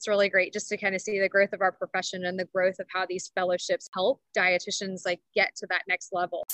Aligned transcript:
it's 0.00 0.08
really 0.08 0.30
great 0.30 0.50
just 0.50 0.66
to 0.66 0.78
kind 0.78 0.94
of 0.94 1.00
see 1.02 1.20
the 1.20 1.28
growth 1.28 1.52
of 1.52 1.60
our 1.60 1.72
profession 1.72 2.24
and 2.24 2.38
the 2.38 2.46
growth 2.54 2.78
of 2.78 2.86
how 2.90 3.04
these 3.06 3.30
fellowships 3.34 3.86
help 3.92 4.18
dietitians 4.34 5.02
like 5.04 5.20
get 5.34 5.54
to 5.54 5.66
that 5.68 5.82
next 5.86 6.08
level. 6.14 6.46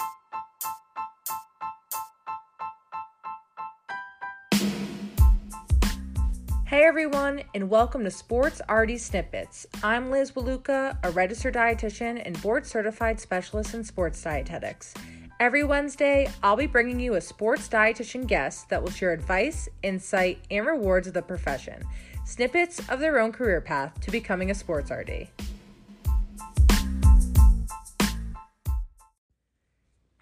Hey 6.67 6.83
everyone, 6.83 7.43
and 7.55 7.71
welcome 7.71 8.03
to 8.03 8.11
Sports 8.11 8.61
RD 8.69 8.99
Snippets. 8.99 9.65
I'm 9.81 10.11
Liz 10.11 10.33
Waluka, 10.33 10.99
a 11.05 11.13
registered 11.13 11.55
dietitian 11.55 12.21
and 12.27 12.43
board 12.43 12.67
certified 12.67 13.21
specialist 13.21 13.75
in 13.75 13.85
sports 13.85 14.21
dietetics. 14.21 14.93
Every 15.39 15.63
Wednesday, 15.63 16.29
I'll 16.43 16.57
be 16.57 16.67
bringing 16.67 16.99
you 16.99 17.15
a 17.15 17.21
sports 17.21 17.69
dietitian 17.69 18.27
guest 18.27 18.71
that 18.71 18.83
will 18.83 18.91
share 18.91 19.13
advice, 19.13 19.69
insight, 19.85 20.41
and 20.51 20.67
rewards 20.67 21.07
of 21.07 21.15
the 21.15 21.23
profession, 21.23 21.85
snippets 22.27 22.81
of 22.89 22.99
their 22.99 23.21
own 23.21 23.31
career 23.31 23.61
path 23.61 23.99
to 24.01 24.11
becoming 24.11 24.51
a 24.51 24.55
sports 24.55 24.91
RD. 24.91 25.29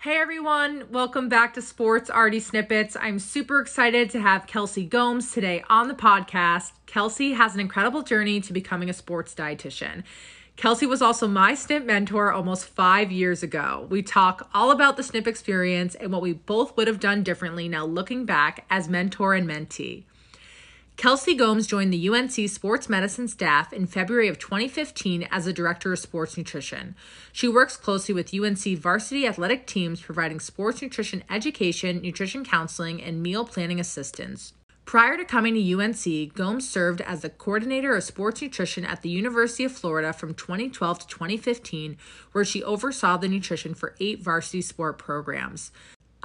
Hey 0.01 0.19
everyone, 0.19 0.85
welcome 0.91 1.31
back 1.31 1.55
to 1.55 1.63
Sports 1.63 2.11
RD 2.15 2.43
Snippets. 2.43 2.95
I'm 3.01 3.19
super 3.19 3.59
excited 3.59 4.11
to 4.11 4.21
have 4.21 4.47
Kelsey 4.47 4.85
Gomes 4.85 5.33
today 5.33 5.65
on 5.71 5.89
the 5.89 5.95
podcast. 5.95 6.73
Kelsey 6.85 7.33
has 7.33 7.55
an 7.55 7.61
incredible 7.61 8.03
journey 8.03 8.39
to 8.43 8.53
becoming 8.53 8.91
a 8.91 8.93
sports 8.93 9.35
dietitian. 9.35 10.03
Kelsey 10.57 10.85
was 10.85 11.01
also 11.01 11.27
my 11.27 11.53
SNP 11.53 11.87
mentor 11.87 12.31
almost 12.31 12.67
five 12.67 13.11
years 13.11 13.43
ago. 13.43 13.87
We 13.89 14.03
talk 14.03 14.51
all 14.53 14.71
about 14.71 14.99
the 14.99 15.03
SNP 15.03 15.27
experience 15.27 15.95
and 15.95 16.13
what 16.13 16.21
we 16.21 16.35
both 16.35 16.77
would 16.77 16.87
have 16.87 17.01
done 17.01 17.23
differently 17.23 17.67
now 17.67 17.87
looking 17.87 18.27
back 18.27 18.67
as 18.69 18.91
mentor 18.91 19.33
and 19.33 19.49
mentee. 19.49 20.05
Kelsey 20.97 21.35
Gomes 21.35 21.67
joined 21.67 21.93
the 21.93 22.09
UNC 22.09 22.49
sports 22.49 22.89
medicine 22.89 23.27
staff 23.27 23.73
in 23.73 23.87
February 23.87 24.29
of 24.29 24.39
2015 24.39 25.27
as 25.31 25.47
a 25.47 25.53
director 25.53 25.93
of 25.93 25.99
sports 25.99 26.37
nutrition. 26.37 26.95
She 27.33 27.49
works 27.49 27.77
closely 27.77 28.15
with 28.15 28.33
UNC 28.33 28.79
varsity 28.79 29.27
athletic 29.27 29.67
teams 29.67 30.01
providing 30.01 30.39
sports 30.39 30.81
nutrition 30.81 31.25
education, 31.29 32.01
nutrition 32.01 32.45
counseling, 32.45 33.03
and 33.03 33.23
meal 33.23 33.45
planning 33.45 33.81
assistance. 33.81 34.55
Prior 34.85 35.17
to 35.17 35.25
coming 35.25 35.55
to 35.55 35.81
UNC, 35.81 36.35
Gomes 36.35 36.69
served 36.69 37.01
as 37.01 37.23
the 37.23 37.31
coordinator 37.31 37.97
of 37.97 38.05
sports 38.05 38.41
nutrition 38.41 38.85
at 38.85 39.03
the 39.03 39.09
University 39.09 39.65
of 39.65 39.73
Florida 39.73 40.13
from 40.13 40.35
2012 40.35 40.99
to 41.01 41.07
2015, 41.09 41.97
where 42.33 42.45
she 42.45 42.63
oversaw 42.63 43.17
the 43.17 43.29
nutrition 43.29 43.75
for 43.75 43.95
eight 43.99 44.23
varsity 44.23 44.61
sport 44.61 44.99
programs. 44.99 45.73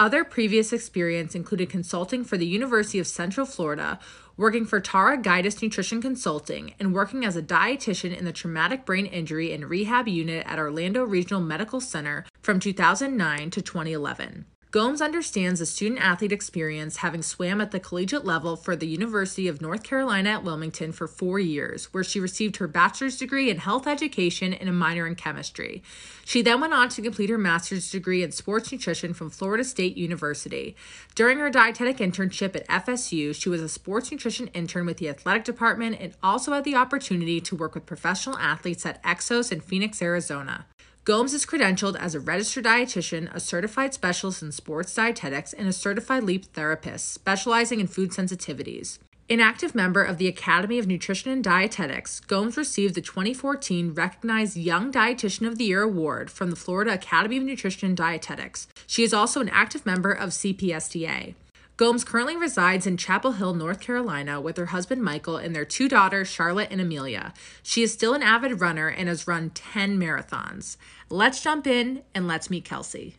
Other 0.00 0.24
previous 0.24 0.72
experience 0.72 1.34
included 1.34 1.68
consulting 1.68 2.24
for 2.24 2.38
the 2.38 2.46
University 2.46 2.98
of 2.98 3.06
Central 3.06 3.44
Florida, 3.44 3.98
working 4.34 4.64
for 4.64 4.80
Tara 4.80 5.18
Gidus 5.18 5.60
Nutrition 5.60 6.00
Consulting, 6.00 6.72
and 6.80 6.94
working 6.94 7.22
as 7.22 7.36
a 7.36 7.42
dietitian 7.42 8.16
in 8.16 8.24
the 8.24 8.32
traumatic 8.32 8.86
brain 8.86 9.04
injury 9.04 9.52
and 9.52 9.68
rehab 9.68 10.08
unit 10.08 10.46
at 10.46 10.58
Orlando 10.58 11.04
Regional 11.04 11.42
Medical 11.42 11.82
Center 11.82 12.24
from 12.40 12.60
2009 12.60 13.50
to 13.50 13.60
2011. 13.60 14.46
Gomes 14.70 15.02
understands 15.02 15.58
the 15.58 15.66
student 15.66 16.00
athlete 16.00 16.30
experience 16.30 16.98
having 16.98 17.22
swam 17.22 17.60
at 17.60 17.72
the 17.72 17.80
collegiate 17.80 18.24
level 18.24 18.54
for 18.54 18.76
the 18.76 18.86
University 18.86 19.48
of 19.48 19.60
North 19.60 19.82
Carolina 19.82 20.30
at 20.30 20.44
Wilmington 20.44 20.92
for 20.92 21.08
four 21.08 21.40
years, 21.40 21.86
where 21.92 22.04
she 22.04 22.20
received 22.20 22.58
her 22.58 22.68
bachelor's 22.68 23.16
degree 23.16 23.50
in 23.50 23.58
health 23.58 23.88
education 23.88 24.54
and 24.54 24.68
a 24.68 24.72
minor 24.72 25.08
in 25.08 25.16
chemistry. 25.16 25.82
She 26.24 26.40
then 26.40 26.60
went 26.60 26.72
on 26.72 26.88
to 26.90 27.02
complete 27.02 27.30
her 27.30 27.38
master's 27.38 27.90
degree 27.90 28.22
in 28.22 28.30
sports 28.30 28.70
nutrition 28.70 29.12
from 29.12 29.28
Florida 29.28 29.64
State 29.64 29.96
University. 29.96 30.76
During 31.16 31.38
her 31.38 31.50
dietetic 31.50 31.96
internship 31.96 32.54
at 32.54 32.68
FSU, 32.68 33.34
she 33.34 33.48
was 33.48 33.60
a 33.60 33.68
sports 33.68 34.12
nutrition 34.12 34.46
intern 34.54 34.86
with 34.86 34.98
the 34.98 35.08
athletic 35.08 35.42
department 35.42 35.96
and 35.98 36.14
also 36.22 36.52
had 36.52 36.62
the 36.62 36.76
opportunity 36.76 37.40
to 37.40 37.56
work 37.56 37.74
with 37.74 37.86
professional 37.86 38.38
athletes 38.38 38.86
at 38.86 39.02
Exos 39.02 39.50
in 39.50 39.60
Phoenix, 39.60 40.00
Arizona. 40.00 40.66
Gomes 41.04 41.32
is 41.32 41.46
credentialed 41.46 41.96
as 41.96 42.14
a 42.14 42.20
registered 42.20 42.66
dietitian, 42.66 43.34
a 43.34 43.40
certified 43.40 43.94
specialist 43.94 44.42
in 44.42 44.52
sports 44.52 44.94
dietetics, 44.94 45.54
and 45.54 45.66
a 45.66 45.72
certified 45.72 46.24
LEAP 46.24 46.44
therapist, 46.52 47.10
specializing 47.10 47.80
in 47.80 47.86
food 47.86 48.10
sensitivities. 48.10 48.98
An 49.30 49.40
active 49.40 49.74
member 49.74 50.02
of 50.02 50.18
the 50.18 50.28
Academy 50.28 50.78
of 50.78 50.86
Nutrition 50.86 51.30
and 51.30 51.42
Dietetics, 51.42 52.20
Gomes 52.26 52.58
received 52.58 52.94
the 52.94 53.00
2014 53.00 53.94
Recognized 53.94 54.58
Young 54.58 54.92
Dietitian 54.92 55.46
of 55.46 55.56
the 55.56 55.64
Year 55.64 55.82
award 55.82 56.30
from 56.30 56.50
the 56.50 56.56
Florida 56.56 56.92
Academy 56.92 57.38
of 57.38 57.44
Nutrition 57.44 57.88
and 57.88 57.96
Dietetics. 57.96 58.66
She 58.86 59.02
is 59.02 59.14
also 59.14 59.40
an 59.40 59.48
active 59.48 59.86
member 59.86 60.12
of 60.12 60.30
CPSDA. 60.30 61.34
Gomes 61.80 62.04
currently 62.04 62.36
resides 62.36 62.86
in 62.86 62.98
Chapel 62.98 63.32
Hill, 63.32 63.54
North 63.54 63.80
Carolina, 63.80 64.38
with 64.38 64.58
her 64.58 64.66
husband 64.66 65.02
Michael 65.02 65.38
and 65.38 65.56
their 65.56 65.64
two 65.64 65.88
daughters, 65.88 66.28
Charlotte 66.28 66.68
and 66.70 66.78
Amelia. 66.78 67.32
She 67.62 67.82
is 67.82 67.90
still 67.90 68.12
an 68.12 68.22
avid 68.22 68.60
runner 68.60 68.88
and 68.88 69.08
has 69.08 69.26
run 69.26 69.48
10 69.48 69.98
marathons. 69.98 70.76
Let's 71.08 71.42
jump 71.42 71.66
in 71.66 72.02
and 72.14 72.28
let's 72.28 72.50
meet 72.50 72.66
Kelsey. 72.66 73.16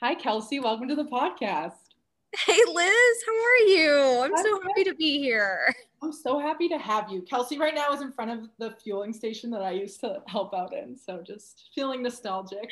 Hi, 0.00 0.16
Kelsey. 0.16 0.58
Welcome 0.58 0.88
to 0.88 0.96
the 0.96 1.04
podcast. 1.04 1.83
Hey, 2.38 2.58
Liz. 2.66 3.24
How 3.26 3.32
are 3.32 3.68
you? 3.68 4.22
I'm, 4.24 4.34
I'm 4.34 4.42
so 4.42 4.60
happy 4.62 4.84
to 4.84 4.94
be 4.94 5.18
here. 5.18 5.72
I'm 6.02 6.12
so 6.12 6.38
happy 6.38 6.68
to 6.68 6.78
have 6.78 7.10
you. 7.10 7.22
Kelsey 7.22 7.58
right 7.58 7.74
now 7.74 7.92
is 7.92 8.00
in 8.00 8.10
front 8.10 8.30
of 8.32 8.48
the 8.58 8.72
fueling 8.82 9.12
station 9.12 9.50
that 9.50 9.62
I 9.62 9.70
used 9.70 10.00
to 10.00 10.20
help 10.26 10.52
out 10.52 10.74
in. 10.74 10.96
So 10.96 11.22
just 11.24 11.70
feeling 11.74 12.02
nostalgic. 12.02 12.68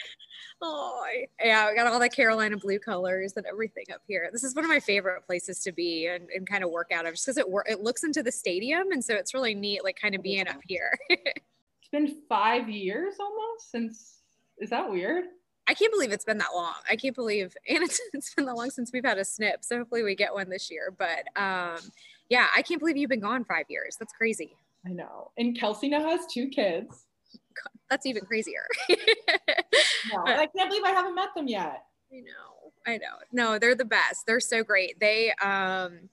Oh, 0.60 1.04
yeah, 1.42 1.70
we 1.70 1.76
got 1.76 1.86
all 1.86 2.00
the 2.00 2.08
Carolina 2.08 2.56
blue 2.56 2.78
colors 2.78 3.34
and 3.36 3.46
everything 3.46 3.84
up 3.92 4.00
here. 4.08 4.28
This 4.32 4.42
is 4.42 4.54
one 4.54 4.64
of 4.64 4.68
my 4.68 4.80
favorite 4.80 5.24
places 5.26 5.60
to 5.60 5.72
be 5.72 6.08
and, 6.08 6.28
and 6.34 6.46
kind 6.48 6.64
of 6.64 6.70
work 6.70 6.90
out 6.92 7.06
of 7.06 7.14
just 7.14 7.26
because 7.26 7.38
it, 7.38 7.46
it 7.66 7.80
looks 7.80 8.02
into 8.02 8.22
the 8.22 8.32
stadium. 8.32 8.90
And 8.90 9.04
so 9.04 9.14
it's 9.14 9.32
really 9.32 9.54
neat, 9.54 9.84
like 9.84 9.96
kind 10.00 10.14
of 10.14 10.22
being 10.22 10.48
up 10.48 10.60
here. 10.66 10.98
it's 11.08 11.88
been 11.92 12.16
five 12.28 12.68
years 12.68 13.14
almost 13.20 13.70
since, 13.70 14.18
is 14.58 14.70
that 14.70 14.90
weird? 14.90 15.24
I 15.68 15.74
can't 15.74 15.92
believe 15.92 16.12
it's 16.12 16.24
been 16.24 16.38
that 16.38 16.54
long. 16.54 16.74
I 16.90 16.96
can't 16.96 17.14
believe, 17.14 17.56
and 17.68 17.82
it's, 17.82 18.00
it's 18.12 18.34
been 18.34 18.46
that 18.46 18.56
long 18.56 18.70
since 18.70 18.90
we've 18.92 19.04
had 19.04 19.18
a 19.18 19.24
snip. 19.24 19.64
So 19.64 19.78
hopefully 19.78 20.02
we 20.02 20.14
get 20.14 20.34
one 20.34 20.48
this 20.48 20.70
year. 20.70 20.94
But 20.96 21.26
um, 21.40 21.78
yeah, 22.28 22.46
I 22.56 22.62
can't 22.62 22.80
believe 22.80 22.96
you've 22.96 23.10
been 23.10 23.20
gone 23.20 23.44
five 23.44 23.66
years. 23.68 23.96
That's 23.98 24.12
crazy. 24.12 24.56
I 24.86 24.90
know. 24.90 25.30
And 25.38 25.58
Kelsey 25.58 25.88
now 25.88 26.08
has 26.08 26.20
two 26.32 26.48
kids. 26.48 27.06
God, 27.32 27.80
that's 27.88 28.06
even 28.06 28.24
crazier. 28.24 28.66
no, 28.88 30.24
I 30.26 30.48
can't 30.56 30.68
believe 30.68 30.84
I 30.84 30.90
haven't 30.90 31.14
met 31.14 31.28
them 31.36 31.46
yet. 31.46 31.84
I 32.12 32.20
know. 32.20 32.72
I 32.86 32.96
know. 32.98 33.16
No, 33.32 33.58
they're 33.58 33.74
the 33.74 33.84
best. 33.84 34.26
They're 34.26 34.40
so 34.40 34.64
great. 34.64 34.98
They 34.98 35.32
um 35.42 36.08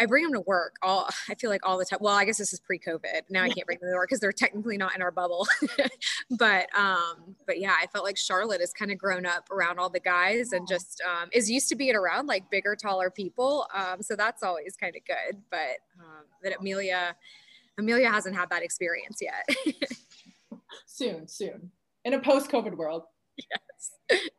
I 0.00 0.06
bring 0.06 0.24
them 0.24 0.32
to 0.32 0.40
work 0.40 0.76
all 0.82 1.08
I 1.28 1.34
feel 1.34 1.50
like 1.50 1.66
all 1.66 1.78
the 1.78 1.84
time. 1.84 1.98
Well, 2.00 2.14
I 2.14 2.24
guess 2.24 2.38
this 2.38 2.52
is 2.52 2.60
pre-COVID. 2.60 3.22
Now 3.30 3.42
I 3.42 3.48
can't 3.48 3.66
bring 3.66 3.78
them 3.80 3.90
to 3.90 3.94
work 3.94 4.08
because 4.08 4.20
they're 4.20 4.32
technically 4.32 4.76
not 4.76 4.94
in 4.94 5.02
our 5.02 5.10
bubble. 5.10 5.46
but 6.30 6.74
um, 6.76 7.36
but 7.46 7.60
yeah, 7.60 7.74
I 7.80 7.86
felt 7.86 8.04
like 8.04 8.16
Charlotte 8.16 8.60
has 8.60 8.72
kind 8.72 8.90
of 8.90 8.98
grown 8.98 9.26
up 9.26 9.50
around 9.50 9.78
all 9.78 9.90
the 9.90 10.00
guys 10.00 10.52
and 10.52 10.66
just 10.66 11.02
um, 11.02 11.28
is 11.32 11.50
used 11.50 11.68
to 11.68 11.76
being 11.76 11.94
around 11.94 12.26
like 12.26 12.50
bigger, 12.50 12.76
taller 12.76 13.10
people. 13.10 13.66
Um, 13.74 14.02
so 14.02 14.16
that's 14.16 14.42
always 14.42 14.76
kind 14.76 14.96
of 14.96 15.02
good. 15.04 15.40
But 15.50 15.78
um, 15.98 16.24
that 16.42 16.58
Amelia 16.58 17.16
Amelia 17.78 18.10
hasn't 18.10 18.36
had 18.36 18.50
that 18.50 18.62
experience 18.62 19.20
yet. 19.20 19.76
soon, 20.86 21.26
soon. 21.26 21.70
In 22.04 22.14
a 22.14 22.20
post-COVID 22.20 22.76
world. 22.76 23.04
Yes 23.36 24.30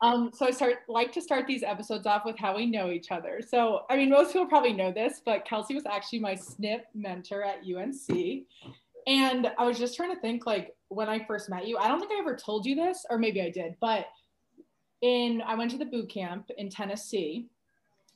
um, 0.00 0.30
so 0.32 0.46
I 0.46 0.50
start 0.50 0.76
like 0.88 1.12
to 1.12 1.20
start 1.20 1.46
these 1.46 1.62
episodes 1.62 2.06
off 2.06 2.24
with 2.24 2.38
how 2.38 2.56
we 2.56 2.66
know 2.66 2.90
each 2.90 3.10
other. 3.10 3.40
So 3.46 3.82
I 3.90 3.96
mean, 3.96 4.10
most 4.10 4.32
people 4.32 4.46
probably 4.46 4.72
know 4.72 4.92
this, 4.92 5.20
but 5.24 5.44
Kelsey 5.44 5.74
was 5.74 5.86
actually 5.86 6.20
my 6.20 6.34
SNP 6.34 6.80
mentor 6.94 7.42
at 7.42 7.60
UNC. 7.64 8.44
And 9.06 9.50
I 9.58 9.66
was 9.66 9.78
just 9.78 9.96
trying 9.96 10.14
to 10.14 10.20
think 10.20 10.46
like 10.46 10.74
when 10.88 11.08
I 11.08 11.24
first 11.24 11.50
met 11.50 11.66
you, 11.66 11.76
I 11.76 11.88
don't 11.88 12.00
think 12.00 12.12
I 12.12 12.18
ever 12.18 12.36
told 12.36 12.64
you 12.64 12.74
this, 12.74 13.04
or 13.10 13.18
maybe 13.18 13.42
I 13.42 13.50
did, 13.50 13.76
but 13.80 14.06
in 15.02 15.42
I 15.42 15.54
went 15.54 15.70
to 15.72 15.78
the 15.78 15.84
boot 15.84 16.08
camp 16.08 16.50
in 16.56 16.70
Tennessee 16.70 17.48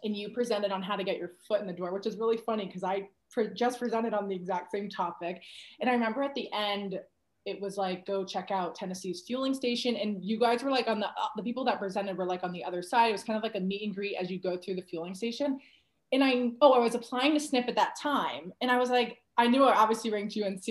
and 0.05 0.17
you 0.17 0.31
presented 0.31 0.71
on 0.71 0.83
how 0.83 0.97
to 0.97 1.05
get 1.05 1.19
your 1.19 1.33
foot 1.47 1.61
in 1.61 1.67
the 1.67 1.73
door, 1.73 1.93
which 1.93 2.07
is 2.07 2.17
really 2.17 2.37
funny 2.37 2.67
because 2.67 2.85
I 2.85 3.09
pre- 3.31 3.53
just 3.55 3.79
presented 3.79 4.15
on 4.15 4.29
the 4.29 4.35
exact 4.35 4.71
same 4.71 4.89
topic. 4.89 5.43
And 5.81 5.91
I 5.91 5.93
remember 5.93 6.23
at 6.23 6.35
the 6.35 6.51
end, 6.53 6.99
it 7.45 7.61
was 7.61 7.77
like 7.77 8.07
go 8.07 8.25
check 8.25 8.51
out 8.51 8.75
Tennessee's 8.75 9.23
fueling 9.27 9.55
station. 9.55 9.97
And 9.97 10.23
you 10.23 10.39
guys 10.39 10.63
were 10.63 10.71
like 10.71 10.89
on 10.89 11.01
the 11.01 11.07
uh, 11.07 11.29
the 11.37 11.43
people 11.43 11.65
that 11.65 11.79
presented 11.79 12.17
were 12.17 12.27
like 12.27 12.45
on 12.45 12.53
the 12.53 12.65
other 12.65 12.83
side. 12.83 13.09
It 13.09 13.13
was 13.13 13.25
kind 13.25 13.37
of 13.37 13.43
like 13.43 13.55
a 13.55 13.61
meet 13.61 13.83
and 13.83 13.95
greet 13.95 14.17
as 14.17 14.31
you 14.31 14.39
go 14.39 14.57
through 14.57 14.77
the 14.77 14.83
fueling 14.83 15.15
station. 15.15 15.59
And 16.13 16.23
I 16.23 16.51
oh 16.61 16.73
I 16.73 16.79
was 16.79 16.95
applying 16.95 17.39
to 17.39 17.41
SNP 17.41 17.69
at 17.69 17.77
that 17.77 17.97
time. 18.01 18.53
And 18.61 18.71
I 18.71 18.79
was 18.79 18.91
like 18.91 19.19
I 19.37 19.47
knew 19.47 19.65
I 19.65 19.75
obviously 19.75 20.11
ranked 20.11 20.37
UNC 20.37 20.65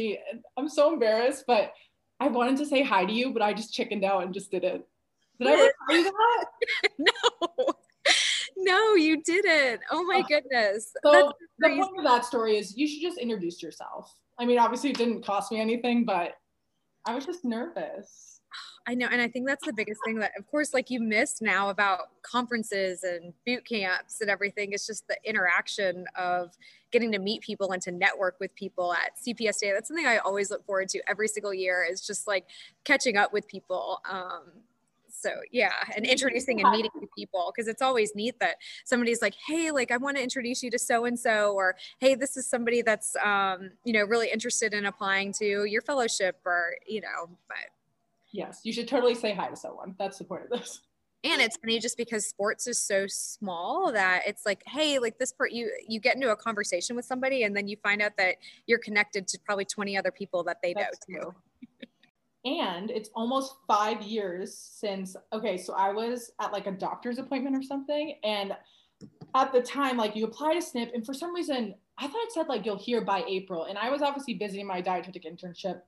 I'm 0.57 0.69
so 0.69 0.93
embarrassed 0.93 1.45
but 1.47 1.73
I 2.19 2.27
wanted 2.27 2.57
to 2.57 2.65
say 2.65 2.83
hi 2.83 3.05
to 3.05 3.13
you 3.13 3.31
but 3.31 3.41
I 3.41 3.53
just 3.53 3.73
chickened 3.73 4.03
out 4.03 4.23
and 4.23 4.33
just 4.33 4.51
didn't 4.51 4.83
did 5.39 5.47
I 5.47 5.51
ever 5.51 5.71
tell 5.89 5.97
you 5.97 6.03
that? 6.11 6.91
No. 6.97 7.73
No 8.59 8.95
you 8.95 9.21
didn't. 9.21 9.81
Oh 9.91 10.03
my 10.03 10.23
goodness. 10.27 10.91
So 11.03 11.31
the 11.59 11.69
point 11.69 11.97
of 11.99 12.03
that 12.03 12.25
story 12.25 12.57
is 12.57 12.75
you 12.75 12.87
should 12.87 13.01
just 13.01 13.19
introduce 13.19 13.63
yourself. 13.63 14.13
I 14.39 14.45
mean 14.45 14.59
obviously 14.59 14.89
it 14.91 14.97
didn't 14.97 15.23
cost 15.23 15.51
me 15.51 15.59
anything 15.59 16.05
but 16.05 16.33
I 17.07 17.15
was 17.15 17.25
just 17.25 17.45
nervous. 17.45 18.41
I 18.87 18.93
know. 18.95 19.07
And 19.11 19.21
I 19.21 19.27
think 19.27 19.47
that's 19.47 19.65
the 19.65 19.73
biggest 19.73 19.99
thing 20.05 20.19
that, 20.19 20.31
of 20.37 20.47
course, 20.47 20.73
like 20.73 20.89
you 20.89 21.01
missed 21.01 21.41
now 21.41 21.69
about 21.69 22.21
conferences 22.21 23.03
and 23.03 23.33
boot 23.45 23.65
camps 23.65 24.21
and 24.21 24.29
everything. 24.29 24.71
It's 24.71 24.87
just 24.87 25.07
the 25.07 25.17
interaction 25.25 26.05
of 26.15 26.51
getting 26.91 27.11
to 27.11 27.19
meet 27.19 27.41
people 27.41 27.73
and 27.73 27.81
to 27.81 27.91
network 27.91 28.37
with 28.39 28.55
people 28.55 28.93
at 28.93 29.11
CPSA. 29.25 29.73
That's 29.73 29.89
something 29.89 30.07
I 30.07 30.17
always 30.19 30.49
look 30.49 30.65
forward 30.65 30.87
to 30.89 31.01
every 31.09 31.27
single 31.27 31.53
year 31.53 31.85
is 31.89 32.05
just 32.05 32.27
like 32.27 32.45
catching 32.85 33.17
up 33.17 33.33
with 33.33 33.47
people. 33.47 33.99
Um, 34.09 34.43
so 35.19 35.31
yeah 35.51 35.73
and 35.95 36.05
introducing 36.05 36.61
and 36.61 36.71
meeting 36.71 36.91
people 37.17 37.51
because 37.55 37.67
it's 37.67 37.81
always 37.81 38.13
neat 38.15 38.39
that 38.39 38.55
somebody's 38.85 39.21
like 39.21 39.35
hey 39.47 39.71
like 39.71 39.91
i 39.91 39.97
want 39.97 40.15
to 40.17 40.23
introduce 40.23 40.61
you 40.61 40.69
to 40.69 40.79
so 40.79 41.05
and 41.05 41.19
so 41.19 41.53
or 41.53 41.75
hey 41.99 42.15
this 42.15 42.37
is 42.37 42.49
somebody 42.49 42.81
that's 42.81 43.15
um, 43.23 43.71
you 43.83 43.93
know 43.93 44.03
really 44.03 44.29
interested 44.31 44.73
in 44.73 44.85
applying 44.85 45.33
to 45.33 45.65
your 45.65 45.81
fellowship 45.81 46.39
or 46.45 46.75
you 46.87 47.01
know 47.01 47.29
but 47.47 47.57
yes 48.31 48.61
you 48.63 48.71
should 48.71 48.87
totally 48.87 49.15
say 49.15 49.33
hi 49.33 49.47
to 49.47 49.55
someone. 49.55 49.95
That's 49.97 50.17
the 50.17 50.23
point 50.23 50.43
of 50.43 50.49
this. 50.49 50.81
And 51.23 51.41
it's 51.41 51.57
funny 51.57 51.79
just 51.79 51.97
because 51.97 52.27
sports 52.27 52.67
is 52.67 52.79
so 52.79 53.05
small 53.07 53.91
that 53.91 54.21
it's 54.27 54.45
like 54.45 54.63
hey 54.67 54.99
like 54.99 55.17
this 55.17 55.31
part 55.31 55.51
you 55.51 55.71
you 55.87 55.99
get 55.99 56.15
into 56.15 56.31
a 56.31 56.35
conversation 56.35 56.95
with 56.95 57.05
somebody 57.05 57.43
and 57.43 57.55
then 57.55 57.67
you 57.67 57.75
find 57.83 58.01
out 58.01 58.15
that 58.17 58.35
you're 58.67 58.79
connected 58.79 59.27
to 59.29 59.39
probably 59.43 59.65
20 59.65 59.97
other 59.97 60.11
people 60.11 60.43
that 60.43 60.57
they 60.61 60.73
That's 60.73 60.99
know 61.09 61.19
too 61.21 61.86
and 62.47 62.89
it's 62.91 63.09
almost 63.13 63.55
five 63.67 64.01
years 64.01 64.55
since 64.55 65.15
okay 65.33 65.57
so 65.57 65.73
i 65.73 65.91
was 65.91 66.31
at 66.39 66.53
like 66.53 66.65
a 66.65 66.71
doctor's 66.71 67.19
appointment 67.19 67.55
or 67.55 67.61
something 67.61 68.15
and 68.23 68.55
at 69.35 69.51
the 69.51 69.61
time 69.61 69.97
like 69.97 70.15
you 70.15 70.25
apply 70.25 70.53
to 70.53 70.61
snip 70.61 70.91
and 70.93 71.05
for 71.05 71.13
some 71.13 71.35
reason 71.35 71.75
i 71.97 72.07
thought 72.07 72.23
it 72.23 72.31
said 72.31 72.47
like 72.47 72.65
you'll 72.65 72.77
hear 72.77 73.01
by 73.01 73.23
april 73.27 73.65
and 73.65 73.77
i 73.77 73.89
was 73.89 74.01
obviously 74.01 74.33
busy 74.33 74.61
in 74.61 74.67
my 74.67 74.81
dietetic 74.81 75.25
internship. 75.25 75.81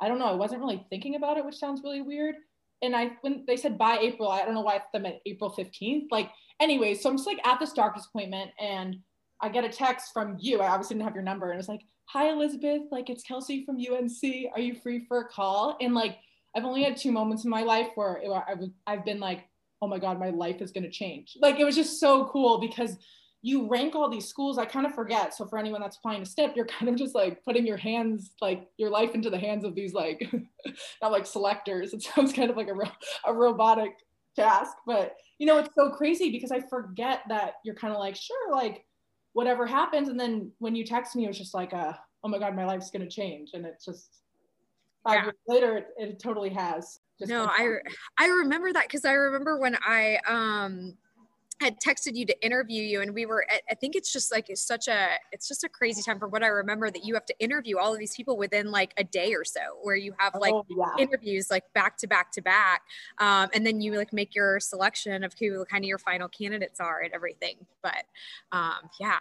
I 0.00 0.08
don't 0.08 0.18
know 0.18 0.26
i 0.26 0.34
wasn't 0.34 0.60
really 0.60 0.84
thinking 0.90 1.14
about 1.16 1.38
it 1.38 1.44
which 1.44 1.56
sounds 1.56 1.82
really 1.82 2.02
weird. 2.02 2.34
And 2.82 2.94
i 2.94 3.12
when 3.22 3.44
they 3.46 3.56
said 3.56 3.78
by 3.78 3.98
april 3.98 4.28
i 4.28 4.44
don't 4.44 4.54
know 4.54 4.60
why 4.60 4.80
i 4.94 4.98
meant 4.98 5.16
april 5.24 5.54
15th 5.56 6.06
like 6.10 6.30
anyway 6.60 6.94
so 6.94 7.08
i'm 7.08 7.16
just 7.16 7.26
like 7.26 7.44
at 7.46 7.58
this 7.58 7.72
doctor's 7.72 8.06
appointment 8.06 8.50
and 8.60 8.96
i 9.40 9.48
get 9.48 9.64
a 9.64 9.68
text 9.68 10.12
from 10.12 10.36
you 10.38 10.60
i 10.60 10.68
obviously 10.68 10.94
didn't 10.94 11.06
have 11.06 11.14
your 11.14 11.24
number 11.24 11.46
and 11.46 11.54
it 11.54 11.58
was 11.58 11.68
like 11.68 11.82
hi 12.06 12.30
Elizabeth, 12.30 12.82
like 12.90 13.10
it's 13.10 13.22
Kelsey 13.22 13.64
from 13.64 13.76
UNC. 13.76 14.52
Are 14.54 14.60
you 14.60 14.74
free 14.74 15.04
for 15.06 15.20
a 15.20 15.28
call? 15.28 15.76
And 15.80 15.94
like 15.94 16.18
I've 16.54 16.64
only 16.64 16.82
had 16.82 16.96
two 16.96 17.12
moments 17.12 17.44
in 17.44 17.50
my 17.50 17.62
life 17.62 17.88
where 17.94 18.20
it, 18.22 18.30
I've, 18.30 18.58
I've 18.86 19.04
been 19.04 19.20
like, 19.20 19.44
oh 19.80 19.88
my 19.88 19.98
God, 19.98 20.20
my 20.20 20.30
life 20.30 20.60
is 20.60 20.70
going 20.70 20.84
to 20.84 20.90
change. 20.90 21.36
Like 21.40 21.58
it 21.58 21.64
was 21.64 21.74
just 21.74 21.98
so 21.98 22.26
cool 22.26 22.58
because 22.58 22.98
you 23.44 23.66
rank 23.66 23.96
all 23.96 24.08
these 24.08 24.28
schools. 24.28 24.58
I 24.58 24.64
kind 24.64 24.86
of 24.86 24.94
forget. 24.94 25.34
So 25.34 25.46
for 25.46 25.58
anyone 25.58 25.80
that's 25.80 25.96
applying 25.96 26.22
to 26.22 26.30
SNP, 26.30 26.54
you're 26.54 26.66
kind 26.66 26.88
of 26.88 26.96
just 26.96 27.14
like 27.14 27.42
putting 27.44 27.66
your 27.66 27.76
hands, 27.76 28.32
like 28.40 28.68
your 28.76 28.90
life 28.90 29.14
into 29.14 29.30
the 29.30 29.38
hands 29.38 29.64
of 29.64 29.74
these 29.74 29.92
like, 29.92 30.32
not 31.02 31.10
like 31.10 31.26
selectors. 31.26 31.92
It 31.92 32.02
sounds 32.02 32.32
kind 32.32 32.50
of 32.50 32.56
like 32.56 32.68
a, 32.68 33.28
a 33.28 33.34
robotic 33.34 33.92
task, 34.36 34.76
but 34.86 35.16
you 35.38 35.46
know, 35.46 35.58
it's 35.58 35.74
so 35.74 35.90
crazy 35.90 36.30
because 36.30 36.52
I 36.52 36.60
forget 36.60 37.22
that 37.28 37.54
you're 37.64 37.74
kind 37.74 37.92
of 37.92 37.98
like, 37.98 38.14
sure, 38.14 38.52
like 38.52 38.84
whatever 39.32 39.66
happens. 39.66 40.08
And 40.08 40.18
then 40.18 40.50
when 40.58 40.74
you 40.74 40.84
text 40.84 41.16
me, 41.16 41.24
it 41.24 41.28
was 41.28 41.38
just 41.38 41.54
like, 41.54 41.72
uh, 41.72 41.92
oh 42.24 42.28
my 42.28 42.38
God, 42.38 42.54
my 42.54 42.64
life's 42.64 42.90
going 42.90 43.02
to 43.02 43.08
change. 43.08 43.50
And 43.54 43.64
it's 43.64 43.84
just 43.84 44.22
five 45.04 45.14
yeah. 45.14 45.24
years 45.24 45.34
later, 45.48 45.76
it, 45.78 45.88
it, 45.96 46.18
totally 46.18 46.50
has. 46.50 47.00
Just 47.18 47.30
no, 47.30 47.46
I, 47.46 47.76
I 48.18 48.26
remember 48.26 48.72
that 48.72 48.84
because 48.84 49.04
I 49.04 49.12
remember 49.12 49.58
when 49.58 49.76
I, 49.84 50.18
um, 50.26 50.96
had 51.62 51.78
texted 51.80 52.16
you 52.16 52.26
to 52.26 52.44
interview 52.44 52.82
you 52.82 53.00
and 53.00 53.14
we 53.14 53.24
were 53.24 53.46
i 53.70 53.74
think 53.74 53.94
it's 53.94 54.12
just 54.12 54.32
like 54.32 54.50
it's 54.50 54.60
such 54.60 54.88
a 54.88 55.10
it's 55.30 55.46
just 55.46 55.62
a 55.62 55.68
crazy 55.68 56.02
time 56.02 56.18
from 56.18 56.30
what 56.30 56.42
i 56.42 56.48
remember 56.48 56.90
that 56.90 57.04
you 57.04 57.14
have 57.14 57.24
to 57.24 57.34
interview 57.38 57.78
all 57.78 57.92
of 57.92 57.98
these 58.00 58.14
people 58.16 58.36
within 58.36 58.72
like 58.72 58.92
a 58.96 59.04
day 59.04 59.32
or 59.32 59.44
so 59.44 59.60
where 59.82 59.94
you 59.94 60.12
have 60.18 60.34
like 60.34 60.52
oh, 60.52 60.66
yeah. 60.68 60.86
interviews 60.98 61.50
like 61.50 61.62
back 61.72 61.96
to 61.96 62.08
back 62.08 62.32
to 62.32 62.42
back 62.42 62.82
um, 63.18 63.48
and 63.54 63.64
then 63.64 63.80
you 63.80 63.96
like 63.96 64.12
make 64.12 64.34
your 64.34 64.58
selection 64.58 65.22
of 65.22 65.32
who 65.38 65.64
kind 65.66 65.84
of 65.84 65.88
your 65.88 65.98
final 65.98 66.28
candidates 66.28 66.80
are 66.80 67.00
and 67.00 67.14
everything 67.14 67.56
but 67.82 68.04
um, 68.50 68.90
yeah 68.98 69.18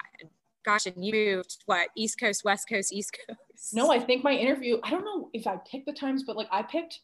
gosh 0.65 0.87
and 0.87 1.05
you 1.05 1.13
moved 1.13 1.63
what 1.67 1.89
east 1.95 2.19
coast 2.19 2.44
west 2.44 2.67
coast 2.67 2.91
east 2.91 3.15
coast 3.27 3.73
no 3.73 3.91
i 3.91 3.99
think 3.99 4.23
my 4.23 4.33
interview 4.33 4.79
i 4.83 4.89
don't 4.89 5.05
know 5.05 5.29
if 5.33 5.45
i 5.45 5.57
picked 5.69 5.85
the 5.85 5.94
times 5.94 6.23
but 6.23 6.35
like 6.35 6.47
i 6.51 6.63
picked 6.63 7.01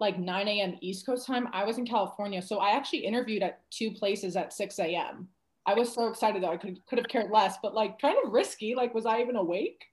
like 0.00 0.18
9 0.18 0.48
a.m. 0.48 0.76
East 0.80 1.06
Coast 1.06 1.26
time. 1.26 1.48
I 1.52 1.64
was 1.64 1.78
in 1.78 1.86
California. 1.86 2.40
So 2.42 2.58
I 2.58 2.70
actually 2.70 3.00
interviewed 3.00 3.42
at 3.42 3.60
two 3.70 3.90
places 3.90 4.36
at 4.36 4.52
6 4.52 4.78
a.m. 4.78 5.28
I 5.66 5.74
was 5.74 5.92
so 5.92 6.08
excited 6.08 6.42
though. 6.42 6.52
I 6.52 6.56
could, 6.56 6.78
could 6.86 6.98
have 6.98 7.08
cared 7.08 7.30
less, 7.30 7.56
but 7.62 7.74
like 7.74 8.00
kind 8.00 8.16
of 8.24 8.32
risky. 8.32 8.74
Like, 8.74 8.94
was 8.94 9.06
I 9.06 9.20
even 9.20 9.36
awake? 9.36 9.84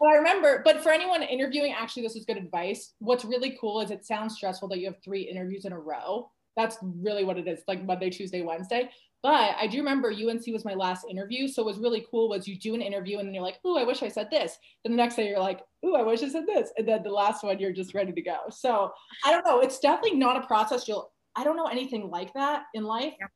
But 0.00 0.08
I 0.08 0.16
remember, 0.16 0.62
but 0.64 0.82
for 0.82 0.90
anyone 0.90 1.22
interviewing, 1.22 1.72
actually, 1.72 2.02
this 2.02 2.16
is 2.16 2.24
good 2.24 2.36
advice. 2.36 2.94
What's 2.98 3.24
really 3.24 3.56
cool 3.60 3.80
is 3.80 3.90
it 3.90 4.04
sounds 4.04 4.34
stressful 4.34 4.68
that 4.68 4.78
you 4.78 4.86
have 4.86 4.96
three 5.04 5.22
interviews 5.22 5.64
in 5.64 5.72
a 5.72 5.78
row. 5.78 6.30
That's 6.56 6.78
really 6.82 7.24
what 7.24 7.38
it 7.38 7.46
is, 7.46 7.60
like 7.68 7.84
Monday, 7.84 8.10
Tuesday, 8.10 8.42
Wednesday. 8.42 8.90
But 9.22 9.56
I 9.60 9.66
do 9.66 9.78
remember 9.78 10.10
UNC 10.10 10.46
was 10.48 10.64
my 10.64 10.74
last 10.74 11.04
interview. 11.08 11.46
So 11.46 11.62
what 11.62 11.74
was 11.74 11.82
really 11.82 12.06
cool 12.10 12.28
was 12.28 12.48
you 12.48 12.58
do 12.58 12.74
an 12.74 12.80
interview 12.80 13.18
and 13.18 13.28
then 13.28 13.34
you're 13.34 13.42
like, 13.42 13.58
oh, 13.64 13.78
I 13.78 13.84
wish 13.84 14.02
I 14.02 14.08
said 14.08 14.30
this. 14.30 14.56
Then 14.82 14.92
the 14.92 14.96
next 14.96 15.16
day 15.16 15.28
you're 15.28 15.40
like, 15.40 15.60
oh, 15.84 15.94
I 15.94 16.02
wish 16.02 16.22
I 16.22 16.28
said 16.28 16.46
this. 16.46 16.70
And 16.78 16.88
then 16.88 17.02
the 17.02 17.10
last 17.10 17.44
one, 17.44 17.58
you're 17.58 17.72
just 17.72 17.94
ready 17.94 18.12
to 18.12 18.22
go. 18.22 18.38
So 18.50 18.92
I 19.24 19.30
don't 19.30 19.46
know. 19.46 19.60
It's 19.60 19.78
definitely 19.78 20.18
not 20.18 20.42
a 20.42 20.46
process. 20.46 20.88
You'll, 20.88 21.12
I 21.36 21.44
don't 21.44 21.56
know 21.56 21.66
anything 21.66 22.10
like 22.10 22.32
that 22.34 22.64
in 22.74 22.84
life. 22.84 23.14
Yeah 23.20 23.26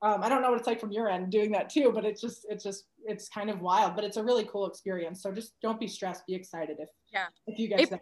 um, 0.00 0.22
I 0.22 0.28
don't 0.28 0.42
know 0.42 0.50
what 0.50 0.58
it's 0.58 0.68
like 0.68 0.78
from 0.78 0.92
your 0.92 1.08
end 1.08 1.32
doing 1.32 1.50
that 1.52 1.68
too, 1.68 1.90
but 1.92 2.04
it's 2.04 2.20
just 2.20 2.46
it's 2.48 2.62
just 2.62 2.84
it's 3.04 3.28
kind 3.28 3.50
of 3.50 3.60
wild, 3.60 3.96
but 3.96 4.04
it's 4.04 4.16
a 4.16 4.22
really 4.22 4.44
cool 4.44 4.66
experience. 4.66 5.22
So 5.22 5.32
just 5.32 5.54
don't 5.60 5.80
be 5.80 5.88
stressed, 5.88 6.24
be 6.26 6.34
excited 6.34 6.76
if 6.78 6.88
yeah 7.12 7.26
if 7.48 7.58
you 7.58 7.68
guys 7.68 7.80
get 7.80 7.86
April, 7.86 8.00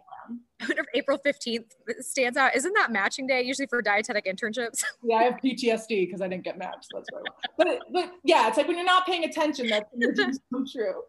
I 0.61 0.65
wonder 0.67 0.81
if 0.83 0.87
April 0.93 1.17
fifteenth 1.17 1.75
stands 1.99 2.37
out. 2.37 2.55
Isn't 2.55 2.73
that 2.73 2.91
matching 2.91 3.25
day 3.25 3.41
usually 3.41 3.65
for 3.65 3.81
dietetic 3.81 4.25
internships? 4.25 4.83
yeah, 5.03 5.15
I 5.15 5.23
have 5.23 5.37
PTSD 5.43 6.05
because 6.05 6.21
I 6.21 6.27
didn't 6.27 6.43
get 6.43 6.59
matched. 6.59 6.89
That's 6.93 7.09
right. 7.11 7.23
but 7.57 7.67
it, 7.67 7.79
but 7.91 8.11
yeah, 8.23 8.47
it's 8.47 8.57
like 8.57 8.67
when 8.67 8.77
you're 8.77 8.85
not 8.85 9.07
paying 9.07 9.23
attention, 9.23 9.67
that's 9.67 9.85
when 9.91 10.01
your 10.01 10.13
dreams 10.13 10.39
come 10.53 10.65
true. 10.71 11.01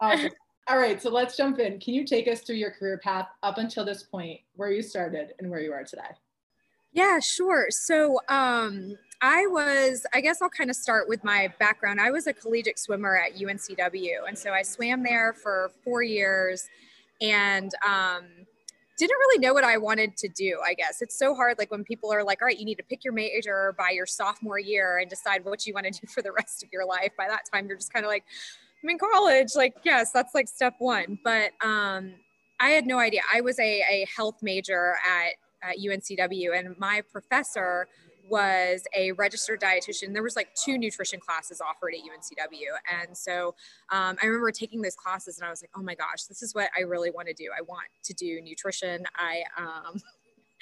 Um, 0.00 0.28
all 0.68 0.78
right, 0.78 1.00
so 1.00 1.08
let's 1.10 1.34
jump 1.34 1.58
in. 1.58 1.80
Can 1.80 1.94
you 1.94 2.04
take 2.04 2.28
us 2.28 2.42
through 2.42 2.56
your 2.56 2.70
career 2.70 2.98
path 2.98 3.28
up 3.42 3.56
until 3.56 3.86
this 3.86 4.02
point, 4.02 4.40
where 4.54 4.70
you 4.70 4.82
started 4.82 5.32
and 5.38 5.50
where 5.50 5.60
you 5.60 5.72
are 5.72 5.82
today? 5.82 6.02
Yeah, 6.92 7.20
sure. 7.20 7.68
So 7.70 8.20
um, 8.28 8.96
I 9.22 9.46
was, 9.46 10.06
I 10.14 10.20
guess 10.20 10.40
I'll 10.40 10.48
kind 10.48 10.70
of 10.70 10.76
start 10.76 11.08
with 11.08 11.22
my 11.24 11.52
background. 11.58 12.00
I 12.00 12.10
was 12.10 12.26
a 12.26 12.32
collegiate 12.32 12.78
swimmer 12.78 13.16
at 13.16 13.34
UNCW. 13.34 14.26
And 14.26 14.38
so 14.38 14.52
I 14.52 14.62
swam 14.62 15.02
there 15.02 15.34
for 15.34 15.70
four 15.84 16.02
years 16.02 16.68
and 17.20 17.70
um, 17.86 18.24
didn't 18.96 19.16
really 19.16 19.38
know 19.38 19.52
what 19.52 19.64
I 19.64 19.76
wanted 19.76 20.16
to 20.18 20.28
do, 20.28 20.60
I 20.64 20.72
guess. 20.72 21.02
It's 21.02 21.18
so 21.18 21.34
hard, 21.34 21.58
like 21.58 21.70
when 21.70 21.84
people 21.84 22.10
are 22.12 22.24
like, 22.24 22.40
all 22.40 22.46
right, 22.46 22.58
you 22.58 22.64
need 22.64 22.76
to 22.76 22.82
pick 22.82 23.04
your 23.04 23.12
major 23.12 23.74
by 23.76 23.90
your 23.90 24.06
sophomore 24.06 24.58
year 24.58 24.98
and 24.98 25.10
decide 25.10 25.44
what 25.44 25.66
you 25.66 25.74
want 25.74 25.86
to 25.86 25.92
do 25.92 26.06
for 26.06 26.22
the 26.22 26.32
rest 26.32 26.62
of 26.62 26.70
your 26.72 26.86
life. 26.86 27.12
By 27.18 27.28
that 27.28 27.42
time, 27.52 27.66
you're 27.66 27.76
just 27.76 27.92
kind 27.92 28.06
of 28.06 28.10
like, 28.10 28.24
I'm 28.82 28.88
in 28.88 28.98
college. 28.98 29.50
Like, 29.54 29.74
yes, 29.84 30.12
that's 30.12 30.34
like 30.34 30.48
step 30.48 30.76
one. 30.78 31.18
But 31.22 31.50
um, 31.62 32.14
I 32.58 32.70
had 32.70 32.86
no 32.86 32.98
idea. 32.98 33.20
I 33.32 33.42
was 33.42 33.58
a, 33.58 33.82
a 33.90 34.06
health 34.14 34.36
major 34.42 34.94
at, 35.06 35.34
at 35.62 35.76
UNCW, 35.78 36.58
and 36.58 36.78
my 36.78 37.02
professor 37.12 37.86
was 38.28 38.84
a 38.96 39.12
registered 39.12 39.60
dietitian. 39.60 40.12
There 40.12 40.22
was 40.22 40.36
like 40.36 40.48
two 40.54 40.78
nutrition 40.78 41.20
classes 41.20 41.60
offered 41.60 41.94
at 41.94 42.00
UNCW. 42.00 43.00
And 43.00 43.16
so 43.16 43.54
um, 43.90 44.16
I 44.22 44.26
remember 44.26 44.50
taking 44.50 44.82
those 44.82 44.96
classes 44.96 45.38
and 45.38 45.46
I 45.46 45.50
was 45.50 45.62
like, 45.62 45.70
oh 45.76 45.82
my 45.82 45.94
gosh, 45.94 46.24
this 46.24 46.42
is 46.42 46.54
what 46.54 46.70
I 46.76 46.82
really 46.82 47.10
want 47.10 47.28
to 47.28 47.34
do. 47.34 47.50
I 47.56 47.62
want 47.62 47.88
to 48.04 48.14
do 48.14 48.40
nutrition. 48.40 49.04
I, 49.16 49.42
um, 49.58 50.00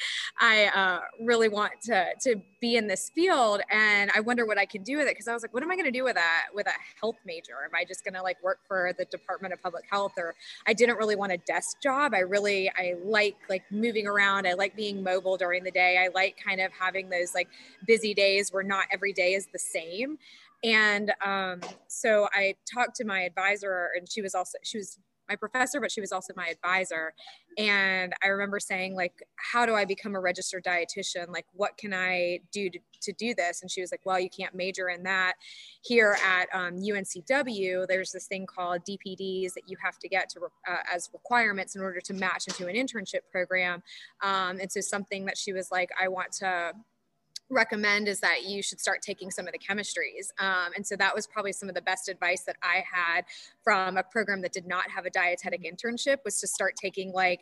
I 0.41 0.67
uh, 0.67 1.01
really 1.25 1.49
want 1.49 1.73
to 1.83 2.07
to 2.23 2.37
be 2.61 2.77
in 2.77 2.87
this 2.87 3.11
field, 3.15 3.61
and 3.71 4.11
I 4.15 4.21
wonder 4.21 4.47
what 4.47 4.59
I 4.59 4.67
can 4.67 4.83
do 4.83 4.97
with 4.97 5.07
it. 5.07 5.11
Because 5.11 5.29
I 5.29 5.35
was 5.35 5.43
like, 5.43 5.55
what 5.55 5.63
am 5.63 5.71
I 5.71 5.77
going 5.77 5.87
to 5.87 5.91
do 5.91 6.05
with 6.05 6.15
that 6.15 6.47
with 6.55 6.67
a 6.67 6.73
health 7.01 7.17
major? 7.25 7.55
Am 7.65 7.71
I 7.75 7.85
just 7.85 8.05
going 8.05 8.15
to 8.15 8.23
like 8.23 8.43
work 8.43 8.61
for 8.67 8.93
the 8.99 9.05
Department 9.07 9.55
of 9.55 9.63
Public 9.63 9.85
Health? 9.91 10.13
Or 10.17 10.35
I 10.67 10.73
didn't 10.73 10.97
really 10.97 11.17
want 11.17 11.33
a 11.33 11.39
desk 11.39 11.81
job. 11.83 12.15
I 12.15 12.21
really 12.21 12.71
I 12.71 12.95
like 13.03 13.37
like 13.49 13.63
moving 13.71 14.07
around. 14.07 14.47
I 14.47 14.55
like 14.55 14.77
being 14.77 15.03
mobile 15.03 15.37
during 15.37 15.65
the 15.65 15.71
day. 15.71 15.99
I 15.99 16.09
like 16.15 16.39
kind 16.43 16.61
of 16.61 16.73
having 16.73 17.09
those 17.09 17.35
like 17.35 17.49
busy 17.87 18.15
days 18.15 18.53
where 18.53 18.63
not 18.63 18.87
every 18.93 19.13
day 19.13 19.35
is 19.35 19.47
the 19.53 19.59
same. 19.59 20.19
And 20.65 21.13
um, 21.25 21.61
so 21.87 22.29
I 22.33 22.57
talked 22.73 22.97
to 22.97 23.05
my 23.05 23.23
advisor, 23.23 23.91
and 23.97 24.11
she 24.11 24.23
was 24.23 24.35
also 24.35 24.59
she 24.65 24.79
was 24.79 24.99
my 25.29 25.37
professor, 25.37 25.81
but 25.81 25.91
she 25.91 26.01
was 26.01 26.13
also 26.13 26.33
my 26.37 26.49
advisor. 26.49 27.13
And 27.57 28.13
I 28.23 28.29
remember 28.29 28.61
saying, 28.61 28.95
like, 28.95 29.23
how 29.37 29.67
do 29.67 29.75
I 29.75 29.85
become 29.85 30.15
a 30.15 30.21
registered 30.21 30.65
dietitian? 30.65 31.29
Like, 31.29 31.47
what 31.53 31.77
can 31.77 31.93
I 31.93 32.41
do 32.53 32.71
to, 32.71 32.79
to 33.03 33.13
do 33.13 33.35
this? 33.35 33.63
And 33.63 33.71
she 33.71 33.81
was 33.81 33.91
like, 33.93 34.03
well, 34.05 34.21
you 34.21 34.31
can't 34.31 34.55
major 34.55 34.89
in 34.89 35.03
that. 35.05 35.35
Here 35.83 36.17
at 36.25 36.49
um, 36.53 36.77
UNCW, 36.77 37.87
there's 37.89 38.13
this 38.13 38.27
thing 38.27 38.47
called 38.47 38.83
DPDs 38.89 39.55
that 39.55 39.65
you 39.67 39.77
have 39.83 39.99
to 39.99 40.09
get 40.09 40.29
to 40.31 40.41
uh, 40.69 40.77
as 40.93 41.11
requirements 41.13 41.75
in 41.77 41.83
order 41.83 42.01
to 42.01 42.15
match 42.15 42.47
into 42.47 42.67
an 42.67 42.77
internship 42.77 43.21
program. 43.31 43.83
Um, 44.23 44.59
and 44.61 44.71
so 44.71 44.81
something 44.81 45.25
that 45.27 45.37
she 45.37 45.53
was 45.53 45.71
like, 45.71 45.91
I 46.01 46.09
want 46.09 46.33
to 46.33 46.73
recommend 47.51 48.09
is 48.09 48.21
that 48.21 48.45
you 48.45 48.63
should 48.63 48.81
start 48.81 49.03
taking 49.03 49.31
some 49.31 49.47
of 49.47 49.53
the 49.53 49.59
chemistries. 49.59 50.31
Um, 50.39 50.73
and 50.77 50.87
so 50.87 50.97
that 50.97 51.15
was 51.15 51.27
probably 51.27 51.53
some 51.53 51.69
of 51.69 51.75
the 51.75 51.83
best 51.83 52.09
advice 52.09 52.43
that 52.43 52.57
I 52.63 52.85
had 52.91 53.25
from 53.63 53.97
a 53.97 54.03
program 54.03 54.43
that 54.43 54.53
did 54.53 54.67
not 54.67 54.91
have 54.91 55.07
a 55.07 55.11
dietetic 55.11 55.65
internship 55.65 56.19
was 56.25 56.41
to 56.41 56.47
start 56.47 56.75
taking 56.77 57.13
like 57.13 57.41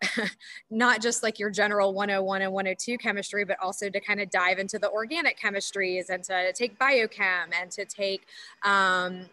not 0.70 1.02
just 1.02 1.22
like 1.22 1.38
your 1.38 1.50
general 1.50 1.92
101 1.92 2.42
and 2.42 2.52
102 2.52 2.98
chemistry, 2.98 3.44
but 3.44 3.56
also 3.62 3.90
to 3.90 4.00
kind 4.00 4.20
of 4.20 4.30
dive 4.30 4.58
into 4.58 4.78
the 4.78 4.90
organic 4.90 5.38
chemistries 5.38 6.08
and 6.08 6.24
to 6.24 6.52
take 6.52 6.78
biochem 6.78 7.46
and 7.60 7.70
to 7.70 7.84
take, 7.84 8.26
um, 8.62 9.26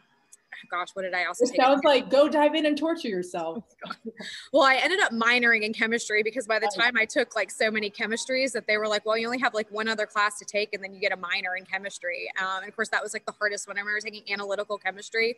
gosh, 0.69 0.89
what 0.93 1.03
did 1.03 1.13
I 1.13 1.25
also? 1.25 1.45
Say? 1.45 1.53
It 1.53 1.61
sounds 1.61 1.83
like 1.83 2.09
go 2.09 2.27
dive 2.27 2.55
in 2.55 2.65
and 2.65 2.77
torture 2.77 3.07
yourself. 3.07 3.63
well, 4.53 4.63
I 4.63 4.75
ended 4.75 4.99
up 4.99 5.11
minoring 5.11 5.61
in 5.63 5.73
chemistry 5.73 6.23
because 6.23 6.47
by 6.47 6.59
the 6.59 6.71
time 6.77 6.97
I 6.97 7.05
took 7.05 7.35
like 7.35 7.51
so 7.51 7.71
many 7.71 7.89
chemistries 7.89 8.51
that 8.53 8.67
they 8.67 8.77
were 8.77 8.87
like, 8.87 9.05
well, 9.05 9.17
you 9.17 9.25
only 9.25 9.39
have 9.39 9.53
like 9.53 9.69
one 9.71 9.87
other 9.87 10.05
class 10.05 10.37
to 10.39 10.45
take, 10.45 10.73
and 10.73 10.83
then 10.83 10.93
you 10.93 10.99
get 10.99 11.11
a 11.11 11.17
minor 11.17 11.55
in 11.55 11.65
chemistry. 11.65 12.29
Um, 12.39 12.59
and 12.61 12.69
of 12.69 12.75
course, 12.75 12.89
that 12.89 13.03
was 13.03 13.13
like 13.13 13.25
the 13.25 13.33
hardest 13.33 13.67
one. 13.67 13.77
I 13.77 13.81
remember 13.81 13.99
taking 14.01 14.23
analytical 14.31 14.77
chemistry. 14.77 15.37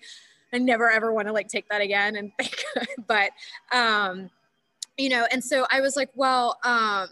I 0.54 0.58
never 0.58 0.90
ever 0.90 1.14
want 1.14 1.28
to 1.28 1.34
like 1.34 1.48
take 1.48 1.70
that 1.70 1.82
again 1.82 2.16
and 2.16 2.32
think, 2.40 2.56
but 3.08 3.32
um, 3.72 4.30
you 4.98 5.10
know, 5.10 5.26
and 5.32 5.44
so 5.44 5.66
I 5.72 5.82
was 5.82 5.96
like, 5.96 6.10
well, 6.16 6.58
um, 6.64 7.08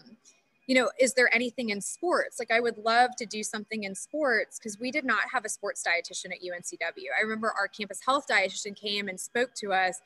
you 0.68 0.74
know, 0.74 0.90
is 1.00 1.14
there 1.14 1.34
anything 1.34 1.70
in 1.70 1.80
sports? 1.80 2.38
Like, 2.38 2.50
I 2.50 2.60
would 2.60 2.76
love 2.76 3.16
to 3.16 3.26
do 3.26 3.42
something 3.42 3.84
in 3.84 3.94
sports 3.94 4.58
because 4.58 4.78
we 4.78 4.90
did 4.90 5.04
not 5.04 5.22
have 5.32 5.46
a 5.46 5.48
sports 5.48 5.82
dietitian 5.82 6.26
at 6.26 6.42
UNCW. 6.42 7.06
I 7.18 7.22
remember 7.22 7.52
our 7.58 7.68
campus 7.68 8.00
health 8.04 8.26
dietitian 8.30 8.76
came 8.76 9.08
and 9.08 9.18
spoke 9.18 9.54
to 9.54 9.72
us. 9.72 9.98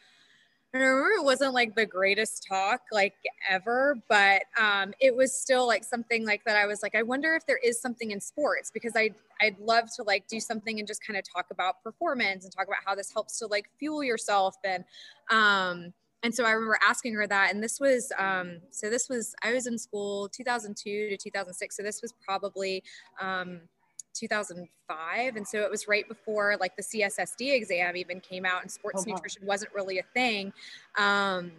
And 0.73 0.83
I 0.83 0.87
remember 0.87 1.11
it 1.21 1.25
wasn't 1.25 1.53
like 1.53 1.75
the 1.75 1.85
greatest 1.85 2.47
talk 2.49 2.83
like 2.93 3.15
ever, 3.51 3.99
but 4.09 4.45
um, 4.59 4.95
it 5.01 5.15
was 5.15 5.37
still 5.37 5.67
like 5.67 5.83
something 5.83 6.25
like 6.25 6.45
that. 6.45 6.57
I 6.57 6.67
was 6.67 6.81
like, 6.81 6.95
I 6.95 7.03
wonder 7.03 7.35
if 7.35 7.45
there 7.45 7.59
is 7.59 7.81
something 7.81 8.13
in 8.13 8.21
sports 8.21 8.71
because 8.73 8.93
I 8.97 9.11
I'd 9.41 9.59
love 9.59 9.93
to 9.97 10.05
like 10.05 10.29
do 10.29 10.39
something 10.39 10.79
and 10.79 10.87
just 10.87 11.05
kind 11.05 11.19
of 11.19 11.25
talk 11.31 11.47
about 11.51 11.83
performance 11.83 12.45
and 12.45 12.55
talk 12.55 12.69
about 12.69 12.79
how 12.87 12.95
this 12.95 13.13
helps 13.13 13.41
to 13.41 13.49
like 13.49 13.69
fuel 13.79 14.05
yourself 14.05 14.55
and 14.65 14.85
um, 15.31 15.93
and 16.23 16.35
so 16.35 16.45
I 16.45 16.53
remember 16.53 16.79
asking 16.87 17.15
her 17.15 17.27
that. 17.27 17.53
And 17.53 17.63
this 17.63 17.81
was, 17.81 18.13
um, 18.19 18.59
so 18.71 18.89
this 18.89 19.09
was, 19.09 19.35
I 19.43 19.53
was 19.53 19.67
in 19.67 19.77
school 19.77 20.29
2002 20.29 21.11
to 21.11 21.17
2006. 21.17 21.77
So 21.77 21.83
this 21.83 22.01
was 22.01 22.15
probably 22.25 22.83
um, 23.21 23.61
2005. 24.15 25.37
And 25.37 25.47
so 25.47 25.63
it 25.63 25.71
was 25.71 25.89
right 25.89 26.07
before 26.09 26.57
like 26.61 26.77
the 26.77 26.83
CSSD 26.83 27.55
exam 27.55 27.97
even 27.97 28.21
came 28.21 28.45
out 28.45 28.63
and 28.63 28.71
sports 28.71 29.05
oh, 29.07 29.11
nutrition 29.11 29.45
wasn't 29.45 29.75
really 29.75 29.99
a 29.99 30.05
thing. 30.15 30.53
Um, 30.97 31.53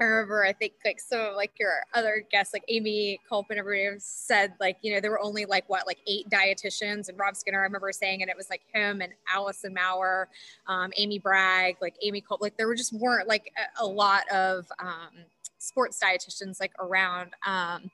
I 0.00 0.04
remember, 0.04 0.44
I 0.44 0.52
think 0.52 0.74
like 0.84 1.00
some 1.00 1.20
of 1.20 1.34
like 1.34 1.52
your 1.58 1.72
other 1.94 2.24
guests, 2.30 2.52
like 2.52 2.64
Amy 2.68 3.20
Culp 3.28 3.46
and 3.50 3.58
everybody 3.58 3.98
said 3.98 4.54
like, 4.60 4.76
you 4.82 4.94
know, 4.94 5.00
there 5.00 5.10
were 5.10 5.20
only 5.20 5.44
like 5.44 5.68
what, 5.68 5.86
like 5.86 5.98
eight 6.06 6.28
dietitians 6.30 7.08
and 7.08 7.18
Rob 7.18 7.36
Skinner, 7.36 7.60
I 7.60 7.64
remember 7.64 7.90
saying, 7.92 8.22
and 8.22 8.30
it 8.30 8.36
was 8.36 8.50
like 8.50 8.62
him 8.72 9.00
and 9.00 9.12
Allison 9.32 9.74
Maurer, 9.74 10.28
um, 10.66 10.92
Amy 10.96 11.18
Bragg, 11.18 11.76
like 11.80 11.96
Amy 12.02 12.20
Culp, 12.20 12.40
like 12.40 12.56
there 12.56 12.66
were 12.66 12.74
just 12.74 12.92
weren't 12.92 13.28
like 13.28 13.52
a, 13.56 13.84
a 13.84 13.86
lot 13.86 14.28
of 14.30 14.66
um, 14.78 15.24
sports 15.58 16.00
dietitians 16.02 16.60
like 16.60 16.72
around. 16.78 17.30
Um, 17.46 17.90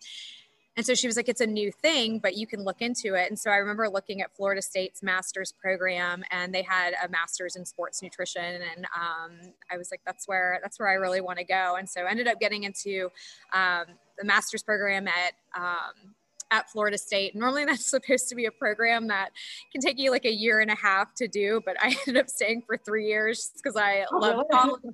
and 0.77 0.85
so 0.85 0.95
she 0.95 1.07
was 1.07 1.17
like, 1.17 1.29
it's 1.29 1.41
a 1.41 1.47
new 1.47 1.71
thing, 1.71 2.19
but 2.19 2.37
you 2.37 2.47
can 2.47 2.65
look 2.65 2.83
into 2.83 3.15
it. 3.15 3.29
And 3.29 3.39
so 3.39 3.51
I 3.51 3.57
remember 3.57 3.89
looking 3.89 4.21
at 4.23 4.35
Florida 4.35 4.61
State's 4.61 5.03
master's 5.03 5.53
program 5.53 6.25
and 6.31 6.53
they 6.53 6.63
had 6.63 6.95
a 7.03 7.09
master's 7.09 7.55
in 7.55 7.65
sports 7.65 8.03
nutrition. 8.03 8.43
And 8.43 8.85
um, 8.87 9.53
I 9.71 9.77
was 9.77 9.91
like, 9.93 10.01
that's 10.05 10.27
where, 10.27 10.59
that's 10.63 10.81
where 10.81 10.89
I 10.89 10.95
really 10.95 11.21
want 11.21 11.39
to 11.39 11.45
go. 11.45 11.77
And 11.77 11.89
so 11.89 12.03
I 12.03 12.11
ended 12.11 12.27
up 12.27 12.41
getting 12.41 12.65
into 12.65 13.11
um, 13.53 13.85
the 14.19 14.25
master's 14.25 14.65
program 14.65 15.07
at, 15.07 15.35
um, 15.57 16.15
at 16.51 16.69
Florida 16.71 16.99
State. 16.99 17.37
Normally 17.37 17.65
that's 17.67 17.87
supposed 17.87 18.29
to 18.31 18.35
be 18.35 18.47
a 18.47 18.51
program 18.51 19.09
that 19.09 19.31
can 19.71 19.81
take 19.81 19.99
you 19.99 20.11
like 20.11 20.25
a 20.25 20.33
year 20.33 20.59
and 20.59 20.73
a 20.73 20.77
half 20.77 21.15
to 21.17 21.29
do, 21.29 21.63
but 21.65 21.77
I 21.81 21.97
ended 22.07 22.23
up 22.23 22.29
staying 22.29 22.63
for 22.67 22.77
three 22.77 23.07
years 23.07 23.53
because 23.55 23.77
I 23.77 24.07
oh, 24.13 24.19
love 24.19 24.47
college. 24.51 24.83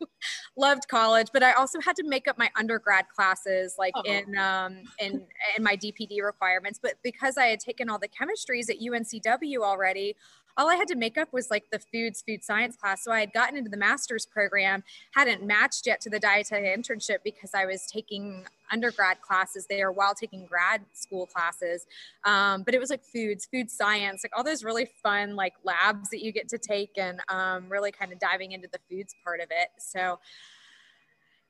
loved 0.56 0.88
college, 0.88 1.28
but 1.32 1.42
I 1.42 1.52
also 1.52 1.80
had 1.80 1.96
to 1.96 2.04
make 2.04 2.28
up 2.28 2.38
my 2.38 2.50
undergrad 2.56 3.06
classes 3.14 3.76
like 3.78 3.94
oh. 3.96 4.02
in 4.04 4.36
um 4.36 4.82
in 4.98 5.26
in 5.56 5.62
my 5.62 5.76
DPD 5.76 6.22
requirements. 6.22 6.78
But 6.82 6.94
because 7.02 7.36
I 7.36 7.46
had 7.46 7.60
taken 7.60 7.88
all 7.88 7.98
the 7.98 8.08
chemistries 8.08 8.70
at 8.70 8.78
UNCW 8.80 9.58
already, 9.58 10.16
all 10.58 10.68
I 10.68 10.74
had 10.74 10.88
to 10.88 10.96
make 10.96 11.16
up 11.16 11.32
was 11.32 11.50
like 11.50 11.70
the 11.70 11.78
foods, 11.78 12.22
food 12.26 12.42
science 12.42 12.76
class. 12.76 13.04
So 13.04 13.12
I 13.12 13.20
had 13.20 13.32
gotten 13.32 13.56
into 13.56 13.70
the 13.70 13.76
master's 13.76 14.26
program, 14.26 14.82
hadn't 15.14 15.44
matched 15.44 15.86
yet 15.86 16.00
to 16.02 16.10
the 16.10 16.18
dietary 16.18 16.76
internship 16.76 17.18
because 17.22 17.54
I 17.54 17.64
was 17.64 17.86
taking 17.86 18.44
undergrad 18.72 19.22
classes 19.22 19.66
there 19.70 19.92
while 19.92 20.14
taking 20.14 20.46
grad 20.46 20.82
school 20.92 21.26
classes. 21.26 21.86
Um, 22.24 22.64
but 22.64 22.74
it 22.74 22.80
was 22.80 22.90
like 22.90 23.04
foods, 23.04 23.46
food 23.46 23.70
science, 23.70 24.24
like 24.24 24.32
all 24.36 24.42
those 24.42 24.64
really 24.64 24.88
fun 25.02 25.36
like 25.36 25.54
labs 25.62 26.10
that 26.10 26.22
you 26.22 26.32
get 26.32 26.48
to 26.48 26.58
take 26.58 26.90
and 26.98 27.20
um, 27.28 27.68
really 27.68 27.92
kind 27.92 28.12
of 28.12 28.18
diving 28.18 28.50
into 28.50 28.68
the 28.70 28.80
foods 28.90 29.14
part 29.24 29.40
of 29.40 29.46
it. 29.50 29.68
So 29.78 30.18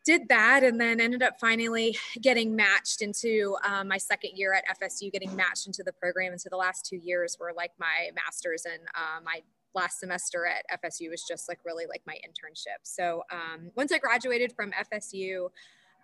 did 0.08 0.26
that 0.30 0.64
and 0.64 0.80
then 0.80 1.02
ended 1.02 1.22
up 1.22 1.38
finally 1.38 1.94
getting 2.22 2.56
matched 2.56 3.02
into 3.02 3.58
um, 3.62 3.88
my 3.88 3.98
second 3.98 4.30
year 4.34 4.54
at 4.54 4.64
FSU, 4.80 5.12
getting 5.12 5.36
matched 5.36 5.66
into 5.66 5.82
the 5.82 5.92
program. 5.92 6.32
And 6.32 6.40
so 6.40 6.48
the 6.50 6.56
last 6.56 6.86
two 6.86 6.96
years 6.96 7.36
were 7.38 7.52
like 7.54 7.72
my 7.78 8.08
master's 8.14 8.64
and 8.64 8.80
uh, 8.94 9.20
my 9.22 9.42
last 9.74 10.00
semester 10.00 10.46
at 10.46 10.82
FSU 10.82 11.10
was 11.10 11.24
just 11.28 11.46
like 11.46 11.58
really 11.62 11.84
like 11.84 12.00
my 12.06 12.14
internship. 12.26 12.80
So 12.84 13.22
um, 13.30 13.70
once 13.76 13.92
I 13.92 13.98
graduated 13.98 14.54
from 14.54 14.72
FSU, 14.72 15.50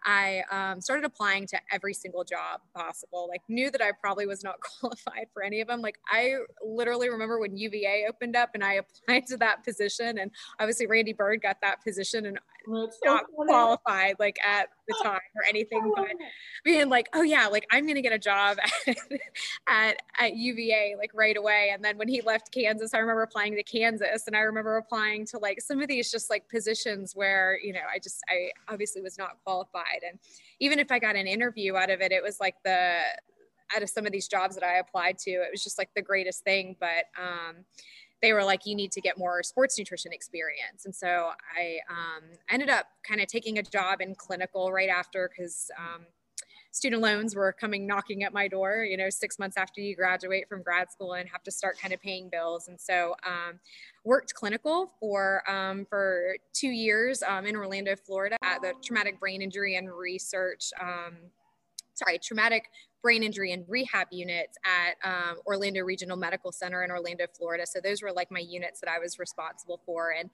I 0.05 0.43
um, 0.51 0.81
started 0.81 1.05
applying 1.05 1.47
to 1.49 1.59
every 1.73 1.95
single 1.95 2.25
job 2.25 2.61
possible. 2.75 3.27
Like 3.29 3.43
knew 3.49 3.71
that 3.71 3.81
I 3.81 3.93
probably 3.93 4.27
was 4.27 4.45
not 4.45 4.57
qualified 4.81 5.29
for 5.33 5.43
any 5.43 5.61
of 5.61 5.69
them. 5.69 5.81
Like 5.81 5.99
I 6.09 6.37
literally 6.63 7.09
remember 7.09 7.39
when 7.39 7.57
UVA 7.57 8.07
opened 8.09 8.37
up 8.37 8.51
and 8.55 8.65
I 8.65 8.75
applied 9.09 9.27
to 9.29 9.37
that 9.39 9.65
position, 9.65 10.19
and 10.19 10.31
obviously 10.61 10.87
Randy 10.87 11.13
Bird 11.13 11.43
got 11.43 11.57
that 11.63 11.83
position, 11.83 12.27
and 12.27 12.39
That's 12.67 12.99
not 13.05 13.25
so 13.31 13.45
qualified 13.45 14.17
like 14.19 14.37
at 14.45 14.69
the 14.89 14.95
time 15.03 15.21
or 15.37 15.43
anything, 15.49 15.93
but 15.95 16.09
being 16.65 16.89
like, 16.89 17.09
oh 17.15 17.23
yeah, 17.23 17.47
like 17.47 17.67
I'm 17.71 17.87
gonna 17.87 18.03
get 18.03 18.13
a 18.13 18.19
job 18.19 18.59
at, 18.87 18.97
at, 19.69 19.97
at 20.19 20.37
UVA 20.37 20.97
like 20.99 21.11
right 21.15 21.37
away. 21.37 21.71
And 21.73 21.85
then 21.85 21.97
when 21.97 22.09
he 22.09 22.21
left 22.21 22.53
Kansas, 22.53 22.95
I 22.95 22.99
remember 22.99 23.23
applying 23.23 23.55
to 23.57 23.63
Kansas, 23.63 24.27
and 24.27 24.37
I 24.37 24.41
remember 24.41 24.77
applying 24.77 25.27
to 25.27 25.39
like 25.39 25.61
some 25.61 25.81
of 25.81 25.89
these 25.89 26.11
just 26.11 26.29
like 26.31 26.49
positions 26.49 27.15
where 27.15 27.59
you 27.63 27.73
know 27.73 27.81
I 27.93 27.99
just 27.99 28.23
I 28.29 28.51
obviously 28.73 29.01
was 29.01 29.19
not 29.19 29.37
qualified 29.45 29.94
and 30.03 30.19
even 30.61 30.79
if 30.79 30.91
I 30.91 30.99
got 30.99 31.17
an 31.17 31.27
interview 31.27 31.77
out 31.77 31.91
of 31.91 32.01
it, 32.01 32.13
it 32.13 32.23
was 32.23 32.41
like 32.41 32.57
the 32.65 32.99
out 33.75 33.83
of 33.83 33.91
some 33.91 34.07
of 34.07 34.13
these 34.13 34.29
jobs 34.29 34.55
that 34.55 34.65
I 34.65 34.79
applied 34.79 35.19
to, 35.19 35.31
it 35.31 35.49
was 35.51 35.63
just 35.63 35.79
like 35.79 35.91
the 35.95 36.03
greatest 36.03 36.45
thing. 36.45 36.77
But 36.81 37.07
um, 37.21 37.65
they 38.23 38.33
were 38.33 38.45
like, 38.45 38.67
you 38.67 38.75
need 38.75 38.93
to 38.93 39.01
get 39.01 39.19
more 39.19 39.43
sports 39.43 39.79
nutrition 39.79 40.13
experience. 40.13 40.85
And 40.85 40.95
so 40.95 41.31
I 41.57 41.79
um, 41.91 42.23
ended 42.51 42.71
up 42.71 42.87
kind 43.07 43.21
of 43.21 43.27
taking 43.27 43.59
a 43.59 43.63
job 43.63 44.01
in 44.01 44.15
clinical 44.15 44.73
right 44.73 44.89
after 44.89 45.31
because 45.31 45.71
um, 45.79 46.07
student 46.75 47.01
loans 47.01 47.37
were 47.37 47.53
coming 47.53 47.87
knocking 47.87 48.25
at 48.25 48.33
my 48.33 48.49
door, 48.49 48.85
you 48.85 48.97
know, 48.97 49.09
six 49.09 49.39
months 49.39 49.57
after 49.57 49.81
you 49.81 49.95
graduate 49.95 50.49
from 50.49 50.61
grad 50.61 50.91
school 50.91 51.13
and 51.13 51.29
have 51.29 51.41
to 51.45 51.51
start 51.53 51.79
kind 51.79 51.95
of 51.95 52.03
paying 52.03 52.29
bills. 52.29 52.67
And 52.67 52.81
so 52.81 53.15
um, 53.25 53.61
worked 54.05 54.35
clinical 54.35 54.91
for, 54.99 55.49
um, 55.49 55.87
for 55.89 56.35
two 56.53 56.71
years 56.71 57.23
um, 57.23 57.47
in 57.47 57.55
Orlando, 57.55 57.95
Florida 57.95 58.37
at 58.43 58.61
the 58.61 58.73
Traumatic 58.83 59.21
Brain 59.21 59.41
Injury 59.41 59.77
and 59.77 59.89
Research, 59.89 60.71
um, 60.83 61.15
sorry, 61.95 62.19
Traumatic 62.19 62.65
brain 63.05 63.23
injury 63.23 63.53
and 63.53 63.65
rehab 63.69 64.09
units 64.11 64.57
at 64.65 64.97
um, 65.09 65.37
Orlando 65.47 65.83
Regional 65.83 66.17
Medical 66.17 66.51
Center 66.51 66.83
in 66.83 66.91
Orlando, 66.91 67.27
Florida. 67.37 67.67
So 67.67 67.79
those 67.79 68.03
were 68.03 68.11
like 68.11 68.33
my 68.33 68.41
units 68.41 68.81
that 68.81 68.89
I 68.89 68.99
was 68.99 69.19
responsible 69.21 69.79
for. 69.87 70.13
And 70.19 70.31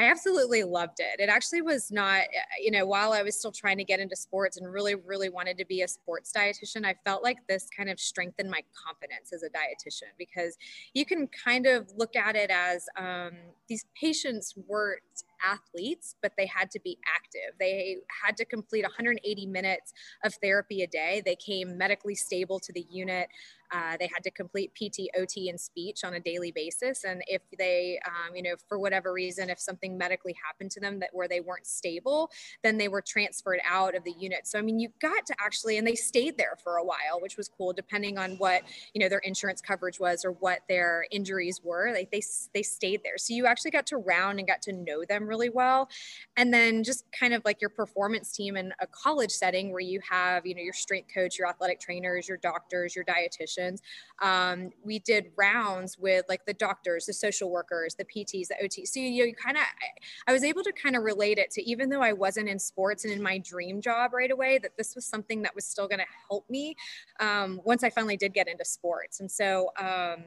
I 0.00 0.04
absolutely 0.04 0.64
loved 0.64 0.98
it. 1.00 1.20
It 1.20 1.28
actually 1.28 1.60
was 1.60 1.92
not, 1.92 2.22
you 2.58 2.70
know, 2.70 2.86
while 2.86 3.12
I 3.12 3.22
was 3.22 3.36
still 3.36 3.52
trying 3.52 3.76
to 3.76 3.84
get 3.84 4.00
into 4.00 4.16
sports 4.16 4.56
and 4.56 4.72
really, 4.72 4.94
really 4.94 5.28
wanted 5.28 5.58
to 5.58 5.66
be 5.66 5.82
a 5.82 5.88
sports 5.88 6.32
dietitian, 6.34 6.86
I 6.86 6.94
felt 7.04 7.22
like 7.22 7.46
this 7.46 7.68
kind 7.76 7.90
of 7.90 8.00
strengthened 8.00 8.50
my 8.50 8.62
confidence 8.72 9.34
as 9.34 9.42
a 9.42 9.50
dietitian 9.50 10.08
because 10.16 10.56
you 10.94 11.04
can 11.04 11.28
kind 11.28 11.66
of 11.66 11.86
look 11.98 12.16
at 12.16 12.34
it 12.34 12.50
as 12.50 12.86
um, 12.96 13.32
these 13.68 13.84
patients 13.94 14.54
weren't 14.66 15.02
athletes, 15.44 16.16
but 16.22 16.32
they 16.36 16.46
had 16.46 16.70
to 16.72 16.80
be 16.80 16.98
active. 17.14 17.56
They 17.58 17.98
had 18.24 18.36
to 18.38 18.44
complete 18.44 18.82
180 18.82 19.46
minutes 19.46 19.92
of 20.24 20.34
therapy 20.34 20.82
a 20.82 20.86
day. 20.86 21.22
They 21.24 21.36
came 21.36 21.76
medically 21.78 22.14
stable 22.14 22.60
to 22.60 22.72
the 22.72 22.86
unit. 22.90 23.28
Uh, 23.72 23.96
they 23.98 24.08
had 24.12 24.22
to 24.24 24.30
complete 24.30 24.72
PT, 24.74 25.08
OT, 25.16 25.48
and 25.48 25.60
speech 25.60 26.02
on 26.02 26.14
a 26.14 26.20
daily 26.20 26.50
basis. 26.50 27.04
And 27.04 27.22
if 27.28 27.42
they, 27.56 28.00
um, 28.04 28.34
you 28.34 28.42
know, 28.42 28.54
for 28.68 28.78
whatever 28.78 29.12
reason, 29.12 29.48
if 29.48 29.60
something 29.60 29.96
medically 29.96 30.34
happened 30.44 30.72
to 30.72 30.80
them 30.80 30.98
that 31.00 31.10
where 31.12 31.28
they 31.28 31.40
weren't 31.40 31.66
stable, 31.66 32.30
then 32.64 32.78
they 32.78 32.88
were 32.88 33.00
transferred 33.00 33.60
out 33.64 33.94
of 33.94 34.02
the 34.04 34.14
unit. 34.18 34.46
So 34.46 34.58
I 34.58 34.62
mean, 34.62 34.80
you 34.80 34.88
got 35.00 35.24
to 35.26 35.34
actually, 35.38 35.78
and 35.78 35.86
they 35.86 35.94
stayed 35.94 36.36
there 36.36 36.56
for 36.62 36.76
a 36.76 36.84
while, 36.84 37.20
which 37.20 37.36
was 37.36 37.48
cool, 37.48 37.72
depending 37.72 38.18
on 38.18 38.32
what 38.38 38.62
you 38.92 39.00
know 39.00 39.08
their 39.08 39.20
insurance 39.20 39.60
coverage 39.60 40.00
was 40.00 40.24
or 40.24 40.32
what 40.32 40.60
their 40.68 41.06
injuries 41.12 41.60
were. 41.62 41.92
Like 41.94 42.10
they 42.10 42.22
they 42.52 42.62
stayed 42.62 43.02
there. 43.04 43.18
So 43.18 43.34
you 43.34 43.46
actually 43.46 43.70
got 43.70 43.86
to 43.86 43.98
round 43.98 44.40
and 44.40 44.48
got 44.48 44.62
to 44.62 44.72
know 44.72 45.04
them 45.08 45.26
really 45.30 45.48
well. 45.48 45.88
And 46.36 46.52
then 46.52 46.84
just 46.84 47.04
kind 47.18 47.32
of 47.32 47.42
like 47.46 47.60
your 47.60 47.70
performance 47.70 48.32
team 48.32 48.56
in 48.56 48.74
a 48.80 48.86
college 48.86 49.30
setting 49.30 49.70
where 49.70 49.80
you 49.80 50.00
have, 50.08 50.44
you 50.44 50.54
know, 50.54 50.60
your 50.60 50.74
strength 50.74 51.08
coach, 51.14 51.38
your 51.38 51.48
athletic 51.48 51.80
trainers, 51.80 52.28
your 52.28 52.36
doctors, 52.36 52.94
your 52.94 53.04
dietitians. 53.06 53.78
Um, 54.20 54.70
we 54.84 54.98
did 54.98 55.30
rounds 55.36 55.96
with 55.98 56.26
like 56.28 56.44
the 56.44 56.52
doctors, 56.52 57.06
the 57.06 57.14
social 57.14 57.50
workers, 57.50 57.94
the 57.94 58.04
PTs, 58.04 58.48
the 58.48 58.56
OTs. 58.62 58.88
So 58.88 59.00
you, 59.00 59.20
know, 59.20 59.26
you 59.26 59.34
kind 59.34 59.56
of, 59.56 59.62
I, 59.62 60.30
I 60.30 60.32
was 60.32 60.44
able 60.44 60.64
to 60.64 60.72
kind 60.72 60.96
of 60.96 61.04
relate 61.04 61.38
it 61.38 61.50
to 61.52 61.62
even 61.62 61.88
though 61.88 62.02
I 62.02 62.12
wasn't 62.12 62.48
in 62.48 62.58
sports 62.58 63.04
and 63.04 63.14
in 63.14 63.22
my 63.22 63.38
dream 63.38 63.80
job 63.80 64.12
right 64.12 64.30
away, 64.30 64.58
that 64.58 64.76
this 64.76 64.94
was 64.94 65.06
something 65.06 65.42
that 65.42 65.54
was 65.54 65.64
still 65.64 65.88
going 65.88 66.00
to 66.00 66.06
help 66.28 66.50
me 66.50 66.74
um, 67.20 67.60
once 67.64 67.84
I 67.84 67.90
finally 67.90 68.16
did 68.16 68.34
get 68.34 68.48
into 68.48 68.64
sports. 68.64 69.20
And 69.20 69.30
so, 69.30 69.70
um, 69.78 70.24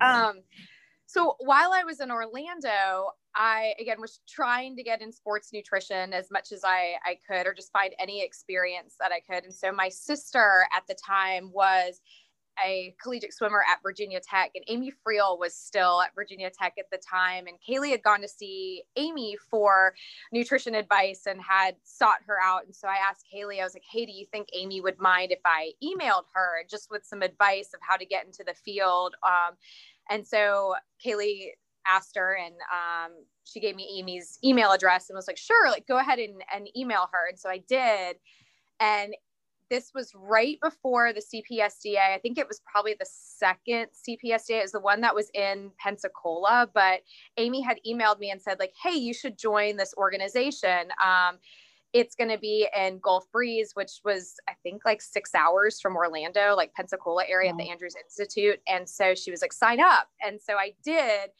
um, 0.00 0.40
so 1.12 1.34
while 1.40 1.72
I 1.72 1.82
was 1.82 1.98
in 1.98 2.12
Orlando, 2.12 3.10
I 3.34 3.74
again 3.80 4.00
was 4.00 4.20
trying 4.28 4.76
to 4.76 4.84
get 4.84 5.02
in 5.02 5.12
sports 5.12 5.50
nutrition 5.52 6.12
as 6.12 6.30
much 6.30 6.52
as 6.52 6.62
I, 6.64 6.94
I 7.04 7.18
could, 7.28 7.48
or 7.48 7.52
just 7.52 7.72
find 7.72 7.92
any 7.98 8.22
experience 8.22 8.94
that 9.00 9.10
I 9.10 9.18
could. 9.18 9.44
And 9.44 9.52
so 9.52 9.72
my 9.72 9.88
sister 9.88 10.66
at 10.72 10.84
the 10.86 10.94
time 10.94 11.50
was 11.52 12.00
a 12.64 12.94
collegiate 13.02 13.34
swimmer 13.34 13.64
at 13.68 13.82
Virginia 13.82 14.20
Tech, 14.20 14.50
and 14.54 14.64
Amy 14.68 14.92
Friel 15.04 15.36
was 15.36 15.54
still 15.54 16.00
at 16.00 16.14
Virginia 16.14 16.48
Tech 16.48 16.74
at 16.78 16.84
the 16.92 16.98
time. 16.98 17.46
And 17.48 17.56
Kaylee 17.58 17.90
had 17.90 18.02
gone 18.02 18.20
to 18.20 18.28
see 18.28 18.84
Amy 18.96 19.36
for 19.50 19.94
nutrition 20.32 20.76
advice 20.76 21.22
and 21.26 21.40
had 21.40 21.74
sought 21.82 22.18
her 22.26 22.36
out. 22.40 22.66
And 22.66 22.74
so 22.74 22.86
I 22.86 22.96
asked 22.96 23.24
Kaylee, 23.34 23.60
I 23.60 23.64
was 23.64 23.74
like, 23.74 23.84
hey, 23.90 24.06
do 24.06 24.12
you 24.12 24.26
think 24.30 24.48
Amy 24.54 24.80
would 24.80 24.98
mind 25.00 25.32
if 25.32 25.40
I 25.44 25.72
emailed 25.82 26.24
her 26.34 26.64
just 26.70 26.88
with 26.88 27.04
some 27.04 27.22
advice 27.22 27.70
of 27.74 27.80
how 27.82 27.96
to 27.96 28.04
get 28.04 28.26
into 28.26 28.44
the 28.46 28.54
field? 28.54 29.14
Um, 29.24 29.56
and 30.10 30.26
so 30.26 30.74
Kaylee 31.04 31.50
asked 31.86 32.16
her 32.16 32.36
and 32.36 32.54
um, 32.54 33.12
she 33.44 33.60
gave 33.60 33.76
me 33.76 33.98
Amy's 33.98 34.38
email 34.44 34.72
address 34.72 35.08
and 35.08 35.16
was 35.16 35.26
like, 35.26 35.38
sure, 35.38 35.70
like 35.70 35.86
go 35.86 35.98
ahead 35.98 36.18
and, 36.18 36.42
and 36.54 36.68
email 36.76 37.08
her. 37.12 37.28
And 37.28 37.38
so 37.38 37.48
I 37.48 37.58
did. 37.58 38.16
And 38.80 39.14
this 39.70 39.92
was 39.94 40.12
right 40.14 40.58
before 40.60 41.12
the 41.12 41.22
CPSDA. 41.22 42.12
I 42.12 42.18
think 42.18 42.38
it 42.38 42.48
was 42.48 42.60
probably 42.70 42.96
the 42.98 43.06
second 43.08 43.86
CPSDA 44.08 44.64
is 44.64 44.72
the 44.72 44.80
one 44.80 45.00
that 45.02 45.14
was 45.14 45.30
in 45.32 45.70
Pensacola, 45.78 46.68
but 46.74 47.02
Amy 47.36 47.62
had 47.62 47.78
emailed 47.88 48.18
me 48.18 48.32
and 48.32 48.42
said 48.42 48.58
like, 48.58 48.74
"Hey, 48.82 48.96
you 48.96 49.14
should 49.14 49.38
join 49.38 49.76
this 49.76 49.94
organization." 49.96 50.88
Um, 51.02 51.38
it's 51.92 52.14
going 52.14 52.30
to 52.30 52.38
be 52.38 52.68
in 52.76 52.98
Gulf 53.00 53.24
Breeze, 53.32 53.72
which 53.74 54.00
was 54.04 54.34
I 54.48 54.52
think 54.62 54.82
like 54.84 55.02
six 55.02 55.34
hours 55.34 55.80
from 55.80 55.96
Orlando, 55.96 56.54
like 56.56 56.72
Pensacola 56.74 57.24
area 57.28 57.50
at 57.50 57.56
the 57.56 57.68
Andrews 57.68 57.94
Institute. 57.96 58.60
And 58.68 58.88
so 58.88 59.14
she 59.14 59.30
was 59.30 59.42
like, 59.42 59.52
"Sign 59.52 59.80
up," 59.80 60.08
and 60.24 60.40
so 60.40 60.54
I 60.54 60.72
did, 60.84 61.30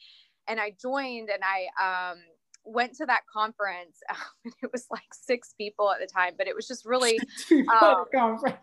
and 0.48 0.60
I 0.60 0.74
joined, 0.80 1.30
and 1.30 1.42
I 1.44 2.10
um, 2.12 2.18
went 2.64 2.94
to 2.96 3.06
that 3.06 3.22
conference. 3.32 3.98
Um, 4.10 4.52
it 4.62 4.70
was 4.72 4.86
like 4.90 5.02
six 5.12 5.54
people 5.56 5.90
at 5.90 6.00
the 6.00 6.06
time 6.06 6.34
but 6.36 6.48
it 6.48 6.54
was 6.54 6.66
just 6.66 6.84
really 6.84 7.18
um, 7.52 8.04
conference 8.14 8.56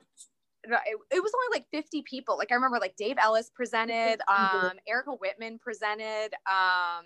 it, 0.71 0.97
it, 1.12 1.24
was 1.24 1.31
only 1.36 1.59
like 1.59 1.65
50 1.71 2.03
people. 2.03 2.38
Like 2.38 2.51
i 2.51 2.55
remember 2.55 2.79
like 2.79 2.95
dave 2.95 3.17
ellis 3.21 3.50
presented 3.53 4.19
um 4.27 4.74
erica 4.88 5.12
whitman 5.12 5.59
presented 5.59 6.29
um 6.45 7.05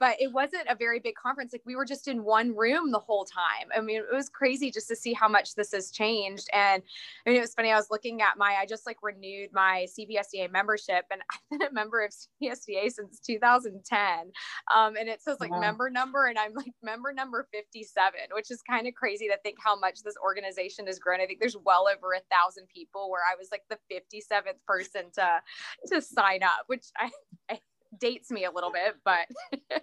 but 0.00 0.20
it 0.20 0.32
wasn't 0.32 0.66
a 0.68 0.74
very 0.74 0.98
big 0.98 1.14
conference. 1.14 1.52
Like 1.52 1.62
we 1.64 1.76
were 1.76 1.84
just 1.84 2.08
in 2.08 2.24
one 2.24 2.56
room 2.56 2.90
the 2.90 2.98
whole 2.98 3.24
time. 3.24 3.68
I 3.76 3.80
mean 3.80 3.98
it 3.98 4.14
was 4.14 4.28
crazy 4.28 4.70
just 4.70 4.88
to 4.88 4.96
see 4.96 5.12
how 5.12 5.28
much 5.28 5.54
this 5.54 5.72
has 5.72 5.90
changed. 5.90 6.48
And 6.52 6.82
i 7.26 7.30
mean 7.30 7.38
it 7.38 7.42
was 7.42 7.54
funny 7.54 7.70
i 7.70 7.76
was 7.76 7.90
looking 7.90 8.22
at 8.22 8.36
my 8.36 8.56
i 8.60 8.66
just 8.66 8.86
like 8.86 8.96
renewed 9.02 9.50
my 9.52 9.86
cpsda 9.98 10.50
membership 10.50 11.04
and 11.10 11.20
i've 11.32 11.58
been 11.58 11.68
a 11.68 11.72
member 11.72 12.00
of 12.00 12.12
cpsda 12.12 12.90
since 12.90 13.20
2010 13.20 14.32
um, 14.74 14.96
and 14.96 15.08
it 15.08 15.22
says 15.22 15.38
like 15.40 15.50
wow. 15.50 15.60
member 15.60 15.90
number 15.90 16.26
and 16.26 16.38
i'm 16.38 16.54
like 16.54 16.72
member 16.82 17.12
number 17.12 17.46
57 17.52 18.12
which 18.32 18.50
is 18.50 18.60
kind 18.62 18.86
of 18.86 18.94
crazy 18.94 19.28
to 19.28 19.36
think 19.42 19.56
how 19.62 19.78
much 19.78 20.02
this 20.02 20.14
organization 20.22 20.86
has 20.86 20.98
grown. 20.98 21.20
I 21.20 21.26
think 21.26 21.40
there's 21.40 21.56
well 21.64 21.86
over 21.88 22.12
a 22.12 22.20
thousand 22.30 22.66
people 22.68 22.89
where 22.92 23.22
i 23.22 23.34
was 23.38 23.48
like 23.50 23.62
the 23.68 23.78
57th 23.92 24.58
person 24.66 25.10
to 25.14 25.40
to 25.86 26.00
sign 26.00 26.42
up 26.42 26.64
which 26.66 26.86
i, 26.98 27.10
I 27.50 27.60
dates 27.98 28.30
me 28.30 28.44
a 28.44 28.50
little 28.50 28.70
bit, 28.70 28.96
but 29.04 29.26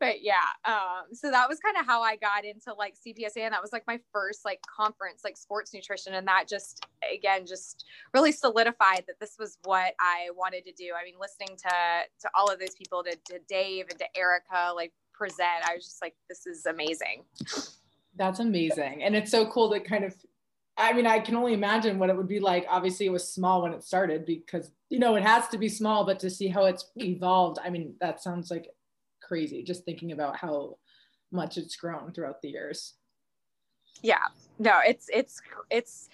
but 0.00 0.22
yeah. 0.22 0.34
Um, 0.64 1.14
so 1.14 1.30
that 1.30 1.48
was 1.48 1.58
kind 1.60 1.76
of 1.78 1.86
how 1.86 2.02
I 2.02 2.16
got 2.16 2.44
into 2.44 2.74
like 2.74 2.94
CPSA, 2.94 3.38
and 3.38 3.52
that 3.52 3.62
was 3.62 3.72
like 3.72 3.84
my 3.86 3.98
first 4.12 4.44
like 4.44 4.60
conference, 4.62 5.22
like 5.24 5.36
sports 5.36 5.72
nutrition, 5.72 6.14
and 6.14 6.26
that 6.26 6.48
just 6.48 6.86
again 7.14 7.46
just 7.46 7.84
really 8.14 8.32
solidified 8.32 9.04
that 9.06 9.18
this 9.20 9.36
was 9.38 9.58
what 9.64 9.94
I 10.00 10.28
wanted 10.36 10.64
to 10.66 10.72
do. 10.72 10.92
I 10.98 11.04
mean, 11.04 11.14
listening 11.20 11.56
to 11.58 11.68
to 12.20 12.30
all 12.34 12.50
of 12.50 12.58
those 12.58 12.74
people, 12.74 13.02
to, 13.04 13.16
to 13.32 13.40
Dave 13.48 13.86
and 13.90 13.98
to 13.98 14.06
Erica, 14.16 14.72
like 14.74 14.92
present, 15.12 15.68
I 15.68 15.74
was 15.74 15.84
just 15.84 16.02
like, 16.02 16.14
this 16.28 16.46
is 16.46 16.66
amazing. 16.66 17.24
That's 18.16 18.40
amazing, 18.40 19.02
and 19.02 19.14
it's 19.16 19.30
so 19.30 19.46
cool 19.46 19.70
to 19.70 19.80
kind 19.80 20.04
of 20.04 20.14
I 20.78 20.92
mean, 20.92 21.06
I 21.06 21.18
can 21.18 21.34
only 21.34 21.54
imagine 21.54 21.98
what 21.98 22.08
it 22.08 22.16
would 22.16 22.28
be 22.28 22.38
like. 22.38 22.64
Obviously, 22.68 23.06
it 23.06 23.12
was 23.12 23.28
small 23.28 23.62
when 23.62 23.72
it 23.72 23.82
started 23.82 24.24
because, 24.24 24.70
you 24.88 25.00
know, 25.00 25.16
it 25.16 25.24
has 25.24 25.48
to 25.48 25.58
be 25.58 25.68
small, 25.68 26.06
but 26.06 26.20
to 26.20 26.30
see 26.30 26.46
how 26.46 26.66
it's 26.66 26.90
evolved, 26.96 27.58
I 27.64 27.68
mean, 27.68 27.94
that 28.00 28.22
sounds 28.22 28.48
like 28.48 28.68
crazy 29.20 29.64
just 29.64 29.84
thinking 29.84 30.12
about 30.12 30.36
how 30.36 30.78
much 31.32 31.58
it's 31.58 31.74
grown 31.74 32.12
throughout 32.12 32.40
the 32.40 32.50
years. 32.50 32.94
Yeah, 34.02 34.24
no, 34.60 34.78
it's, 34.86 35.10
it's, 35.12 35.40
it's, 35.68 36.08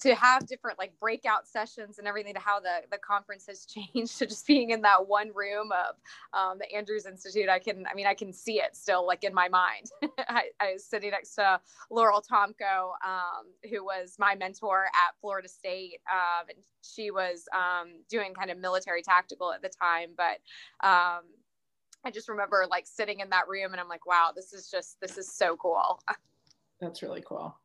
to 0.00 0.14
have 0.14 0.46
different 0.46 0.78
like 0.78 0.92
breakout 1.00 1.46
sessions 1.46 1.98
and 1.98 2.06
everything 2.06 2.34
to 2.34 2.40
how 2.40 2.60
the 2.60 2.80
the 2.90 2.98
conference 2.98 3.46
has 3.46 3.66
changed 3.94 4.18
to 4.18 4.26
just 4.26 4.46
being 4.46 4.70
in 4.70 4.82
that 4.82 5.06
one 5.06 5.30
room 5.34 5.70
of 5.72 5.96
um, 6.38 6.58
the 6.58 6.72
andrews 6.74 7.06
institute. 7.06 7.48
I 7.48 7.58
can 7.58 7.86
i 7.90 7.94
mean 7.94 8.06
i 8.06 8.14
can 8.14 8.32
see 8.32 8.60
it 8.60 8.76
still 8.76 9.06
like 9.06 9.24
in 9.24 9.34
my 9.34 9.48
mind. 9.48 9.90
I, 10.28 10.72
was 10.72 10.84
sitting 10.84 11.10
next 11.10 11.34
to 11.36 11.60
laurel 11.90 12.22
tomko 12.22 12.92
um, 13.04 13.46
who 13.70 13.84
was 13.84 14.16
my 14.18 14.34
mentor 14.34 14.86
at 14.86 15.14
florida 15.20 15.48
state 15.48 16.00
um, 16.10 16.46
and 16.48 16.58
she 16.82 17.10
was 17.10 17.48
um, 17.52 17.88
doing 18.08 18.34
kind 18.34 18.50
of 18.50 18.58
military 18.58 19.02
tactical 19.02 19.52
at 19.52 19.62
the 19.62 19.68
time 19.68 20.10
but 20.16 20.38
um, 20.86 21.22
i 22.04 22.10
just 22.12 22.28
remember 22.28 22.66
like 22.70 22.86
sitting 22.86 23.20
in 23.20 23.30
that 23.30 23.48
room 23.48 23.72
and 23.72 23.80
i'm 23.80 23.88
like 23.88 24.06
wow 24.06 24.30
this 24.34 24.52
is 24.52 24.70
just 24.70 25.00
this 25.00 25.18
is 25.18 25.32
so 25.32 25.56
cool. 25.56 26.00
That's 26.80 27.02
really 27.02 27.24
cool 27.26 27.56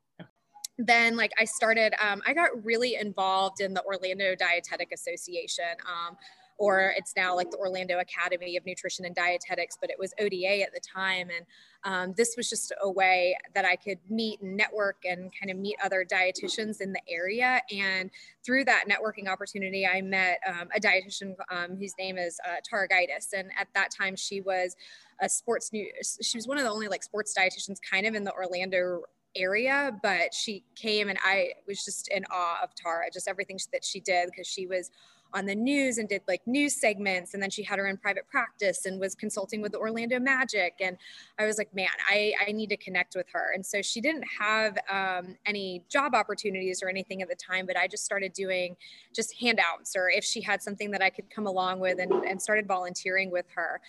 then 0.77 1.15
like 1.15 1.31
I 1.39 1.45
started, 1.45 1.93
um, 2.03 2.21
I 2.25 2.33
got 2.33 2.63
really 2.63 2.95
involved 2.95 3.61
in 3.61 3.73
the 3.73 3.83
Orlando 3.83 4.35
Dietetic 4.35 4.91
Association. 4.91 5.65
Um, 5.85 6.17
or 6.57 6.93
it's 6.95 7.13
now 7.15 7.35
like 7.35 7.49
the 7.51 7.57
Orlando 7.57 7.99
Academy 7.99 8.57
of 8.57 8.65
Nutrition 8.65 9.05
and 9.05 9.15
Dietetics, 9.15 9.77
but 9.79 9.89
it 9.89 9.97
was 9.97 10.13
ODA 10.19 10.61
at 10.61 10.73
the 10.73 10.79
time. 10.79 11.29
And 11.29 11.45
um, 11.83 12.13
this 12.15 12.35
was 12.37 12.49
just 12.49 12.71
a 12.81 12.89
way 12.89 13.35
that 13.55 13.65
I 13.65 13.75
could 13.75 13.97
meet 14.09 14.41
and 14.41 14.55
network 14.55 14.97
and 15.03 15.31
kind 15.37 15.51
of 15.51 15.57
meet 15.57 15.75
other 15.83 16.05
dietitians 16.05 16.79
in 16.79 16.93
the 16.93 17.01
area. 17.09 17.61
And 17.71 18.11
through 18.45 18.65
that 18.65 18.85
networking 18.87 19.27
opportunity, 19.27 19.85
I 19.85 20.01
met 20.01 20.39
um, 20.47 20.69
a 20.75 20.79
dietitian 20.79 21.35
um, 21.49 21.75
whose 21.75 21.93
name 21.97 22.17
is 22.17 22.39
uh, 22.47 22.57
Tara 22.63 22.87
Gidus. 22.87 23.33
And 23.37 23.49
at 23.59 23.67
that 23.73 23.89
time, 23.91 24.15
she 24.15 24.41
was 24.41 24.75
a 25.21 25.29
sports 25.29 25.73
news, 25.73 26.17
she 26.21 26.37
was 26.37 26.47
one 26.47 26.57
of 26.57 26.63
the 26.63 26.69
only 26.69 26.87
like 26.87 27.03
sports 27.03 27.33
dietitians 27.37 27.77
kind 27.89 28.05
of 28.05 28.15
in 28.15 28.23
the 28.23 28.33
Orlando 28.33 29.03
area, 29.35 29.97
but 30.01 30.33
she 30.33 30.63
came 30.75 31.09
and 31.09 31.17
I 31.23 31.51
was 31.67 31.83
just 31.83 32.07
in 32.09 32.23
awe 32.31 32.59
of 32.63 32.75
Tara, 32.75 33.05
just 33.11 33.27
everything 33.27 33.59
that 33.71 33.83
she 33.83 33.99
did 33.99 34.29
because 34.29 34.47
she 34.47 34.67
was 34.67 34.91
on 35.33 35.45
the 35.45 35.55
news 35.55 35.97
and 35.97 36.07
did 36.07 36.21
like 36.27 36.41
news 36.45 36.79
segments 36.79 37.33
and 37.33 37.41
then 37.41 37.49
she 37.49 37.63
had 37.63 37.79
her 37.79 37.87
in 37.87 37.97
private 37.97 38.27
practice 38.29 38.85
and 38.85 38.99
was 38.99 39.15
consulting 39.15 39.61
with 39.61 39.71
the 39.71 39.77
Orlando 39.77 40.19
Magic 40.19 40.75
and 40.79 40.95
I 41.39 41.45
was 41.45 41.57
like 41.57 41.73
man 41.73 41.87
I, 42.07 42.33
I 42.47 42.51
need 42.51 42.69
to 42.69 42.77
connect 42.77 43.15
with 43.15 43.25
her. 43.33 43.51
And 43.53 43.65
so 43.65 43.81
she 43.81 43.99
didn't 43.99 44.25
have 44.39 44.77
um, 44.89 45.35
any 45.45 45.83
job 45.89 46.13
opportunities 46.13 46.81
or 46.83 46.89
anything 46.89 47.21
at 47.21 47.29
the 47.29 47.35
time 47.35 47.65
but 47.65 47.77
I 47.77 47.87
just 47.87 48.05
started 48.05 48.33
doing 48.33 48.75
just 49.13 49.33
handouts 49.39 49.95
or 49.95 50.09
if 50.09 50.23
she 50.23 50.41
had 50.41 50.61
something 50.61 50.91
that 50.91 51.01
I 51.01 51.09
could 51.09 51.29
come 51.29 51.47
along 51.47 51.79
with 51.79 51.99
and, 51.99 52.11
and 52.11 52.41
started 52.41 52.67
volunteering 52.67 53.31
with 53.31 53.45
her. 53.55 53.81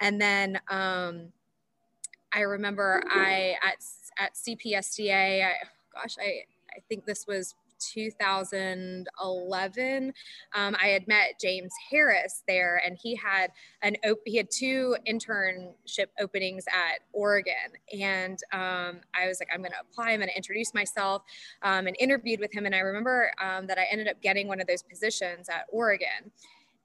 And 0.00 0.20
then 0.20 0.60
um, 0.70 1.32
I 2.32 2.40
remember 2.40 3.02
I 3.08 3.56
at 3.62 3.82
at 4.18 4.34
CPSDA. 4.34 5.44
I, 5.44 5.52
gosh, 5.94 6.16
I 6.18 6.44
I 6.76 6.80
think 6.88 7.04
this 7.04 7.26
was 7.26 7.54
2011 7.80 10.12
um, 10.52 10.76
i 10.82 10.88
had 10.88 11.06
met 11.06 11.38
james 11.40 11.72
harris 11.88 12.42
there 12.48 12.82
and 12.84 12.98
he 13.00 13.14
had 13.14 13.52
an 13.82 13.94
op- 14.04 14.18
he 14.24 14.36
had 14.36 14.50
two 14.50 14.96
internship 15.08 16.08
openings 16.18 16.64
at 16.72 16.98
oregon. 17.12 17.54
And 17.92 18.40
um, 18.52 19.02
i 19.14 19.28
was 19.28 19.38
like 19.40 19.48
i'm 19.54 19.60
going 19.60 19.70
to 19.70 19.78
apply 19.80 20.10
i'm 20.10 20.18
going 20.18 20.28
to 20.28 20.36
introduce 20.36 20.74
myself 20.74 21.22
um, 21.62 21.86
and 21.86 21.94
interviewed 22.00 22.40
with 22.40 22.52
him. 22.52 22.66
And 22.66 22.74
i 22.74 22.80
remember 22.80 23.30
um, 23.40 23.68
that 23.68 23.78
i 23.78 23.86
ended 23.92 24.08
up 24.08 24.20
getting 24.20 24.48
one 24.48 24.60
of 24.60 24.66
those 24.66 24.82
positions 24.82 25.48
at 25.48 25.66
oregon 25.70 26.32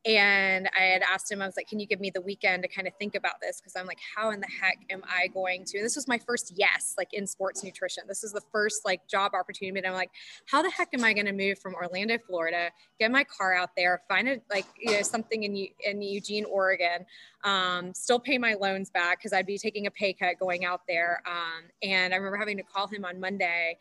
and 0.06 0.70
I 0.78 0.84
had 0.84 1.02
asked 1.02 1.32
him, 1.32 1.42
I 1.42 1.46
was 1.46 1.56
like, 1.56 1.68
can 1.68 1.80
you 1.80 1.88
give 1.88 2.02
me 2.02 2.10
the 2.10 2.20
weekend 2.20 2.64
to 2.64 2.70
kind 2.70 2.88
of 2.88 2.94
think 3.00 3.16
about 3.16 3.40
this? 3.42 3.62
Because 3.62 3.76
I'm 3.78 3.86
like, 3.86 4.00
how 4.16 4.32
in 4.32 4.42
the 4.42 4.48
heck 4.48 4.80
am 4.90 5.02
I 5.08 5.28
going 5.28 5.64
to? 5.66 5.78
And 5.78 5.86
this 5.86 5.96
was 5.96 6.10
my 6.10 6.18
first 6.18 6.54
yes, 6.56 6.94
like 6.98 7.14
in 7.14 7.26
sports 7.26 7.64
nutrition. 7.64 8.04
This 8.08 8.22
is 8.22 8.34
the 8.34 8.42
first 8.52 8.82
like 8.84 9.08
job 9.08 9.32
opportunity. 9.34 9.78
And 9.78 9.88
I'm 9.88 9.94
like, 9.94 10.12
how 10.46 10.62
the 10.62 10.70
heck 10.70 10.90
am 10.94 11.06
I 11.06 11.14
going 11.14 11.28
to 11.28 11.32
move 11.32 11.58
from 11.60 11.74
Orlando, 11.76 12.18
Florida, 12.28 12.70
get 13.00 13.12
my 13.12 13.24
car 13.24 13.54
out 13.54 13.70
there, 13.78 14.02
find 14.10 14.28
it 14.28 14.44
like, 14.52 14.66
you 14.78 14.92
know, 14.92 15.02
something 15.04 15.44
in, 15.44 15.68
in 15.86 16.02
Eugene, 16.02 16.46
Oregon, 16.46 17.06
um, 17.46 17.94
still 17.94 18.20
pay 18.20 18.38
my 18.38 18.56
loans 18.56 18.90
back 18.90 19.20
because 19.20 19.32
I'd 19.32 19.46
be 19.46 19.58
taking 19.58 19.88
a 19.88 19.92
pay 19.92 20.12
cut 20.12 20.38
going 20.38 20.66
out 20.66 20.82
there. 20.86 21.24
Um, 21.26 21.64
and 21.82 22.14
I 22.14 22.18
remember 22.18 22.38
having 22.38 22.58
to 22.58 22.64
call 22.64 22.88
him 22.88 23.06
on 23.06 23.22
Monday 23.22 23.78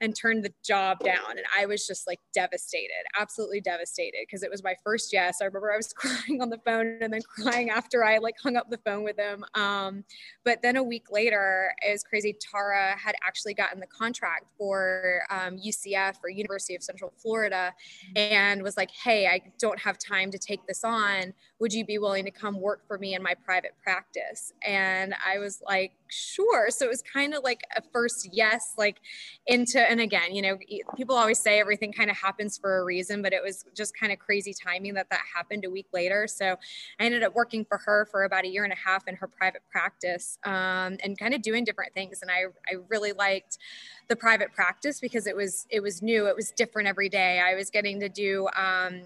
and 0.00 0.16
turned 0.16 0.44
the 0.44 0.52
job 0.64 0.98
down. 1.00 1.32
And 1.32 1.44
I 1.56 1.66
was 1.66 1.86
just 1.86 2.06
like 2.06 2.20
devastated, 2.32 3.04
absolutely 3.18 3.60
devastated 3.60 4.20
because 4.26 4.42
it 4.42 4.50
was 4.50 4.64
my 4.64 4.74
first 4.82 5.12
yes. 5.12 5.38
I 5.40 5.44
remember 5.44 5.72
I 5.72 5.76
was 5.76 5.92
crying 5.96 6.40
on 6.40 6.48
the 6.48 6.58
phone 6.58 6.98
and 7.00 7.12
then 7.12 7.20
crying 7.22 7.70
after 7.70 8.04
I 8.04 8.18
like 8.18 8.36
hung 8.42 8.56
up 8.56 8.70
the 8.70 8.78
phone 8.78 9.04
with 9.04 9.18
him. 9.18 9.44
Um, 9.54 10.04
but 10.44 10.62
then 10.62 10.76
a 10.76 10.82
week 10.82 11.10
later, 11.10 11.72
it 11.86 11.92
was 11.92 12.02
crazy. 12.02 12.36
Tara 12.40 12.96
had 12.98 13.14
actually 13.26 13.54
gotten 13.54 13.80
the 13.80 13.86
contract 13.86 14.46
for 14.56 15.22
um, 15.30 15.56
UCF 15.58 16.16
or 16.22 16.30
University 16.30 16.74
of 16.74 16.82
Central 16.82 17.12
Florida 17.18 17.72
and 18.16 18.62
was 18.62 18.76
like, 18.76 18.90
hey, 18.90 19.26
I 19.26 19.42
don't 19.58 19.78
have 19.78 19.98
time 19.98 20.30
to 20.30 20.38
take 20.38 20.66
this 20.66 20.84
on. 20.84 21.34
Would 21.60 21.74
you 21.74 21.84
be 21.84 21.98
willing 21.98 22.24
to 22.24 22.30
come 22.30 22.60
work 22.60 22.86
for 22.88 22.98
me 22.98 23.14
in 23.14 23.22
my 23.22 23.34
private 23.34 23.72
practice? 23.82 24.52
And 24.66 25.14
I 25.24 25.38
was 25.38 25.62
like, 25.66 25.92
sure. 26.08 26.70
So 26.70 26.86
it 26.86 26.88
was 26.88 27.02
kind 27.02 27.34
of 27.34 27.44
like 27.44 27.62
a 27.76 27.82
first 27.92 28.28
yes, 28.32 28.74
like 28.76 29.00
into 29.46 29.78
and 29.78 30.00
again, 30.00 30.34
you 30.34 30.42
know, 30.42 30.58
people 30.96 31.16
always 31.16 31.38
say 31.38 31.60
everything 31.60 31.92
kind 31.92 32.10
of 32.10 32.16
happens 32.16 32.58
for 32.58 32.78
a 32.78 32.84
reason, 32.84 33.22
but 33.22 33.32
it 33.32 33.42
was 33.42 33.64
just 33.76 33.96
kind 33.96 34.12
of 34.12 34.18
crazy 34.18 34.54
timing 34.54 34.94
that 34.94 35.08
that 35.10 35.20
happened 35.34 35.64
a 35.64 35.70
week 35.70 35.86
later. 35.92 36.26
So 36.26 36.56
I 36.98 37.04
ended 37.04 37.22
up 37.22 37.34
working 37.34 37.64
for 37.64 37.78
her 37.78 38.06
for 38.10 38.24
about 38.24 38.44
a 38.44 38.48
year 38.48 38.64
and 38.64 38.72
a 38.72 38.76
half 38.76 39.06
in 39.06 39.16
her 39.16 39.26
private 39.28 39.62
practice 39.70 40.38
um, 40.44 40.96
and 41.04 41.18
kind 41.18 41.34
of 41.34 41.42
doing 41.42 41.64
different 41.64 41.94
things. 41.94 42.22
And 42.22 42.30
I, 42.30 42.44
I 42.68 42.78
really 42.88 43.12
liked 43.12 43.58
the 44.08 44.16
private 44.16 44.52
practice 44.52 44.98
because 44.98 45.26
it 45.26 45.36
was, 45.36 45.66
it 45.70 45.80
was 45.80 46.02
new. 46.02 46.26
It 46.26 46.34
was 46.34 46.50
different 46.50 46.88
every 46.88 47.08
day. 47.08 47.40
I 47.40 47.54
was 47.54 47.70
getting 47.70 48.00
to 48.00 48.08
do 48.08 48.48
um, 48.56 49.02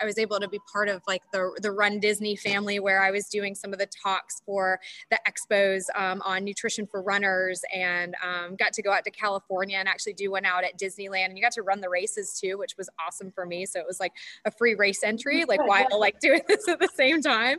I 0.00 0.04
was 0.04 0.18
able 0.18 0.40
to 0.40 0.48
be 0.48 0.58
part 0.72 0.88
of 0.88 1.02
like 1.06 1.22
the 1.32 1.56
the 1.62 1.70
Run 1.70 2.00
Disney 2.00 2.36
family 2.36 2.80
where 2.80 3.02
I 3.02 3.10
was 3.10 3.28
doing 3.28 3.54
some 3.54 3.72
of 3.72 3.78
the 3.78 3.86
talks 3.86 4.42
for 4.44 4.80
the 5.10 5.18
expos 5.28 5.84
um, 5.94 6.22
on 6.24 6.44
nutrition 6.44 6.86
for 6.86 7.02
runners 7.02 7.62
and 7.74 8.14
um, 8.22 8.56
got 8.56 8.72
to 8.74 8.82
go 8.82 8.92
out 8.92 9.04
to 9.04 9.10
California 9.10 9.76
and 9.78 9.88
actually 9.88 10.14
do 10.14 10.30
one 10.30 10.44
out 10.44 10.64
at 10.64 10.78
Disneyland 10.78 11.26
and 11.26 11.38
you 11.38 11.42
got 11.42 11.52
to 11.52 11.62
run 11.62 11.80
the 11.80 11.88
races 11.88 12.38
too, 12.38 12.58
which 12.58 12.76
was 12.76 12.88
awesome 13.04 13.30
for 13.30 13.46
me. 13.46 13.66
So 13.66 13.80
it 13.80 13.86
was 13.86 14.00
like 14.00 14.12
a 14.44 14.50
free 14.50 14.74
race 14.74 15.02
entry, 15.02 15.44
like 15.44 15.66
while 15.66 15.98
like 15.98 16.20
doing 16.20 16.42
this 16.48 16.68
at 16.68 16.80
the 16.80 16.88
same 16.94 17.20
time. 17.20 17.58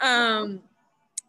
Um, 0.00 0.60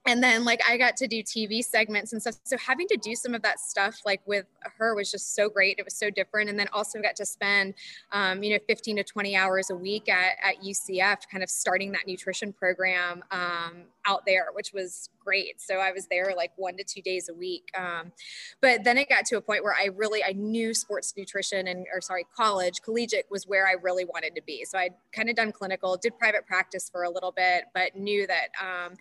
and 0.08 0.24
then 0.24 0.46
like 0.46 0.62
I 0.68 0.78
got 0.78 0.96
to 0.98 1.08
do 1.08 1.24
TV 1.24 1.64
segments 1.64 2.14
and 2.14 2.22
stuff. 2.22 2.36
So 2.44 2.58
having 2.58 2.88
to 2.90 2.98
do 2.98 3.16
some 3.16 3.34
of 3.34 3.42
that 3.42 3.60
stuff 3.60 4.02
like 4.06 4.22
with 4.28 4.46
her 4.78 4.96
was 4.96 5.10
just 5.10 5.34
so 5.34 5.50
great. 5.50 5.80
It 5.80 5.86
was 5.86 5.96
so 5.96 6.12
different. 6.12 6.50
And 6.50 6.60
then 6.60 6.68
also 6.72 7.02
got 7.02 7.16
to 7.16 7.26
spend, 7.26 7.74
um, 8.12 8.44
you 8.44 8.54
know, 8.54 8.60
15 8.68 8.98
to 8.98 9.04
20 9.04 9.36
hours 9.36 9.72
a 9.72 9.76
week 9.76 10.08
at, 10.08 10.34
at 10.44 10.64
UCF, 10.64 11.28
kind 11.32 11.44
of 11.44 11.50
starting 11.50 11.92
that 11.94 12.06
nutrition 12.06 12.54
program 12.54 13.24
um, 13.32 13.86
out 14.06 14.26
there, 14.28 14.50
which 14.54 14.74
was 14.74 15.10
great. 15.24 15.60
So 15.60 15.78
I 15.78 15.92
was 15.92 16.06
there 16.06 16.34
like 16.38 16.52
one 16.56 16.78
to 16.78 16.84
two 16.84 17.02
days 17.02 17.28
a 17.30 17.34
week. 17.34 17.72
Um, 17.76 18.12
but 18.62 18.84
then 18.84 19.00
it 19.00 19.10
got 19.10 19.26
to 19.26 19.38
a 19.38 19.42
point 19.42 19.64
where 19.64 19.74
I 19.74 19.90
really, 19.96 20.24
I 20.24 20.34
knew 20.34 20.76
sports 20.76 21.16
nutrition 21.18 21.68
and, 21.68 21.88
or 21.92 22.00
sorry, 22.00 22.28
college, 22.36 22.82
collegiate 22.84 23.26
was 23.32 23.48
where 23.48 23.68
I 23.68 23.74
really 23.82 24.06
wanted 24.06 24.36
to 24.36 24.42
be. 24.46 24.66
So 24.66 24.78
I'd 24.78 24.94
kind 25.12 25.32
of 25.32 25.36
done 25.36 25.52
clinical, 25.52 25.98
did 25.98 26.18
private 26.20 26.46
practice 26.46 26.90
for 26.92 27.04
a 27.04 27.10
little 27.10 27.32
bit, 27.32 27.66
but 27.74 27.96
knew 27.96 28.28
that, 28.28 28.50
um, 28.62 28.94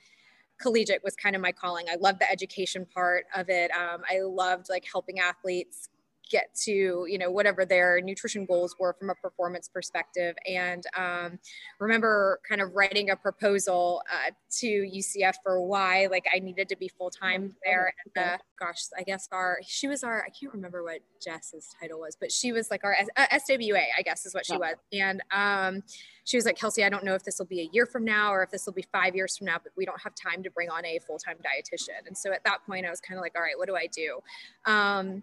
collegiate 0.64 1.05
was 1.05 1.14
kind 1.14 1.37
of 1.37 1.42
my 1.42 1.53
calling. 1.53 1.85
I 1.90 1.96
loved 1.96 2.20
the 2.20 2.31
education 2.31 2.87
part 2.87 3.27
of 3.37 3.50
it. 3.50 3.70
Um, 3.72 4.00
I 4.11 4.20
loved 4.22 4.70
like 4.70 4.87
helping 4.90 5.18
athletes 5.20 5.90
get 6.30 6.54
to 6.54 7.06
you 7.08 7.18
know 7.18 7.30
whatever 7.30 7.64
their 7.64 8.00
nutrition 8.00 8.46
goals 8.46 8.74
were 8.78 8.94
from 8.98 9.10
a 9.10 9.14
performance 9.14 9.68
perspective. 9.68 10.34
And 10.46 10.84
um, 10.96 11.38
remember 11.78 12.40
kind 12.48 12.60
of 12.60 12.74
writing 12.74 13.10
a 13.10 13.16
proposal 13.16 14.02
uh, 14.12 14.30
to 14.60 14.66
ucf 14.66 15.34
for 15.42 15.60
why 15.60 16.08
like 16.10 16.24
i 16.34 16.38
needed 16.38 16.68
to 16.68 16.76
be 16.76 16.88
full-time 16.88 17.54
there. 17.64 17.92
And 18.04 18.24
uh, 18.24 18.38
gosh 18.58 18.84
i 18.98 19.02
guess 19.02 19.28
our 19.32 19.58
she 19.66 19.88
was 19.88 20.04
our 20.04 20.24
i 20.24 20.30
can't 20.30 20.52
remember 20.52 20.82
what 20.82 21.00
jess's 21.22 21.68
title 21.80 22.00
was 22.00 22.16
but 22.18 22.30
she 22.30 22.52
was 22.52 22.70
like 22.70 22.84
our 22.84 22.96
uh, 23.16 23.26
swa 23.32 23.82
i 23.98 24.02
guess 24.02 24.26
is 24.26 24.34
what 24.34 24.46
she 24.46 24.56
was. 24.56 24.74
And 24.92 25.22
um, 25.32 25.82
she 26.24 26.37
was 26.37 26.44
like 26.44 26.56
kelsey 26.56 26.84
i 26.84 26.88
don't 26.88 27.04
know 27.04 27.14
if 27.14 27.24
this 27.24 27.38
will 27.38 27.46
be 27.46 27.60
a 27.60 27.68
year 27.72 27.87
from 27.87 28.04
now 28.04 28.32
or 28.32 28.42
if 28.42 28.50
this 28.50 28.66
will 28.66 28.72
be 28.72 28.84
five 28.92 29.14
years 29.14 29.37
from 29.37 29.46
now 29.46 29.58
but 29.62 29.72
we 29.76 29.84
don't 29.84 30.00
have 30.00 30.14
time 30.14 30.42
to 30.42 30.50
bring 30.50 30.70
on 30.70 30.84
a 30.84 30.98
full-time 31.00 31.37
dietitian. 31.37 32.06
And 32.06 32.16
so 32.16 32.32
at 32.32 32.44
that 32.44 32.64
point 32.66 32.87
i 32.87 32.90
was 32.90 33.00
kind 33.00 33.18
of 33.18 33.22
like 33.22 33.34
all 33.37 33.42
right 33.42 33.58
what 33.58 33.68
do 33.68 33.76
i 33.76 33.87
do? 33.87 34.20
Um, 34.64 35.22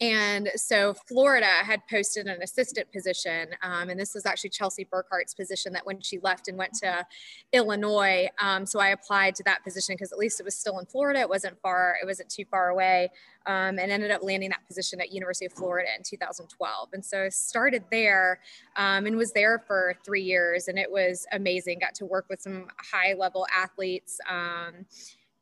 and 0.00 0.50
so 0.54 0.94
Florida 0.94 1.46
had 1.46 1.80
posted 1.90 2.26
an 2.26 2.40
assistant 2.40 2.90
position, 2.92 3.48
um, 3.62 3.90
and 3.90 3.98
this 3.98 4.14
was 4.14 4.26
actually 4.26 4.50
Chelsea 4.50 4.84
Burkhart's 4.84 5.34
position 5.34 5.72
that 5.72 5.84
when 5.84 6.00
she 6.00 6.20
left 6.20 6.46
and 6.46 6.56
went 6.56 6.72
to 6.74 7.04
Illinois. 7.52 8.28
Um, 8.40 8.64
so 8.64 8.78
I 8.78 8.90
applied 8.90 9.34
to 9.36 9.42
that 9.44 9.64
position 9.64 9.96
because 9.96 10.12
at 10.12 10.18
least 10.18 10.38
it 10.38 10.44
was 10.44 10.54
still 10.54 10.78
in 10.78 10.86
Florida. 10.86 11.20
It 11.20 11.28
wasn't 11.28 11.60
far, 11.60 11.96
it 12.00 12.06
wasn't 12.06 12.28
too 12.28 12.44
far 12.44 12.68
away, 12.68 13.10
um, 13.46 13.80
and 13.80 13.90
ended 13.90 14.12
up 14.12 14.22
landing 14.22 14.50
that 14.50 14.64
position 14.68 15.00
at 15.00 15.12
University 15.12 15.46
of 15.46 15.52
Florida 15.52 15.88
in 15.96 16.04
2012. 16.04 16.88
And 16.92 17.04
so 17.04 17.24
I 17.24 17.28
started 17.30 17.82
there 17.90 18.38
um, 18.76 19.06
and 19.06 19.16
was 19.16 19.32
there 19.32 19.64
for 19.66 19.96
three 20.04 20.22
years, 20.22 20.68
and 20.68 20.78
it 20.78 20.90
was 20.90 21.26
amazing. 21.32 21.80
Got 21.80 21.94
to 21.96 22.06
work 22.06 22.26
with 22.30 22.40
some 22.40 22.68
high 22.92 23.14
level 23.14 23.48
athletes 23.52 24.20
um, 24.30 24.86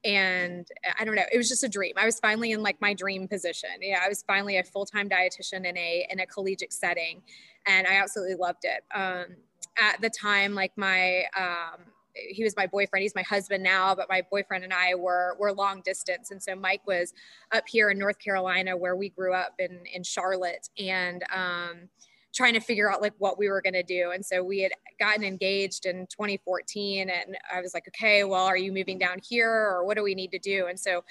and 0.07 0.69
I 0.99 1.05
don't 1.05 1.16
know, 1.16 1.25
it 1.33 1.37
was 1.37 1.49
just 1.49 1.64
a 1.64 1.69
dream. 1.69 1.95
I 1.97 2.07
was 2.07 2.21
finally 2.21 2.53
in 2.53 2.62
like 2.62 2.81
my 2.81 2.95
dream 2.95 3.27
position. 3.27 3.71
Yeah, 3.81 4.01
I 4.03 4.09
was 4.09 4.23
finally 4.23 4.57
a 4.57 4.62
full-time 4.62 5.09
dietitian 5.09 5.66
in 5.66 5.77
a 5.77 6.07
in 6.09 6.21
a 6.21 6.27
collegiate 6.27 6.73
setting, 6.73 7.23
and 7.66 7.87
I 7.88 7.95
absolutely 7.95 8.37
loved 8.37 8.64
it. 8.64 8.85
Um, 8.95 9.37
at 9.79 10.01
the 10.01 10.09
time, 10.09 10.55
like 10.55 10.73
my 10.77 11.25
um, 11.37 11.87
he 12.14 12.45
was 12.45 12.57
my 12.57 12.69
boyfriend. 12.69 13.03
He's 13.03 13.16
my 13.16 13.23
husband 13.23 13.64
now, 13.64 13.97
but 13.97 14.09
my 14.09 14.23
boyfriend 14.31 14.62
and 14.62 14.73
I 14.73 14.95
were 14.95 15.37
were 15.40 15.53
long 15.53 15.83
distance, 15.85 16.31
and 16.31 16.40
so 16.40 16.55
Mike 16.55 16.87
was 16.87 17.12
up 17.53 17.64
here 17.66 17.90
in 17.90 17.99
North 17.99 18.21
Carolina, 18.21 18.77
where 18.77 18.95
we 18.95 19.09
grew 19.09 19.35
up 19.35 19.55
in 19.59 19.81
in 19.92 20.05
Charlotte, 20.05 20.69
and 20.79 21.25
um, 21.35 21.88
trying 22.37 22.53
to 22.53 22.61
figure 22.61 22.92
out 22.92 23.01
like 23.01 23.14
what 23.16 23.38
we 23.38 23.49
were 23.49 23.62
going 23.62 23.72
to 23.72 23.83
do. 23.83 24.11
And 24.12 24.25
so 24.25 24.44
we 24.44 24.61
had 24.61 24.72
gotten 25.01 25.25
engaged 25.25 25.87
in 25.87 26.07
2014 26.09 27.09
and 27.09 27.37
I 27.53 27.62
was 27.62 27.72
like, 27.72 27.88
okay, 27.88 28.25
well, 28.25 28.44
are 28.44 28.59
you 28.59 28.72
moving 28.72 28.99
down 28.99 29.18
here 29.27 29.51
or 29.51 29.85
what 29.87 29.96
do 29.96 30.03
we 30.03 30.14
need 30.14 30.31
to 30.33 30.38
do? 30.38 30.66
And 30.66 30.79
so 30.79 31.03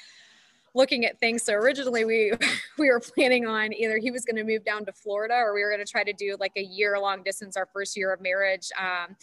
looking 0.76 1.06
at 1.06 1.20
things. 1.20 1.42
So 1.42 1.54
originally 1.54 2.06
we 2.06 2.34
we 2.78 2.90
were 2.90 3.00
planning 3.00 3.48
on 3.48 3.74
either 3.74 3.98
he 3.98 4.12
was 4.12 4.24
going 4.24 4.36
to 4.36 4.44
move 4.44 4.64
down 4.64 4.86
to 4.86 4.94
Florida 4.94 5.34
or 5.34 5.56
we 5.56 5.64
were 5.64 5.72
going 5.72 5.84
to 5.84 5.92
try 5.92 6.04
to 6.04 6.14
do 6.14 6.38
like 6.40 6.52
a 6.58 6.64
year 6.64 7.00
long 7.00 7.24
distance 7.24 7.58
our 7.58 7.68
first 7.74 7.98
year 7.98 8.14
of 8.14 8.22
marriage 8.22 8.70
um, 8.80 9.16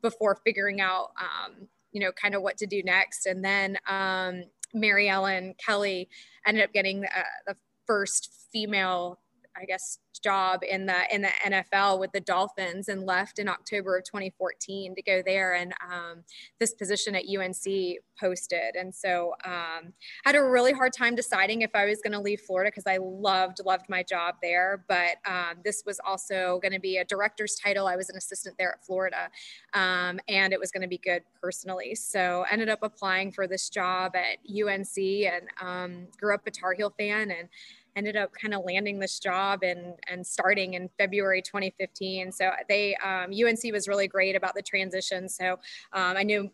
before 0.00 0.36
figuring 0.44 0.80
out 0.80 1.10
um, 1.20 1.66
you 1.90 2.00
know 2.00 2.12
kind 2.12 2.36
of 2.36 2.42
what 2.42 2.56
to 2.58 2.66
do 2.66 2.82
next. 2.84 3.26
And 3.26 3.44
then 3.44 3.78
um, 3.88 4.44
Mary 4.72 5.08
Ellen 5.08 5.54
Kelly 5.58 6.08
ended 6.46 6.62
up 6.62 6.72
getting 6.72 7.04
uh, 7.04 7.22
the 7.48 7.56
first 7.86 8.32
female 8.52 9.18
I 9.60 9.64
guess 9.64 9.98
job 10.20 10.60
in 10.68 10.86
the 10.86 11.14
in 11.14 11.22
the 11.22 11.30
NFL 11.46 11.98
with 12.00 12.12
the 12.12 12.20
Dolphins 12.20 12.88
and 12.88 13.04
left 13.04 13.38
in 13.38 13.48
October 13.48 13.96
of 13.96 14.04
2014 14.04 14.94
to 14.94 15.02
go 15.02 15.22
there. 15.24 15.54
And 15.54 15.72
um, 15.90 16.24
this 16.58 16.74
position 16.74 17.14
at 17.14 17.24
UNC 17.24 17.98
posted. 18.18 18.74
And 18.74 18.94
so 18.94 19.34
um, 19.44 19.92
had 20.24 20.34
a 20.34 20.42
really 20.42 20.72
hard 20.72 20.92
time 20.92 21.14
deciding 21.14 21.62
if 21.62 21.70
I 21.74 21.86
was 21.86 22.00
going 22.02 22.12
to 22.12 22.20
leave 22.20 22.40
Florida 22.40 22.70
because 22.70 22.86
I 22.86 22.98
loved 22.98 23.60
loved 23.64 23.86
my 23.88 24.02
job 24.02 24.36
there. 24.42 24.84
But 24.88 25.16
um, 25.26 25.58
this 25.64 25.82
was 25.86 26.00
also 26.04 26.58
going 26.62 26.72
to 26.72 26.80
be 26.80 26.98
a 26.98 27.04
director's 27.04 27.54
title. 27.54 27.86
I 27.86 27.96
was 27.96 28.10
an 28.10 28.16
assistant 28.16 28.56
there 28.58 28.72
at 28.72 28.84
Florida 28.84 29.30
um, 29.74 30.18
and 30.28 30.52
it 30.52 30.60
was 30.60 30.70
going 30.70 30.82
to 30.82 30.88
be 30.88 30.98
good 30.98 31.22
personally. 31.40 31.94
So 31.94 32.44
ended 32.50 32.68
up 32.68 32.80
applying 32.82 33.32
for 33.32 33.46
this 33.46 33.68
job 33.68 34.16
at 34.16 34.38
UNC 34.48 34.98
and 34.98 35.48
um, 35.60 36.08
grew 36.18 36.34
up 36.34 36.46
a 36.46 36.50
Tar 36.50 36.74
Heel 36.74 36.92
fan 36.98 37.30
and 37.30 37.48
ended 37.96 38.16
up 38.16 38.32
kind 38.32 38.54
of 38.54 38.64
landing 38.64 38.98
this 38.98 39.18
job 39.18 39.62
and 39.62 39.94
and 40.08 40.26
starting 40.26 40.74
in 40.74 40.88
February 40.98 41.42
2015. 41.42 42.32
So 42.32 42.50
they 42.68 42.96
um, 42.96 43.30
UNC 43.32 43.72
was 43.72 43.88
really 43.88 44.08
great 44.08 44.36
about 44.36 44.54
the 44.54 44.62
transition. 44.62 45.28
So 45.28 45.52
um, 45.92 46.16
I 46.16 46.22
knew 46.22 46.50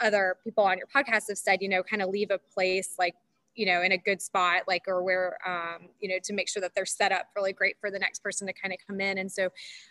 other 0.00 0.36
people 0.44 0.64
on 0.64 0.78
your 0.78 0.86
podcast 0.86 1.28
have 1.28 1.38
said, 1.38 1.62
you 1.62 1.68
know, 1.68 1.82
kind 1.82 2.02
of 2.02 2.10
leave 2.10 2.30
a 2.30 2.38
place 2.38 2.94
like 2.98 3.14
you 3.56 3.66
know 3.66 3.82
in 3.82 3.92
a 3.92 3.98
good 3.98 4.22
spot 4.22 4.62
like 4.68 4.84
or 4.86 5.02
where 5.02 5.36
um, 5.46 5.88
you 5.98 6.08
know 6.08 6.16
to 6.22 6.32
make 6.32 6.48
sure 6.48 6.60
that 6.60 6.74
they're 6.74 6.86
set 6.86 7.10
up 7.10 7.26
really 7.34 7.52
great 7.52 7.76
for 7.80 7.90
the 7.90 7.98
next 7.98 8.22
person 8.22 8.46
to 8.46 8.52
kind 8.52 8.72
of 8.72 8.78
come 8.86 9.00
in 9.00 9.18
and 9.18 9.32
so 9.32 9.48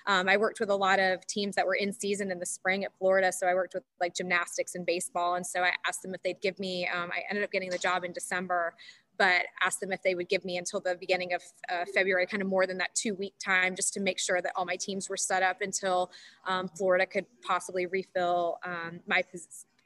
um, 0.08 0.30
i 0.30 0.38
worked 0.38 0.60
with 0.60 0.70
a 0.70 0.76
lot 0.76 1.00
of 1.00 1.26
teams 1.28 1.56
that 1.56 1.66
were 1.66 1.76
in 1.76 1.92
season 1.92 2.32
in 2.32 2.40
the 2.40 2.46
spring 2.46 2.86
at 2.86 2.92
florida 2.98 3.32
so 3.32 3.48
i 3.48 3.54
worked 3.54 3.74
with 3.74 3.84
like 4.00 4.16
gymnastics 4.16 4.76
and 4.76 4.86
baseball 4.86 5.36
and 5.36 5.46
so 5.46 5.62
i 5.62 5.72
asked 5.88 6.04
them 6.04 6.14
if 6.14 6.22
they'd 6.24 6.40
give 6.42 6.58
me 6.60 6.88
um, 6.88 7.12
i 7.12 7.24
ended 7.30 7.44
up 7.44 7.52
getting 7.52 7.70
the 7.70 7.78
job 7.78 8.04
in 8.04 8.14
december 8.14 8.74
but 9.18 9.44
asked 9.62 9.80
them 9.80 9.92
if 9.92 10.02
they 10.04 10.16
would 10.16 10.30
give 10.30 10.46
me 10.46 10.58
until 10.58 10.80
the 10.80 10.96
beginning 11.00 11.34
of 11.34 11.42
uh, 11.70 11.86
February, 11.94 12.26
kind 12.26 12.42
of 12.42 12.48
more 12.48 12.68
than 12.68 12.78
that 12.78 12.94
two 12.96 13.16
week 13.16 13.34
time, 13.44 13.76
just 13.76 13.94
to 13.94 14.00
make 14.00 14.20
sure 14.20 14.42
that 14.42 14.52
all 14.56 14.66
my 14.66 14.76
teams 14.76 15.10
were 15.10 15.18
set 15.18 15.44
up 15.44 15.62
until 15.62 16.12
um, 16.48 16.68
Florida 16.68 17.06
could 17.06 17.26
possibly 17.42 17.86
refill 17.86 18.60
um, 18.66 19.00
my 19.08 19.24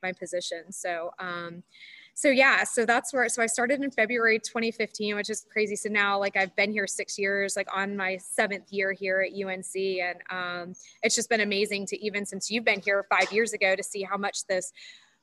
my 0.01 0.13
position. 0.13 0.71
So. 0.71 1.11
Um, 1.19 1.63
so 2.19 2.27
yeah, 2.27 2.65
so 2.65 2.85
that's 2.85 3.13
where 3.13 3.29
so 3.29 3.41
I 3.41 3.45
started 3.45 3.81
in 3.81 3.91
February 3.91 4.39
2015, 4.39 5.15
which 5.15 5.29
is 5.29 5.45
crazy. 5.49 5.77
So 5.77 5.87
now 5.87 6.19
like 6.19 6.35
I've 6.35 6.53
been 6.57 6.69
here 6.69 6.85
six 6.85 7.17
years, 7.17 7.55
like 7.55 7.73
on 7.73 7.95
my 7.95 8.17
seventh 8.17 8.73
year 8.73 8.91
here 8.91 9.21
at 9.21 9.31
UNC, 9.31 9.73
and 9.73 10.17
um, 10.29 10.73
it's 11.01 11.15
just 11.15 11.29
been 11.29 11.39
amazing 11.39 11.85
to 11.85 12.05
even 12.05 12.25
since 12.25 12.51
you've 12.51 12.65
been 12.65 12.81
here 12.81 13.05
five 13.09 13.31
years 13.31 13.53
ago 13.53 13.73
to 13.73 13.81
see 13.81 14.03
how 14.03 14.17
much 14.17 14.45
this 14.47 14.73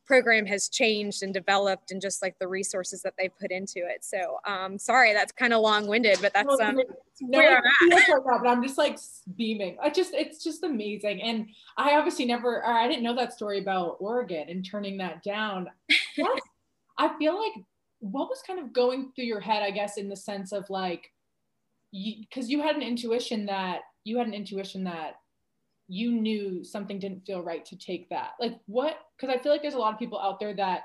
program 0.07 0.47
has 0.47 0.69
changed 0.69 1.23
and 1.23 1.35
developed 1.35 1.91
and 1.91 2.01
just 2.01 2.23
like 2.23 2.39
the 2.39 2.49
resources 2.49 3.03
that 3.03 3.15
they 3.19 3.29
put 3.29 3.51
into 3.51 3.79
it. 3.79 4.05
So 4.05 4.39
um 4.45 4.79
sorry 4.79 5.13
that's 5.13 5.33
kind 5.33 5.53
of 5.53 5.61
long-winded, 5.61 6.19
but 6.21 6.33
that's 6.33 6.61
um 6.61 6.81
no, 7.21 7.39
where 7.39 7.59
I'm 7.59 7.93
at. 7.93 8.09
but 8.25 8.47
I'm 8.47 8.63
just 8.63 8.79
like 8.79 8.99
beaming. 9.37 9.77
I 9.83 9.91
just 9.91 10.15
it's 10.15 10.43
just 10.43 10.63
amazing. 10.63 11.23
And 11.23 11.49
I 11.77 11.97
obviously 11.97 12.25
never 12.25 12.65
I 12.65 12.89
didn't 12.89 13.03
know 13.03 13.17
that 13.17 13.33
story 13.33 13.61
about 13.61 13.97
Oregon 14.01 14.49
and 14.49 14.65
turning 14.65 14.97
that 14.99 15.23
down. 15.23 15.69
I 16.99 17.17
feel 17.19 17.39
like 17.39 17.53
what 18.01 18.29
was 18.29 18.43
kind 18.47 18.59
of 18.59 18.73
going 18.73 19.13
through 19.15 19.25
your 19.25 19.41
head, 19.41 19.63
I 19.63 19.71
guess, 19.71 19.97
in 19.97 20.09
the 20.09 20.17
sense 20.17 20.53
of 20.53 20.69
like 20.71 21.11
because 21.93 22.49
you, 22.49 22.59
you 22.59 22.65
had 22.65 22.77
an 22.77 22.83
intuition 22.83 23.47
that 23.47 23.81
you 24.05 24.19
had 24.19 24.27
an 24.27 24.35
intuition 24.35 24.85
that 24.85 25.17
you 25.89 26.13
knew 26.13 26.65
something 26.65 26.99
didn't 26.99 27.25
feel 27.27 27.43
right 27.43 27.65
to 27.67 27.77
take 27.77 28.09
that. 28.11 28.33
Like 28.41 28.59
what 28.67 28.99
because 29.17 29.35
i 29.35 29.41
feel 29.41 29.53
like 29.53 29.63
there's 29.63 29.75
a 29.75 29.79
lot 29.79 29.93
of 29.93 29.99
people 29.99 30.21
out 30.21 30.39
there 30.41 30.55
that 30.55 30.83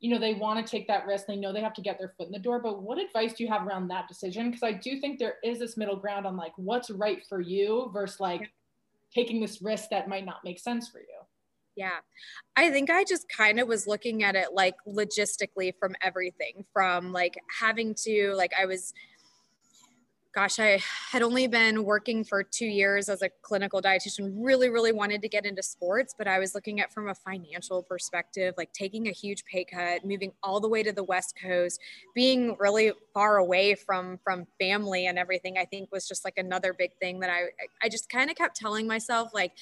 you 0.00 0.10
know 0.10 0.18
they 0.18 0.34
want 0.34 0.64
to 0.64 0.70
take 0.70 0.86
that 0.86 1.06
risk 1.06 1.26
they 1.26 1.36
know 1.36 1.52
they 1.52 1.60
have 1.60 1.74
to 1.74 1.80
get 1.80 1.98
their 1.98 2.12
foot 2.16 2.26
in 2.26 2.32
the 2.32 2.38
door 2.38 2.60
but 2.60 2.82
what 2.82 2.98
advice 2.98 3.32
do 3.32 3.42
you 3.42 3.50
have 3.50 3.66
around 3.66 3.88
that 3.88 4.08
decision? 4.08 4.50
Because 4.50 4.62
i 4.62 4.72
do 4.72 5.00
think 5.00 5.18
there 5.18 5.36
is 5.42 5.58
this 5.58 5.76
middle 5.76 5.96
ground 5.96 6.26
on 6.26 6.36
like 6.36 6.52
what's 6.56 6.90
right 6.90 7.24
for 7.28 7.40
you 7.40 7.90
versus 7.92 8.20
like 8.20 8.50
taking 9.14 9.40
this 9.40 9.62
risk 9.62 9.90
that 9.90 10.08
might 10.08 10.26
not 10.26 10.42
make 10.44 10.58
sense 10.58 10.88
for 10.88 10.98
you. 10.98 11.06
Yeah. 11.76 11.98
I 12.56 12.70
think 12.70 12.90
I 12.90 13.04
just 13.04 13.28
kind 13.28 13.58
of 13.58 13.66
was 13.66 13.86
looking 13.86 14.22
at 14.22 14.36
it 14.36 14.48
like 14.52 14.74
logistically 14.86 15.72
from 15.78 15.94
everything 16.02 16.64
from 16.72 17.12
like 17.12 17.36
having 17.60 17.94
to 18.04 18.32
like 18.36 18.52
I 18.60 18.66
was 18.66 18.92
gosh, 20.34 20.58
I 20.58 20.80
had 21.10 21.22
only 21.22 21.46
been 21.46 21.84
working 21.84 22.24
for 22.24 22.42
two 22.42 22.66
years 22.66 23.08
as 23.08 23.22
a 23.22 23.30
clinical 23.42 23.80
dietitian, 23.80 24.32
really, 24.36 24.68
really 24.68 24.92
wanted 24.92 25.22
to 25.22 25.28
get 25.28 25.46
into 25.46 25.62
sports, 25.62 26.14
but 26.16 26.26
I 26.26 26.40
was 26.40 26.54
looking 26.54 26.80
at 26.80 26.92
from 26.92 27.08
a 27.08 27.14
financial 27.14 27.82
perspective, 27.84 28.54
like 28.56 28.72
taking 28.72 29.06
a 29.06 29.12
huge 29.12 29.44
pay 29.44 29.64
cut, 29.64 30.04
moving 30.04 30.32
all 30.42 30.58
the 30.60 30.68
way 30.68 30.82
to 30.82 30.92
the 30.92 31.04
West 31.04 31.34
Coast, 31.40 31.80
being 32.14 32.56
really 32.58 32.92
far 33.12 33.36
away 33.36 33.74
from 33.76 34.18
from 34.24 34.46
family 34.60 35.06
and 35.06 35.18
everything, 35.18 35.56
I 35.56 35.66
think 35.66 35.92
was 35.92 36.08
just 36.08 36.24
like 36.24 36.36
another 36.36 36.72
big 36.72 36.90
thing 37.00 37.20
that 37.20 37.30
I 37.30 37.44
I 37.82 37.88
just 37.88 38.08
kind 38.10 38.28
of 38.30 38.36
kept 38.36 38.56
telling 38.56 38.86
myself, 38.86 39.30
like, 39.32 39.52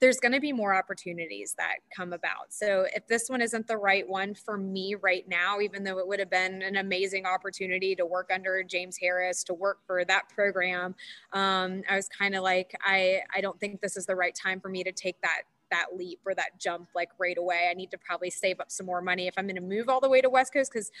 there's 0.00 0.18
going 0.18 0.32
to 0.32 0.40
be 0.40 0.52
more 0.52 0.74
opportunities 0.74 1.54
that 1.56 1.76
come 1.94 2.12
about. 2.12 2.50
So 2.52 2.86
if 2.94 3.06
this 3.06 3.28
one 3.28 3.40
isn't 3.40 3.66
the 3.66 3.78
right 3.78 4.06
one 4.06 4.34
for 4.34 4.58
me 4.58 4.94
right 4.94 5.26
now, 5.26 5.60
even 5.60 5.84
though 5.84 5.98
it 5.98 6.06
would 6.06 6.18
have 6.18 6.30
been 6.30 6.62
an 6.62 6.76
amazing 6.76 7.24
opportunity 7.24 7.94
to 7.96 8.04
work 8.04 8.30
under 8.32 8.62
James 8.62 8.98
Harris, 8.98 9.42
to 9.44 9.54
work 9.54 9.78
for 9.86 10.04
that 10.04 10.28
program, 10.28 10.94
um, 11.32 11.82
I 11.88 11.96
was 11.96 12.08
kind 12.08 12.34
of 12.34 12.42
like, 12.42 12.74
I, 12.84 13.20
I 13.34 13.40
don't 13.40 13.58
think 13.58 13.80
this 13.80 13.96
is 13.96 14.04
the 14.04 14.16
right 14.16 14.34
time 14.34 14.60
for 14.60 14.68
me 14.68 14.84
to 14.84 14.92
take 14.92 15.20
that 15.22 15.42
that 15.70 15.86
leap 15.96 16.20
or 16.24 16.32
that 16.32 16.60
jump 16.60 16.88
like 16.94 17.08
right 17.18 17.36
away. 17.36 17.68
I 17.68 17.74
need 17.74 17.90
to 17.90 17.98
probably 17.98 18.30
save 18.30 18.60
up 18.60 18.70
some 18.70 18.86
more 18.86 19.02
money 19.02 19.26
if 19.26 19.34
I'm 19.36 19.46
going 19.46 19.56
to 19.56 19.60
move 19.60 19.88
all 19.88 20.00
the 20.00 20.08
way 20.08 20.20
to 20.20 20.30
West 20.30 20.52
Coast 20.52 20.70
because 20.72 20.92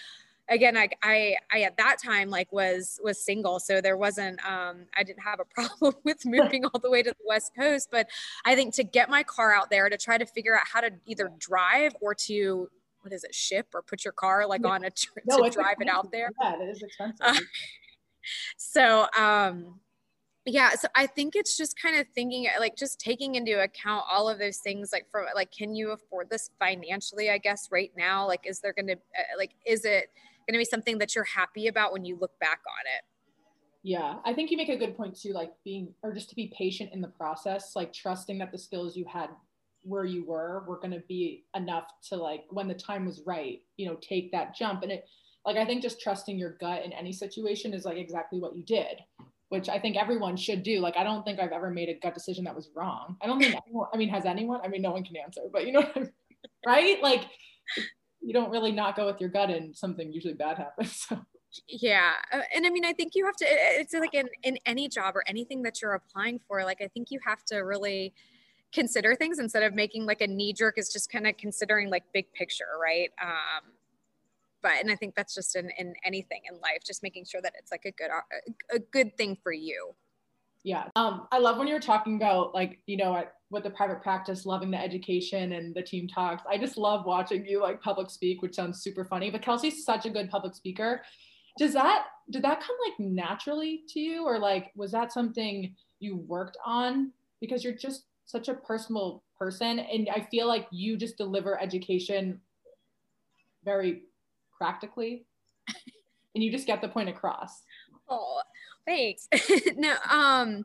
again 0.48 0.76
I, 0.76 0.88
I 1.02 1.36
i 1.52 1.62
at 1.62 1.76
that 1.76 1.96
time 2.02 2.30
like 2.30 2.52
was 2.52 3.00
was 3.02 3.24
single 3.24 3.58
so 3.58 3.80
there 3.80 3.96
wasn't 3.96 4.38
um 4.48 4.86
i 4.96 5.02
didn't 5.02 5.22
have 5.22 5.40
a 5.40 5.44
problem 5.54 5.94
with 6.04 6.24
moving 6.24 6.64
all 6.64 6.80
the 6.80 6.90
way 6.90 7.02
to 7.02 7.10
the 7.10 7.24
west 7.26 7.52
coast 7.56 7.88
but 7.90 8.08
i 8.44 8.54
think 8.54 8.74
to 8.74 8.84
get 8.84 9.10
my 9.10 9.22
car 9.22 9.54
out 9.54 9.70
there 9.70 9.88
to 9.88 9.96
try 9.96 10.18
to 10.18 10.26
figure 10.26 10.54
out 10.54 10.66
how 10.72 10.80
to 10.80 10.90
either 11.06 11.30
drive 11.38 11.94
or 12.00 12.14
to 12.14 12.68
what 13.00 13.12
is 13.12 13.24
it 13.24 13.34
ship 13.34 13.68
or 13.74 13.82
put 13.82 14.04
your 14.04 14.12
car 14.12 14.46
like 14.46 14.62
yeah. 14.64 14.70
on 14.70 14.84
a 14.84 14.90
trip 14.90 15.24
no, 15.26 15.36
to 15.36 15.50
drive 15.50 15.72
expensive. 15.72 15.80
it 15.80 15.88
out 15.88 16.10
there 16.12 16.30
yeah 16.40 16.54
it 16.60 16.68
is 16.68 16.82
expensive 16.82 17.16
uh, 17.20 17.34
so 18.56 19.06
um 19.16 19.80
yeah 20.44 20.70
so 20.70 20.86
i 20.94 21.06
think 21.06 21.34
it's 21.34 21.56
just 21.56 21.80
kind 21.80 21.96
of 21.96 22.06
thinking 22.14 22.46
like 22.60 22.76
just 22.76 23.00
taking 23.00 23.34
into 23.34 23.60
account 23.62 24.04
all 24.10 24.28
of 24.28 24.38
those 24.38 24.58
things 24.58 24.90
like 24.92 25.06
from 25.10 25.24
like 25.34 25.50
can 25.52 25.74
you 25.74 25.90
afford 25.90 26.30
this 26.30 26.50
financially 26.58 27.30
i 27.30 27.38
guess 27.38 27.68
right 27.70 27.90
now 27.96 28.26
like 28.26 28.46
is 28.46 28.60
there 28.60 28.72
going 28.72 28.86
to 28.86 28.94
uh, 28.94 29.36
like 29.36 29.52
is 29.66 29.84
it 29.84 30.10
going 30.46 30.54
to 30.54 30.58
be 30.58 30.64
something 30.64 30.98
that 30.98 31.14
you're 31.14 31.24
happy 31.24 31.66
about 31.66 31.92
when 31.92 32.04
you 32.04 32.16
look 32.20 32.38
back 32.38 32.60
on 32.66 32.86
it. 32.96 33.04
Yeah, 33.82 34.16
I 34.24 34.32
think 34.32 34.50
you 34.50 34.56
make 34.56 34.68
a 34.68 34.76
good 34.76 34.96
point 34.96 35.20
too, 35.20 35.32
like 35.32 35.52
being, 35.64 35.94
or 36.02 36.12
just 36.12 36.28
to 36.30 36.34
be 36.34 36.52
patient 36.56 36.90
in 36.92 37.00
the 37.00 37.08
process, 37.08 37.76
like 37.76 37.92
trusting 37.92 38.38
that 38.38 38.50
the 38.50 38.58
skills 38.58 38.96
you 38.96 39.04
had 39.04 39.28
where 39.82 40.04
you 40.04 40.24
were 40.24 40.64
were 40.66 40.78
going 40.78 40.90
to 40.90 41.02
be 41.08 41.44
enough 41.54 41.84
to 42.08 42.16
like 42.16 42.44
when 42.50 42.66
the 42.66 42.74
time 42.74 43.06
was 43.06 43.22
right, 43.24 43.62
you 43.76 43.86
know, 43.86 43.96
take 44.00 44.32
that 44.32 44.56
jump. 44.56 44.82
And 44.82 44.90
it, 44.90 45.04
like, 45.44 45.56
I 45.56 45.64
think 45.64 45.82
just 45.82 46.00
trusting 46.00 46.36
your 46.36 46.56
gut 46.60 46.84
in 46.84 46.92
any 46.92 47.12
situation 47.12 47.72
is 47.72 47.84
like 47.84 47.96
exactly 47.96 48.40
what 48.40 48.56
you 48.56 48.64
did, 48.64 48.98
which 49.48 49.68
I 49.68 49.78
think 49.78 49.96
everyone 49.96 50.36
should 50.36 50.64
do. 50.64 50.80
Like, 50.80 50.96
I 50.96 51.04
don't 51.04 51.24
think 51.24 51.38
I've 51.38 51.52
ever 51.52 51.70
made 51.70 51.88
a 51.88 51.94
gut 51.94 52.14
decision 52.14 52.42
that 52.44 52.56
was 52.56 52.70
wrong. 52.74 53.16
I 53.22 53.26
don't 53.26 53.38
think 53.38 53.54
anyone, 53.64 53.86
I 53.94 53.96
mean, 53.96 54.08
has 54.08 54.24
anyone? 54.24 54.60
I 54.64 54.68
mean, 54.68 54.82
no 54.82 54.90
one 54.90 55.04
can 55.04 55.16
answer, 55.16 55.42
but 55.52 55.64
you 55.64 55.72
know, 55.72 55.88
I 55.94 56.00
mean? 56.00 56.10
right? 56.66 57.00
Like, 57.00 57.26
you 58.26 58.32
don't 58.32 58.50
really 58.50 58.72
not 58.72 58.96
go 58.96 59.06
with 59.06 59.20
your 59.20 59.30
gut 59.30 59.50
and 59.50 59.74
something 59.74 60.12
usually 60.12 60.34
bad 60.34 60.58
happens. 60.58 61.06
So. 61.48 61.62
Yeah. 61.68 62.12
Uh, 62.30 62.40
and 62.54 62.66
I 62.66 62.70
mean, 62.70 62.84
I 62.84 62.92
think 62.92 63.12
you 63.14 63.24
have 63.24 63.36
to, 63.36 63.46
it's 63.48 63.94
like 63.94 64.12
in, 64.12 64.28
in 64.42 64.58
any 64.66 64.88
job 64.88 65.16
or 65.16 65.22
anything 65.26 65.62
that 65.62 65.80
you're 65.80 65.94
applying 65.94 66.38
for, 66.46 66.62
like, 66.64 66.82
I 66.82 66.88
think 66.88 67.10
you 67.10 67.18
have 67.24 67.44
to 67.44 67.58
really 67.58 68.12
consider 68.74 69.14
things 69.14 69.38
instead 69.38 69.62
of 69.62 69.72
making 69.72 70.04
like 70.04 70.20
a 70.20 70.26
knee 70.26 70.52
jerk 70.52 70.76
is 70.76 70.92
just 70.92 71.10
kind 71.10 71.26
of 71.26 71.36
considering 71.38 71.88
like 71.88 72.02
big 72.12 72.30
picture. 72.34 72.66
Right. 72.82 73.10
Um, 73.22 73.72
but, 74.60 74.72
and 74.72 74.90
I 74.90 74.96
think 74.96 75.14
that's 75.14 75.34
just 75.34 75.56
in, 75.56 75.70
in 75.78 75.94
anything 76.04 76.42
in 76.50 76.56
life, 76.56 76.80
just 76.84 77.02
making 77.02 77.24
sure 77.24 77.40
that 77.40 77.54
it's 77.58 77.70
like 77.70 77.86
a 77.86 77.92
good, 77.92 78.10
a 78.74 78.78
good 78.78 79.16
thing 79.16 79.38
for 79.42 79.52
you. 79.52 79.94
Yeah. 80.62 80.88
Um, 80.96 81.28
I 81.32 81.38
love 81.38 81.56
when 81.56 81.68
you're 81.68 81.80
talking 81.80 82.16
about 82.16 82.52
like, 82.52 82.80
you 82.86 82.98
know, 82.98 83.24
with 83.50 83.62
the 83.62 83.70
private 83.70 84.02
practice, 84.02 84.44
loving 84.44 84.70
the 84.70 84.82
education 84.82 85.52
and 85.52 85.74
the 85.74 85.82
team 85.82 86.08
talks. 86.08 86.42
I 86.50 86.58
just 86.58 86.76
love 86.76 87.06
watching 87.06 87.46
you 87.46 87.62
like 87.62 87.80
public 87.80 88.10
speak, 88.10 88.42
which 88.42 88.54
sounds 88.54 88.82
super 88.82 89.04
funny. 89.04 89.30
But 89.30 89.42
Kelsey's 89.42 89.84
such 89.84 90.04
a 90.06 90.10
good 90.10 90.30
public 90.30 90.54
speaker. 90.54 91.02
Does 91.58 91.72
that 91.72 92.06
did 92.30 92.42
that 92.42 92.60
come 92.60 92.76
like 92.88 92.98
naturally 92.98 93.82
to 93.88 94.00
you, 94.00 94.24
or 94.24 94.38
like 94.38 94.72
was 94.74 94.90
that 94.92 95.12
something 95.12 95.74
you 96.00 96.16
worked 96.16 96.58
on? 96.64 97.12
Because 97.40 97.62
you're 97.62 97.72
just 97.72 98.04
such 98.24 98.48
a 98.48 98.54
personal 98.54 99.22
person, 99.38 99.78
and 99.78 100.08
I 100.14 100.26
feel 100.30 100.48
like 100.48 100.66
you 100.70 100.96
just 100.96 101.16
deliver 101.16 101.60
education 101.60 102.40
very 103.64 104.02
practically, 104.58 105.24
and 106.34 106.42
you 106.42 106.50
just 106.50 106.66
get 106.66 106.80
the 106.80 106.88
point 106.88 107.08
across. 107.08 107.62
Oh, 108.08 108.40
Thanks. 108.86 109.28
no, 109.76 109.96
um, 110.10 110.64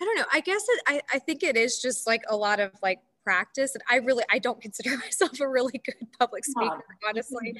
I 0.00 0.04
don't 0.04 0.16
know. 0.16 0.26
I 0.32 0.40
guess 0.40 0.64
it, 0.68 0.82
I, 0.86 1.00
I 1.12 1.18
think 1.18 1.42
it 1.42 1.56
is 1.56 1.80
just 1.80 2.06
like 2.06 2.22
a 2.28 2.36
lot 2.36 2.60
of 2.60 2.72
like 2.82 3.00
practice 3.24 3.74
and 3.74 3.82
i 3.90 3.96
really 3.96 4.24
i 4.30 4.38
don't 4.38 4.58
consider 4.58 4.96
myself 4.96 5.38
a 5.38 5.46
really 5.46 5.78
good 5.84 6.06
public 6.18 6.46
speaker 6.46 6.82
honestly. 7.06 7.56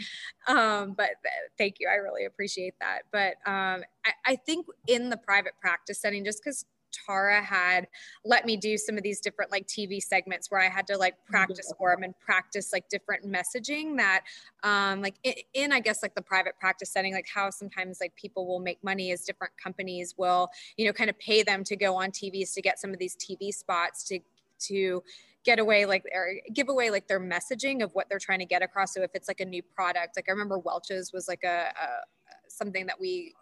Um, 0.47 0.95
but 0.97 1.11
th- 1.23 1.51
thank 1.57 1.77
you. 1.81 1.89
I 1.89 1.97
really 1.97 2.25
appreciate 2.25 2.75
that. 2.81 3.03
But 3.13 3.35
um, 3.51 3.85
I, 4.05 4.13
I, 4.27 4.37
think 4.37 4.67
in 4.87 5.11
the 5.11 5.17
private 5.17 5.53
practice 5.61 6.01
setting 6.01 6.25
just 6.25 6.43
because 6.43 6.65
Tara 6.93 7.43
had 7.43 7.87
let 8.25 8.47
me 8.47 8.57
do 8.57 8.77
some 8.77 8.97
of 8.97 9.03
these 9.03 9.21
different 9.21 9.51
like 9.51 9.67
TV 9.67 10.03
segments 10.03 10.51
where 10.51 10.61
I 10.61 10.69
had 10.69 10.87
to 10.89 10.97
like 10.97 11.15
practice 11.27 11.73
for 11.79 11.95
them 11.95 12.03
and 12.03 12.19
practice 12.19 12.73
like 12.73 12.89
different 12.89 13.25
messaging 13.25 13.97
that 13.97 14.25
um 14.63 15.03
like 15.03 15.17
in, 15.23 15.35
in, 15.55 15.73
I 15.73 15.81
guess 15.81 16.03
like 16.03 16.15
the 16.15 16.23
private 16.23 16.59
practice 16.59 16.91
setting 16.91 17.15
like 17.15 17.29
how 17.33 17.51
sometimes 17.51 17.99
like 18.01 18.15
people 18.17 18.47
will 18.47 18.61
make 18.61 18.83
money 18.83 19.13
as 19.13 19.25
different 19.25 19.53
companies 19.63 20.15
will 20.17 20.49
you 20.77 20.87
know 20.87 20.93
kind 20.93 21.11
of 21.11 21.19
pay 21.19 21.43
them 21.43 21.65
to 21.65 21.77
go 21.77 21.97
on 21.97 22.11
TVs 22.11 22.55
to 22.55 22.63
get 22.63 22.79
some 22.79 22.91
of 22.91 22.99
these 22.99 23.17
TV 23.17 23.53
spots 23.53 24.05
to 24.05 24.21
to 24.61 25.03
get 25.45 25.59
away 25.59 25.87
like 25.87 26.05
or 26.13 26.35
give 26.53 26.69
away 26.69 26.91
like 26.91 27.07
their 27.09 27.21
messaging 27.21 27.83
of 27.83 27.93
what 27.93 28.09
they're 28.09 28.19
trying 28.19 28.41
to 28.41 28.45
get 28.45 28.63
across. 28.63 28.93
So 28.93 29.03
if 29.03 29.11
it's 29.15 29.29
like 29.29 29.41
a 29.41 29.45
new 29.45 29.63
product 29.63 30.17
like 30.17 30.27
I 30.29 30.33
remember 30.33 30.59
Welch's 30.59 31.13
was 31.13 31.29
like 31.29 31.45
a, 31.45 31.73
a 31.81 32.51
something 32.51 32.87
that 32.87 33.01
we 33.01 33.35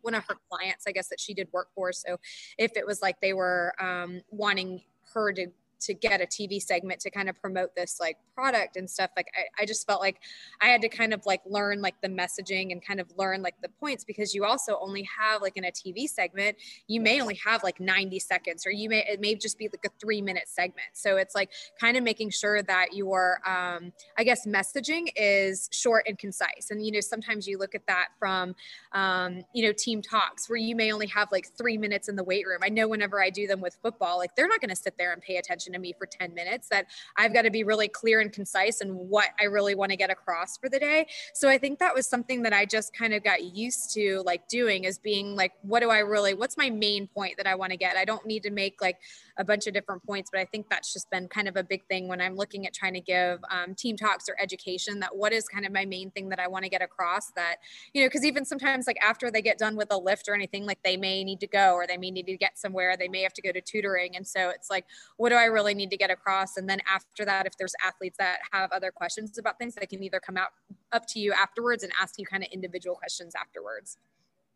one 0.00 0.14
of 0.14 0.24
her 0.28 0.36
clients, 0.50 0.86
I 0.86 0.92
guess, 0.92 1.08
that 1.08 1.20
she 1.20 1.34
did 1.34 1.48
work 1.52 1.68
for. 1.74 1.92
So 1.92 2.18
if 2.58 2.72
it 2.76 2.86
was 2.86 3.02
like 3.02 3.20
they 3.20 3.32
were 3.32 3.74
um, 3.80 4.22
wanting 4.30 4.82
her 5.14 5.32
to 5.32 5.48
to 5.84 5.94
get 5.94 6.20
a 6.20 6.26
TV 6.26 6.60
segment 6.60 7.00
to 7.00 7.10
kind 7.10 7.28
of 7.28 7.40
promote 7.40 7.74
this 7.74 7.98
like 8.00 8.16
product 8.34 8.76
and 8.76 8.88
stuff, 8.88 9.10
like 9.16 9.28
I, 9.36 9.62
I 9.62 9.66
just 9.66 9.86
felt 9.86 10.00
like 10.00 10.20
I 10.60 10.66
had 10.66 10.80
to 10.82 10.88
kind 10.88 11.12
of 11.12 11.24
like 11.26 11.40
learn 11.46 11.80
like 11.80 12.00
the 12.00 12.08
messaging 12.08 12.72
and 12.72 12.84
kind 12.84 13.00
of 13.00 13.06
learn 13.16 13.42
like 13.42 13.54
the 13.62 13.68
points 13.68 14.04
because 14.04 14.34
you 14.34 14.44
also 14.44 14.78
only 14.80 15.08
have 15.18 15.42
like 15.42 15.56
in 15.56 15.64
a 15.64 15.70
TV 15.70 16.08
segment, 16.08 16.56
you 16.86 17.00
may 17.00 17.20
only 17.20 17.38
have 17.44 17.62
like 17.62 17.80
90 17.80 18.18
seconds 18.18 18.66
or 18.66 18.70
you 18.70 18.88
may, 18.88 19.04
it 19.08 19.20
may 19.20 19.34
just 19.34 19.58
be 19.58 19.68
like 19.68 19.84
a 19.84 19.90
three 20.00 20.22
minute 20.22 20.48
segment. 20.48 20.88
So 20.94 21.16
it's 21.16 21.34
like 21.34 21.50
kind 21.80 21.96
of 21.96 22.02
making 22.02 22.30
sure 22.30 22.62
that 22.62 22.94
your, 22.94 23.40
um, 23.46 23.92
I 24.16 24.24
guess, 24.24 24.46
messaging 24.46 25.08
is 25.16 25.68
short 25.72 26.04
and 26.06 26.18
concise. 26.18 26.70
And, 26.70 26.84
you 26.84 26.92
know, 26.92 27.00
sometimes 27.00 27.46
you 27.46 27.58
look 27.58 27.74
at 27.74 27.86
that 27.86 28.08
from, 28.18 28.54
um, 28.92 29.42
you 29.54 29.64
know, 29.66 29.72
team 29.72 30.02
talks 30.02 30.48
where 30.48 30.58
you 30.58 30.76
may 30.76 30.92
only 30.92 31.06
have 31.08 31.30
like 31.32 31.48
three 31.56 31.76
minutes 31.76 32.08
in 32.08 32.16
the 32.16 32.24
weight 32.24 32.46
room. 32.46 32.60
I 32.62 32.68
know 32.68 32.88
whenever 32.88 33.22
I 33.22 33.30
do 33.30 33.46
them 33.46 33.60
with 33.60 33.76
football, 33.82 34.18
like 34.18 34.34
they're 34.36 34.48
not 34.48 34.60
going 34.60 34.70
to 34.70 34.76
sit 34.76 34.96
there 34.98 35.12
and 35.12 35.22
pay 35.22 35.36
attention 35.72 35.80
to 35.80 35.80
me 35.80 35.94
for 35.98 36.06
10 36.06 36.34
minutes, 36.34 36.68
that 36.68 36.86
I've 37.16 37.32
got 37.32 37.42
to 37.42 37.50
be 37.50 37.64
really 37.64 37.88
clear 37.88 38.20
and 38.20 38.32
concise 38.32 38.80
and 38.80 38.94
what 38.94 39.28
I 39.40 39.44
really 39.44 39.74
want 39.74 39.90
to 39.90 39.96
get 39.96 40.10
across 40.10 40.56
for 40.56 40.68
the 40.68 40.78
day. 40.78 41.06
So 41.34 41.48
I 41.48 41.58
think 41.58 41.78
that 41.78 41.94
was 41.94 42.06
something 42.06 42.42
that 42.42 42.52
I 42.52 42.64
just 42.64 42.96
kind 42.96 43.14
of 43.14 43.24
got 43.24 43.42
used 43.42 43.92
to 43.94 44.22
like 44.24 44.48
doing 44.48 44.84
is 44.84 44.98
being 44.98 45.34
like, 45.34 45.52
what 45.62 45.80
do 45.80 45.90
I 45.90 45.98
really, 45.98 46.34
what's 46.34 46.56
my 46.56 46.70
main 46.70 47.06
point 47.06 47.36
that 47.38 47.46
I 47.46 47.54
want 47.54 47.72
to 47.72 47.76
get? 47.76 47.96
I 47.96 48.04
don't 48.04 48.26
need 48.26 48.42
to 48.44 48.50
make 48.50 48.80
like 48.80 48.98
a 49.38 49.44
bunch 49.44 49.66
of 49.66 49.74
different 49.74 50.04
points, 50.04 50.30
but 50.32 50.40
I 50.40 50.44
think 50.44 50.68
that's 50.68 50.92
just 50.92 51.10
been 51.10 51.28
kind 51.28 51.48
of 51.48 51.56
a 51.56 51.62
big 51.62 51.84
thing 51.86 52.08
when 52.08 52.20
I'm 52.20 52.36
looking 52.36 52.66
at 52.66 52.74
trying 52.74 52.94
to 52.94 53.00
give 53.00 53.40
um, 53.50 53.74
team 53.74 53.96
talks 53.96 54.28
or 54.28 54.36
education 54.40 55.00
that 55.00 55.16
what 55.16 55.32
is 55.32 55.48
kind 55.48 55.64
of 55.64 55.72
my 55.72 55.84
main 55.84 56.10
thing 56.10 56.28
that 56.30 56.38
I 56.38 56.48
want 56.48 56.64
to 56.64 56.68
get 56.68 56.82
across 56.82 57.30
that, 57.32 57.56
you 57.92 58.02
know, 58.02 58.08
because 58.08 58.24
even 58.24 58.44
sometimes 58.44 58.86
like 58.86 58.98
after 59.02 59.30
they 59.30 59.42
get 59.42 59.58
done 59.58 59.76
with 59.76 59.92
a 59.92 59.96
lift 59.96 60.28
or 60.28 60.34
anything, 60.34 60.66
like 60.66 60.82
they 60.82 60.96
may 60.96 61.24
need 61.24 61.40
to 61.40 61.46
go 61.46 61.74
or 61.74 61.86
they 61.86 61.96
may 61.96 62.10
need 62.10 62.26
to 62.26 62.36
get 62.36 62.58
somewhere, 62.58 62.96
they 62.96 63.08
may 63.08 63.22
have 63.22 63.32
to 63.34 63.42
go 63.42 63.52
to 63.52 63.60
tutoring. 63.60 64.16
And 64.16 64.26
so 64.26 64.50
it's 64.50 64.70
like, 64.70 64.84
what 65.16 65.30
do 65.30 65.36
I 65.36 65.44
really 65.44 65.74
need 65.74 65.90
to 65.90 65.96
get 65.96 66.10
across? 66.10 66.56
And 66.56 66.68
then 66.68 66.80
after 66.88 67.24
that, 67.24 67.46
if 67.46 67.56
there's 67.56 67.74
athletes 67.84 68.16
that 68.18 68.40
have 68.52 68.70
other 68.72 68.90
questions 68.90 69.38
about 69.38 69.58
things, 69.58 69.74
they 69.74 69.86
can 69.86 70.02
either 70.02 70.20
come 70.20 70.36
out 70.36 70.50
up 70.92 71.06
to 71.06 71.20
you 71.20 71.32
afterwards 71.32 71.82
and 71.82 71.92
ask 72.00 72.18
you 72.18 72.26
kind 72.26 72.42
of 72.42 72.50
individual 72.52 72.96
questions 72.96 73.34
afterwards. 73.34 73.98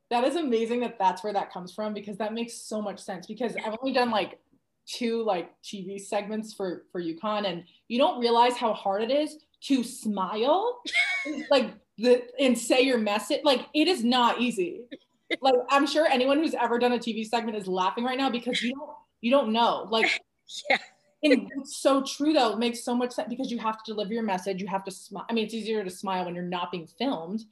That 0.08 0.22
is 0.22 0.36
amazing 0.36 0.80
that 0.80 0.98
that's 0.98 1.24
where 1.24 1.32
that 1.32 1.52
comes 1.52 1.72
from 1.72 1.92
because 1.92 2.16
that 2.18 2.32
makes 2.32 2.54
so 2.54 2.80
much 2.80 3.00
sense 3.00 3.26
because 3.26 3.56
I've 3.56 3.76
only 3.80 3.92
done 3.92 4.10
like 4.10 4.38
two 4.86 5.22
like 5.24 5.50
TV 5.62 6.00
segments 6.00 6.54
for 6.54 6.84
for 6.92 7.02
UConn 7.02 7.46
and 7.46 7.64
you 7.88 7.98
don't 7.98 8.20
realize 8.20 8.56
how 8.56 8.72
hard 8.72 9.02
it 9.02 9.10
is 9.10 9.36
to 9.62 9.82
smile 9.82 10.80
like 11.50 11.74
the 11.98 12.22
and 12.38 12.56
say 12.56 12.82
your 12.82 12.98
message 12.98 13.40
like 13.44 13.66
it 13.74 13.88
is 13.88 14.04
not 14.04 14.40
easy. 14.40 14.82
Like 15.40 15.54
I'm 15.70 15.86
sure 15.86 16.06
anyone 16.06 16.38
who's 16.38 16.54
ever 16.54 16.78
done 16.78 16.92
a 16.92 16.98
TV 16.98 17.26
segment 17.26 17.56
is 17.56 17.66
laughing 17.66 18.04
right 18.04 18.18
now 18.18 18.30
because 18.30 18.62
you 18.62 18.74
don't 18.74 18.90
you 19.20 19.30
don't 19.30 19.52
know 19.52 19.88
like 19.90 20.20
yeah. 20.70 20.78
And 21.22 21.50
it's 21.56 21.78
so 21.78 22.04
true 22.04 22.32
though. 22.32 22.52
It 22.52 22.58
makes 22.58 22.84
so 22.84 22.94
much 22.94 23.12
sense 23.12 23.28
because 23.28 23.50
you 23.50 23.58
have 23.58 23.82
to 23.82 23.92
deliver 23.92 24.12
your 24.12 24.22
message. 24.22 24.60
You 24.60 24.68
have 24.68 24.84
to 24.84 24.90
smile. 24.90 25.24
I 25.28 25.32
mean, 25.32 25.46
it's 25.46 25.54
easier 25.54 25.82
to 25.82 25.90
smile 25.90 26.26
when 26.26 26.34
you're 26.34 26.44
not 26.44 26.70
being 26.70 26.86
filmed, 26.86 27.42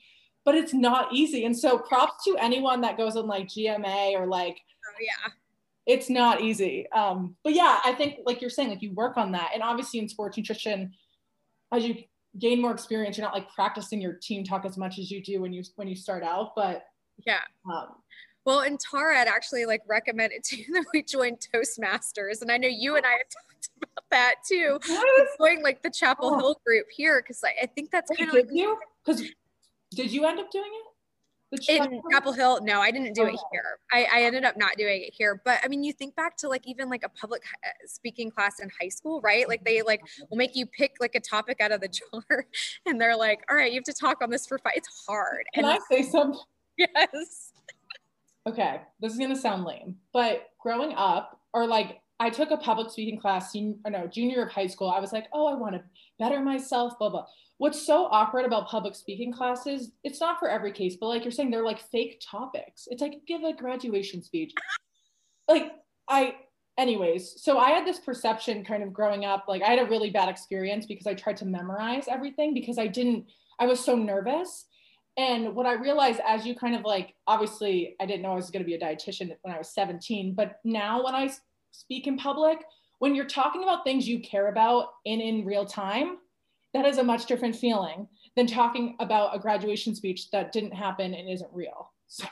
but 0.44 0.54
it's 0.54 0.74
not 0.74 1.12
easy. 1.12 1.46
And 1.46 1.56
so 1.56 1.78
props 1.78 2.24
to 2.24 2.36
anyone 2.38 2.82
that 2.82 2.98
goes 2.98 3.16
on 3.16 3.26
like 3.26 3.48
GMA 3.48 4.12
or 4.12 4.26
like 4.26 4.60
oh, 4.86 5.00
yeah 5.00 5.32
it's 5.86 6.08
not 6.08 6.40
easy. 6.40 6.90
Um, 6.92 7.36
but 7.44 7.54
yeah, 7.54 7.80
I 7.84 7.92
think 7.92 8.20
like 8.24 8.40
you're 8.40 8.50
saying, 8.50 8.70
like 8.70 8.82
you 8.82 8.92
work 8.92 9.16
on 9.16 9.32
that. 9.32 9.50
And 9.52 9.62
obviously 9.62 10.00
in 10.00 10.08
sports 10.08 10.36
nutrition, 10.36 10.92
as 11.72 11.84
you 11.84 11.96
gain 12.38 12.60
more 12.60 12.72
experience, 12.72 13.16
you're 13.16 13.26
not 13.26 13.34
like 13.34 13.50
practicing 13.50 14.00
your 14.00 14.14
team 14.14 14.44
talk 14.44 14.64
as 14.64 14.76
much 14.76 14.98
as 14.98 15.10
you 15.10 15.22
do 15.22 15.40
when 15.40 15.52
you 15.52 15.62
when 15.76 15.88
you 15.88 15.96
start 15.96 16.22
out. 16.22 16.52
But 16.56 16.84
yeah. 17.26 17.40
Um, 17.70 17.88
well, 18.44 18.60
and 18.60 18.78
Tara 18.78 19.16
had 19.16 19.28
actually 19.28 19.66
like 19.66 19.82
recommended 19.86 20.42
too 20.44 20.64
that 20.72 20.84
we 20.92 21.02
join 21.02 21.36
Toastmasters, 21.36 22.42
and 22.42 22.50
I 22.50 22.58
know 22.58 22.68
you 22.68 22.96
and 22.96 23.04
I 23.04 23.10
have 23.10 23.28
talked 23.28 23.68
about 23.76 24.04
that 24.10 24.34
too. 24.46 24.78
Join 25.38 25.62
like 25.62 25.82
the 25.82 25.90
Chapel 25.90 26.34
oh. 26.34 26.38
Hill 26.38 26.60
group 26.64 26.86
here 26.94 27.22
because 27.22 27.42
I, 27.44 27.64
I 27.64 27.66
think 27.66 27.90
that's 27.90 28.10
kind 28.16 28.30
of 28.30 28.34
like 28.34 28.48
you 28.50 28.78
because 29.04 29.22
did 29.92 30.10
you 30.10 30.24
end 30.26 30.40
up 30.40 30.50
doing 30.50 30.64
it? 30.66 30.93
In 31.68 32.02
Chapel 32.10 32.32
Hill, 32.32 32.60
no, 32.62 32.80
I 32.80 32.90
didn't 32.90 33.14
do 33.14 33.22
okay. 33.22 33.34
it 33.34 33.40
here. 33.52 33.78
I, 33.92 34.06
I, 34.12 34.22
ended 34.22 34.44
up 34.44 34.56
not 34.56 34.76
doing 34.76 35.02
it 35.02 35.14
here. 35.14 35.40
But 35.44 35.60
I 35.64 35.68
mean, 35.68 35.82
you 35.82 35.92
think 35.92 36.14
back 36.16 36.36
to 36.38 36.48
like 36.48 36.66
even 36.66 36.88
like 36.88 37.04
a 37.04 37.08
public 37.08 37.42
uh, 37.64 37.68
speaking 37.86 38.30
class 38.30 38.60
in 38.60 38.70
high 38.80 38.88
school, 38.88 39.20
right? 39.22 39.48
Like 39.48 39.64
they 39.64 39.82
like 39.82 40.02
will 40.30 40.36
make 40.36 40.56
you 40.56 40.66
pick 40.66 40.96
like 41.00 41.14
a 41.14 41.20
topic 41.20 41.60
out 41.60 41.72
of 41.72 41.80
the 41.80 41.88
jar, 42.12 42.46
and 42.86 43.00
they're 43.00 43.16
like, 43.16 43.42
"All 43.50 43.56
right, 43.56 43.70
you 43.70 43.76
have 43.76 43.84
to 43.84 43.92
talk 43.92 44.22
on 44.22 44.30
this 44.30 44.46
for 44.46 44.58
five. 44.58 44.74
It's 44.76 44.88
hard." 45.06 45.44
Can 45.54 45.64
and 45.64 45.74
I 45.74 45.78
say 45.90 46.02
something? 46.02 46.40
Yes. 46.76 47.52
Okay, 48.48 48.80
this 48.98 49.12
is 49.12 49.18
gonna 49.18 49.36
sound 49.36 49.62
lame, 49.62 49.94
but 50.12 50.48
growing 50.60 50.92
up, 50.96 51.38
or 51.52 51.68
like 51.68 52.00
I 52.18 52.30
took 52.30 52.50
a 52.50 52.56
public 52.56 52.90
speaking 52.90 53.20
class, 53.20 53.52
senior, 53.52 53.76
no, 53.88 54.08
junior 54.08 54.42
of 54.42 54.50
high 54.50 54.66
school. 54.66 54.90
I 54.90 54.98
was 54.98 55.12
like, 55.12 55.26
oh, 55.32 55.46
I 55.46 55.54
want 55.54 55.76
to 55.76 55.84
better 56.18 56.40
myself, 56.40 56.98
blah 56.98 57.10
blah 57.10 57.26
what's 57.64 57.86
so 57.86 58.08
awkward 58.10 58.44
about 58.44 58.68
public 58.68 58.94
speaking 58.94 59.32
classes 59.32 59.92
it's 60.04 60.20
not 60.20 60.38
for 60.38 60.50
every 60.50 60.70
case 60.70 60.96
but 61.00 61.06
like 61.06 61.24
you're 61.24 61.32
saying 61.32 61.50
they're 61.50 61.64
like 61.64 61.80
fake 61.90 62.22
topics. 62.22 62.86
It's 62.90 63.00
like 63.00 63.22
give 63.26 63.42
a 63.42 63.54
graduation 63.54 64.22
speech. 64.22 64.52
Like 65.48 65.72
i 66.06 66.34
anyways 66.76 67.42
so 67.42 67.56
i 67.58 67.70
had 67.70 67.86
this 67.86 68.00
perception 68.00 68.66
kind 68.66 68.82
of 68.82 68.92
growing 68.92 69.24
up 69.24 69.46
like 69.48 69.62
i 69.62 69.70
had 69.70 69.78
a 69.78 69.88
really 69.88 70.10
bad 70.10 70.28
experience 70.28 70.84
because 70.84 71.06
i 71.06 71.14
tried 71.14 71.38
to 71.38 71.46
memorize 71.46 72.06
everything 72.06 72.52
because 72.52 72.76
i 72.78 72.86
didn't 72.86 73.24
i 73.58 73.66
was 73.66 73.82
so 73.82 73.96
nervous. 73.96 74.66
And 75.16 75.54
what 75.54 75.64
i 75.64 75.72
realized 75.72 76.20
as 76.26 76.44
you 76.44 76.54
kind 76.54 76.74
of 76.74 76.82
like 76.82 77.14
obviously 77.26 77.96
i 77.98 78.04
didn't 78.04 78.20
know 78.20 78.32
i 78.32 78.36
was 78.42 78.50
going 78.50 78.62
to 78.62 78.66
be 78.66 78.74
a 78.74 78.78
dietitian 78.78 79.34
when 79.40 79.54
i 79.54 79.58
was 79.58 79.70
17 79.70 80.34
but 80.34 80.60
now 80.64 81.02
when 81.02 81.14
i 81.14 81.30
speak 81.70 82.06
in 82.06 82.18
public 82.18 82.58
when 82.98 83.14
you're 83.14 83.24
talking 83.40 83.62
about 83.62 83.84
things 83.84 84.06
you 84.06 84.20
care 84.20 84.48
about 84.48 84.88
in 85.06 85.22
in 85.22 85.46
real 85.46 85.64
time 85.64 86.18
that 86.74 86.84
is 86.84 86.98
a 86.98 87.04
much 87.04 87.26
different 87.26 87.56
feeling 87.56 88.06
than 88.36 88.46
talking 88.46 88.96
about 89.00 89.34
a 89.34 89.38
graduation 89.38 89.94
speech 89.94 90.30
that 90.30 90.52
didn't 90.52 90.72
happen 90.72 91.14
and 91.14 91.30
isn't 91.30 91.50
real. 91.52 91.92
So, 92.08 92.26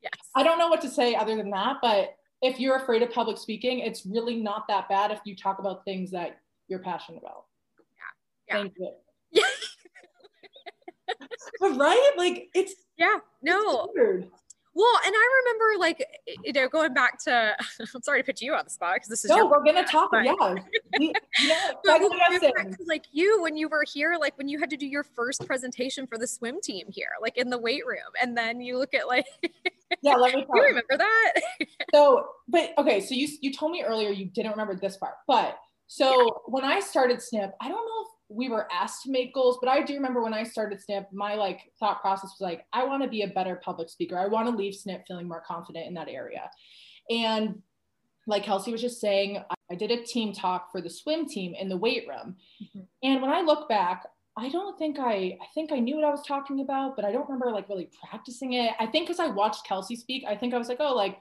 yes. 0.00 0.12
I 0.34 0.42
don't 0.42 0.58
know 0.58 0.68
what 0.68 0.80
to 0.82 0.88
say 0.88 1.14
other 1.14 1.36
than 1.36 1.50
that, 1.50 1.76
but 1.82 2.14
if 2.40 2.60
you're 2.60 2.76
afraid 2.76 3.02
of 3.02 3.10
public 3.10 3.36
speaking, 3.36 3.80
it's 3.80 4.06
really 4.06 4.36
not 4.36 4.66
that 4.68 4.88
bad 4.88 5.10
if 5.10 5.20
you 5.24 5.36
talk 5.36 5.58
about 5.58 5.84
things 5.84 6.10
that 6.12 6.38
you're 6.68 6.78
passionate 6.78 7.18
about. 7.18 7.44
Yeah. 8.48 8.54
yeah. 8.54 8.62
Thank 8.62 8.74
you. 8.78 8.92
Yeah. 9.32 9.42
but 11.60 11.76
right? 11.76 12.12
Like 12.16 12.48
it's 12.54 12.74
yeah, 12.96 13.16
no. 13.42 13.88
It's 13.94 14.26
well, 14.74 14.98
and 15.06 15.14
I 15.16 15.42
remember 15.44 15.78
like 15.78 16.06
you 16.42 16.52
know 16.52 16.68
going 16.68 16.94
back 16.94 17.18
to 17.24 17.54
I'm 17.94 18.02
sorry 18.02 18.22
to 18.22 18.26
put 18.26 18.40
you 18.40 18.54
on 18.54 18.64
the 18.64 18.70
spot 18.70 18.96
because 18.96 19.08
this 19.08 19.24
is 19.24 19.30
no, 19.30 19.46
we're 19.46 19.64
gonna 19.64 19.84
talk. 19.88 20.10
But, 20.10 20.24
yeah, 20.24 20.54
we, 20.98 21.12
like 22.86 23.04
you 23.12 23.40
when 23.42 23.56
you 23.56 23.68
were 23.68 23.84
here, 23.86 24.16
like 24.20 24.36
when 24.36 24.48
you 24.48 24.58
had 24.58 24.70
to 24.70 24.76
do 24.76 24.86
your 24.86 25.04
first 25.04 25.46
presentation 25.46 26.06
for 26.06 26.18
the 26.18 26.26
swim 26.26 26.60
team 26.60 26.86
here, 26.90 27.10
like 27.22 27.36
in 27.36 27.50
the 27.50 27.58
weight 27.58 27.86
room, 27.86 27.98
and 28.20 28.36
then 28.36 28.60
you 28.60 28.78
look 28.78 28.94
at 28.94 29.06
like 29.06 29.26
yeah, 30.02 30.16
let 30.16 30.34
me. 30.34 30.44
Talk. 30.44 30.56
you 30.56 30.62
remember 30.62 30.96
that? 30.96 31.32
so, 31.94 32.26
but 32.48 32.72
okay, 32.78 33.00
so 33.00 33.14
you 33.14 33.28
you 33.40 33.52
told 33.52 33.72
me 33.72 33.82
earlier 33.82 34.10
you 34.10 34.26
didn't 34.26 34.50
remember 34.50 34.74
this 34.74 34.96
part, 34.96 35.14
but 35.26 35.58
so 35.86 36.10
yeah. 36.10 36.30
when 36.46 36.64
I 36.64 36.80
started 36.80 37.22
Snip, 37.22 37.52
I 37.60 37.68
don't 37.68 37.76
know 37.76 38.02
if 38.02 38.08
we 38.28 38.48
were 38.48 38.66
asked 38.72 39.02
to 39.04 39.10
make 39.10 39.34
goals, 39.34 39.58
but 39.60 39.68
I 39.68 39.82
do 39.82 39.94
remember 39.94 40.22
when 40.22 40.34
I 40.34 40.44
started 40.44 40.80
Snip, 40.80 41.08
my 41.12 41.34
like 41.34 41.60
thought 41.78 42.00
process 42.00 42.34
was 42.38 42.40
like, 42.40 42.64
I 42.72 42.84
want 42.84 43.02
to 43.02 43.08
be 43.08 43.22
a 43.22 43.28
better 43.28 43.60
public 43.62 43.90
speaker. 43.90 44.18
I 44.18 44.26
want 44.26 44.48
to 44.48 44.56
leave 44.56 44.74
Snip 44.74 45.04
feeling 45.06 45.28
more 45.28 45.42
confident 45.46 45.86
in 45.86 45.94
that 45.94 46.08
area. 46.08 46.50
And 47.10 47.62
like 48.26 48.44
Kelsey 48.44 48.72
was 48.72 48.80
just 48.80 49.00
saying, 49.00 49.42
I 49.70 49.74
did 49.74 49.90
a 49.90 50.02
team 50.02 50.32
talk 50.32 50.72
for 50.72 50.80
the 50.80 50.90
swim 50.90 51.26
team 51.26 51.54
in 51.54 51.68
the 51.68 51.76
weight 51.76 52.06
room. 52.08 52.36
Mm-hmm. 52.62 52.80
And 53.02 53.22
when 53.22 53.30
I 53.30 53.42
look 53.42 53.68
back, 53.68 54.04
I 54.36 54.48
don't 54.48 54.76
think 54.78 54.98
I, 54.98 55.38
I 55.40 55.46
think 55.54 55.70
I 55.70 55.78
knew 55.78 55.96
what 55.96 56.04
I 56.04 56.10
was 56.10 56.26
talking 56.26 56.60
about, 56.60 56.96
but 56.96 57.04
I 57.04 57.12
don't 57.12 57.28
remember 57.28 57.52
like 57.52 57.68
really 57.68 57.90
practicing 58.08 58.54
it. 58.54 58.72
I 58.80 58.86
think 58.86 59.06
because 59.06 59.20
I 59.20 59.28
watched 59.28 59.66
Kelsey 59.66 59.96
speak, 59.96 60.24
I 60.26 60.34
think 60.34 60.54
I 60.54 60.58
was 60.58 60.68
like, 60.68 60.80
oh, 60.80 60.94
like 60.94 61.18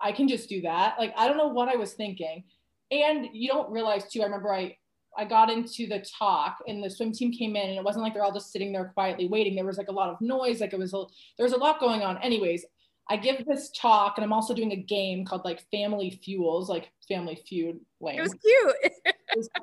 I 0.00 0.12
can 0.12 0.28
just 0.28 0.48
do 0.48 0.60
that. 0.62 0.96
Like, 0.98 1.14
I 1.16 1.26
don't 1.26 1.36
know 1.36 1.48
what 1.48 1.68
I 1.68 1.76
was 1.76 1.94
thinking. 1.94 2.44
And 2.90 3.28
you 3.32 3.48
don't 3.48 3.70
realize 3.72 4.10
too, 4.10 4.20
I 4.20 4.24
remember 4.24 4.52
I, 4.52 4.76
I 5.16 5.24
got 5.24 5.50
into 5.50 5.86
the 5.86 6.04
talk 6.18 6.58
and 6.66 6.82
the 6.82 6.90
swim 6.90 7.12
team 7.12 7.32
came 7.32 7.56
in 7.56 7.68
and 7.68 7.78
it 7.78 7.84
wasn't 7.84 8.02
like 8.02 8.14
they're 8.14 8.24
all 8.24 8.32
just 8.32 8.52
sitting 8.52 8.72
there 8.72 8.92
quietly 8.94 9.28
waiting. 9.28 9.54
There 9.54 9.64
was 9.64 9.78
like 9.78 9.88
a 9.88 9.92
lot 9.92 10.10
of 10.10 10.20
noise, 10.20 10.60
like 10.60 10.72
it 10.72 10.78
was, 10.78 10.94
a, 10.94 11.04
there 11.36 11.44
was 11.44 11.52
a 11.52 11.58
lot 11.58 11.80
going 11.80 12.02
on. 12.02 12.18
Anyways, 12.18 12.64
I 13.08 13.16
give 13.16 13.44
this 13.46 13.70
talk 13.70 14.14
and 14.16 14.24
I'm 14.24 14.32
also 14.32 14.54
doing 14.54 14.72
a 14.72 14.76
game 14.76 15.24
called 15.24 15.44
like 15.44 15.64
Family 15.70 16.18
Fuels, 16.24 16.68
like 16.68 16.90
Family 17.06 17.36
Feud. 17.46 17.80
Lame. 18.00 18.18
It 18.18 18.22
was 18.22 18.34
cute. 18.34 18.92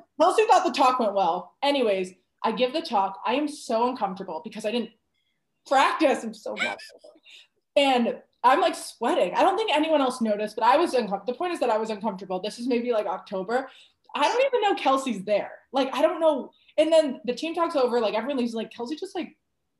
Kelsey 0.20 0.46
thought 0.46 0.64
the 0.64 0.72
talk 0.72 1.00
went 1.00 1.14
well. 1.14 1.54
Anyways, 1.62 2.14
I 2.42 2.52
give 2.52 2.72
the 2.72 2.82
talk. 2.82 3.18
I 3.26 3.34
am 3.34 3.48
so 3.48 3.88
uncomfortable 3.88 4.40
because 4.44 4.64
I 4.64 4.70
didn't 4.70 4.90
practice. 5.66 6.22
I'm 6.24 6.34
so. 6.34 6.56
And 7.76 8.16
I'm 8.44 8.60
like 8.60 8.74
sweating. 8.74 9.34
I 9.34 9.42
don't 9.42 9.56
think 9.56 9.70
anyone 9.74 10.00
else 10.00 10.20
noticed, 10.20 10.56
but 10.56 10.64
I 10.64 10.76
was 10.76 10.94
uncomfortable. 10.94 11.32
The 11.32 11.38
point 11.38 11.52
is 11.52 11.60
that 11.60 11.70
I 11.70 11.78
was 11.78 11.90
uncomfortable. 11.90 12.40
This 12.40 12.58
is 12.58 12.66
maybe 12.66 12.92
like 12.92 13.06
October. 13.06 13.70
I 14.14 14.28
don't 14.28 14.44
even 14.46 14.60
know 14.62 14.74
Kelsey's 14.74 15.24
there. 15.24 15.52
Like, 15.72 15.88
I 15.92 16.02
don't 16.02 16.20
know. 16.20 16.50
And 16.78 16.92
then 16.92 17.20
the 17.24 17.34
team 17.34 17.54
talks 17.54 17.76
over, 17.76 18.00
like 18.00 18.14
everyone 18.14 18.38
leaves, 18.38 18.54
like 18.54 18.72
Kelsey 18.72 18.96
just 18.96 19.14
like 19.14 19.36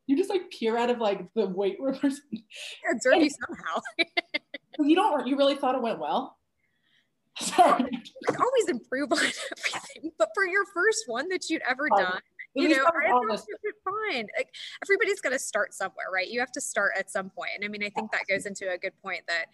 you 0.07 0.17
just 0.17 0.31
like 0.31 0.51
peer 0.51 0.77
out 0.77 0.91
of 0.91 0.99
like 0.99 1.27
the 1.35 1.47
weight 1.47 1.79
room 1.81 1.99
or 2.03 2.11
something. 2.11 2.21
Yeah, 2.85 2.99
dirty 3.03 3.31
somehow. 3.31 3.81
you 4.81 4.95
don't 4.95 5.27
you 5.27 5.37
really 5.37 5.57
thought 5.57 5.75
it 5.75 5.83
went 5.83 5.99
well? 5.99 6.39
Sorry. 7.39 7.89
oh 8.31 8.35
always 8.39 8.69
improve 8.69 9.11
on 9.13 9.19
everything. 9.19 10.13
But 10.19 10.29
for 10.35 10.45
your 10.45 10.65
first 10.75 11.05
one 11.07 11.29
that 11.31 11.49
you'd 11.49 11.63
ever 11.69 11.89
done, 11.97 12.21
you 12.55 12.69
know, 12.69 12.85
fine. 13.85 14.27
Like 14.37 14.55
everybody's 14.83 15.21
got 15.21 15.31
to 15.31 15.39
start 15.39 15.75
somewhere, 15.75 16.07
right? 16.13 16.29
You 16.29 16.41
have 16.41 16.53
to 16.53 16.61
start 16.61 16.93
at 16.99 17.11
some 17.11 17.31
point. 17.31 17.51
And 17.57 17.65
I 17.65 17.69
mean, 17.69 17.83
I 17.83 17.89
think 17.89 18.13
that 18.13 18.23
goes 18.29 18.47
into 18.47 18.71
a 18.71 18.77
good 18.77 18.93
point 19.03 19.23
that, 19.29 19.47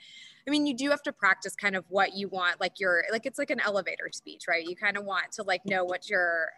I 0.47 0.51
mean, 0.51 0.67
you 0.67 0.77
do 0.77 0.91
have 0.91 1.03
to 1.03 1.13
practice 1.13 1.55
kind 1.55 1.77
of 1.77 1.85
what 1.89 2.17
you 2.17 2.29
want, 2.29 2.61
like 2.61 2.81
your, 2.81 3.05
like 3.13 3.27
it's 3.27 3.39
like 3.39 3.51
an 3.51 3.61
elevator 3.61 4.11
speech, 4.13 4.45
right? 4.49 4.65
You 4.67 4.75
kind 4.75 4.97
of 4.97 5.05
want 5.05 5.33
to 5.33 5.43
like 5.43 5.65
know 5.65 5.85
what 5.85 6.11
your, 6.11 6.49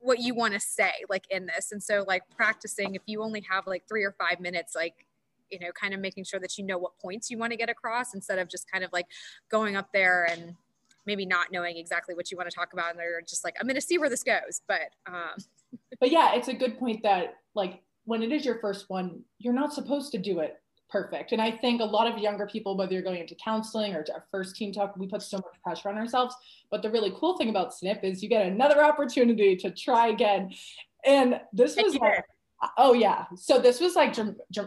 what 0.00 0.18
you 0.18 0.34
want 0.34 0.54
to 0.54 0.60
say, 0.60 0.92
like 1.08 1.24
in 1.30 1.46
this. 1.46 1.72
And 1.72 1.82
so, 1.82 2.04
like 2.06 2.22
practicing, 2.34 2.94
if 2.94 3.02
you 3.06 3.22
only 3.22 3.44
have 3.50 3.66
like 3.66 3.84
three 3.88 4.02
or 4.02 4.12
five 4.18 4.40
minutes, 4.40 4.74
like 4.74 5.06
you 5.50 5.58
know, 5.58 5.72
kind 5.72 5.92
of 5.92 6.00
making 6.00 6.24
sure 6.24 6.40
that 6.40 6.56
you 6.56 6.64
know 6.64 6.78
what 6.78 6.98
points 6.98 7.30
you 7.30 7.36
want 7.36 7.52
to 7.52 7.56
get 7.56 7.68
across 7.68 8.14
instead 8.14 8.38
of 8.38 8.48
just 8.48 8.70
kind 8.70 8.84
of 8.84 8.92
like 8.92 9.06
going 9.50 9.76
up 9.76 9.88
there 9.92 10.26
and 10.30 10.54
maybe 11.06 11.26
not 11.26 11.48
knowing 11.50 11.76
exactly 11.76 12.14
what 12.14 12.30
you 12.30 12.36
want 12.36 12.48
to 12.48 12.54
talk 12.54 12.72
about 12.72 12.90
and 12.90 12.98
they're 12.98 13.20
just 13.22 13.42
like 13.42 13.56
i'm 13.60 13.66
going 13.66 13.74
to 13.74 13.80
see 13.80 13.98
where 13.98 14.08
this 14.08 14.22
goes 14.22 14.60
but 14.68 14.90
um 15.06 15.42
but 16.00 16.10
yeah, 16.10 16.34
it's 16.34 16.48
a 16.48 16.54
good 16.54 16.78
point 16.78 17.02
that 17.02 17.34
like 17.54 17.80
when 18.04 18.22
it 18.22 18.32
is 18.32 18.44
your 18.44 18.58
first 18.60 18.86
one, 18.88 19.22
you're 19.38 19.54
not 19.54 19.72
supposed 19.72 20.12
to 20.12 20.18
do 20.18 20.40
it 20.40 20.56
perfect. 20.90 21.32
And 21.32 21.40
I 21.40 21.52
think 21.52 21.80
a 21.80 21.84
lot 21.84 22.12
of 22.12 22.18
younger 22.18 22.46
people, 22.46 22.76
whether 22.76 22.92
you're 22.92 23.02
going 23.02 23.20
into 23.20 23.36
counseling 23.36 23.94
or 23.94 24.02
to 24.02 24.12
our 24.12 24.24
first 24.30 24.56
team 24.56 24.72
talk, 24.72 24.96
we 24.96 25.06
put 25.06 25.22
so 25.22 25.36
much 25.36 25.62
pressure 25.62 25.88
on 25.88 25.96
ourselves. 25.96 26.34
But 26.70 26.82
the 26.82 26.90
really 26.90 27.12
cool 27.16 27.36
thing 27.36 27.48
about 27.48 27.72
SNP 27.72 28.04
is 28.04 28.22
you 28.22 28.28
get 28.28 28.46
another 28.46 28.82
opportunity 28.82 29.56
to 29.56 29.70
try 29.70 30.08
again. 30.08 30.50
And 31.04 31.40
this 31.52 31.76
was 31.76 31.94
like, 31.96 32.24
oh 32.76 32.92
yeah. 32.92 33.24
So 33.36 33.58
this 33.58 33.80
was 33.80 33.96
like 33.96 34.16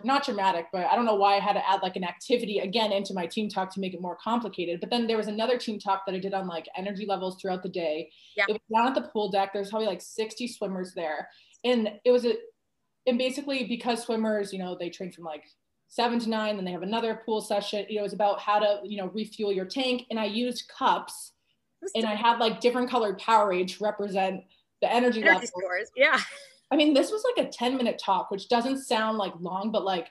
not 0.04 0.26
dramatic, 0.26 0.68
but 0.72 0.86
I 0.86 0.96
don't 0.96 1.06
know 1.06 1.16
why 1.16 1.36
I 1.36 1.40
had 1.40 1.54
to 1.54 1.70
add 1.70 1.82
like 1.84 1.96
an 1.96 2.04
activity 2.04 2.60
again 2.60 2.92
into 2.92 3.14
my 3.14 3.28
team 3.28 3.50
talk 3.50 3.74
to 3.74 3.80
make 3.80 3.94
it 3.94 4.02
more 4.02 4.18
complicated. 4.22 4.80
But 4.80 4.90
then 4.90 5.06
there 5.06 5.18
was 5.18 5.28
another 5.28 5.58
team 5.58 5.80
talk 5.80 6.04
that 6.06 6.16
I 6.16 6.20
did 6.20 6.34
on 6.34 6.48
like 6.48 6.68
energy 6.76 7.06
levels 7.06 7.40
throughout 7.40 7.62
the 7.62 7.70
day. 7.70 8.12
Yeah. 8.36 8.46
It 8.50 8.54
was 8.54 8.62
down 8.74 8.88
at 8.88 8.96
the 8.96 9.10
pool 9.10 9.30
deck. 9.30 9.52
There's 9.54 9.70
probably 9.70 9.88
like 9.88 10.02
60 10.02 10.48
swimmers 10.48 10.94
there. 10.96 11.30
And 11.64 11.92
it 12.04 12.12
was 12.12 12.26
a, 12.26 12.34
and 13.06 13.18
basically 13.18 13.66
because 13.66 14.04
swimmers, 14.04 14.52
you 14.52 14.60
know, 14.60 14.76
they 14.80 14.90
train 14.90 15.12
from 15.12 15.26
like 15.26 15.44
seven 15.88 16.20
to 16.20 16.30
nine, 16.30 16.56
then 16.56 16.66
they 16.66 16.72
have 16.72 16.82
another 16.82 17.22
pool 17.26 17.42
session. 17.42 17.86
You 17.90 17.98
know, 17.98 18.02
it 18.02 18.04
was 18.04 18.14
about 18.14 18.40
how 18.40 18.58
to, 18.58 18.80
you 18.84 18.98
know, 18.98 19.12
refuel 19.14 19.52
your 19.52 19.66
tank. 19.66 20.04
And 20.10 20.20
I 20.20 20.26
used 20.26 20.68
cups 20.76 21.34
and 21.96 22.06
I 22.06 22.16
had 22.16 22.40
like 22.40 22.60
different 22.60 22.90
colored 22.90 23.20
Powerade 23.20 23.68
to 23.78 23.84
represent 23.84 24.42
the 24.82 24.92
energy, 24.92 25.22
energy 25.22 25.34
levels. 25.34 25.50
Scores. 25.50 25.92
Yeah. 25.96 26.20
I 26.74 26.76
mean, 26.76 26.96
this 26.96 27.12
was 27.12 27.24
like 27.24 27.46
a 27.46 27.50
10 27.52 27.78
minute 27.78 28.02
talk, 28.04 28.32
which 28.32 28.50
doesn't 28.50 28.80
sound 28.80 29.20
like 29.20 29.34
long, 29.40 29.72
but 29.72 29.86
like 29.86 30.08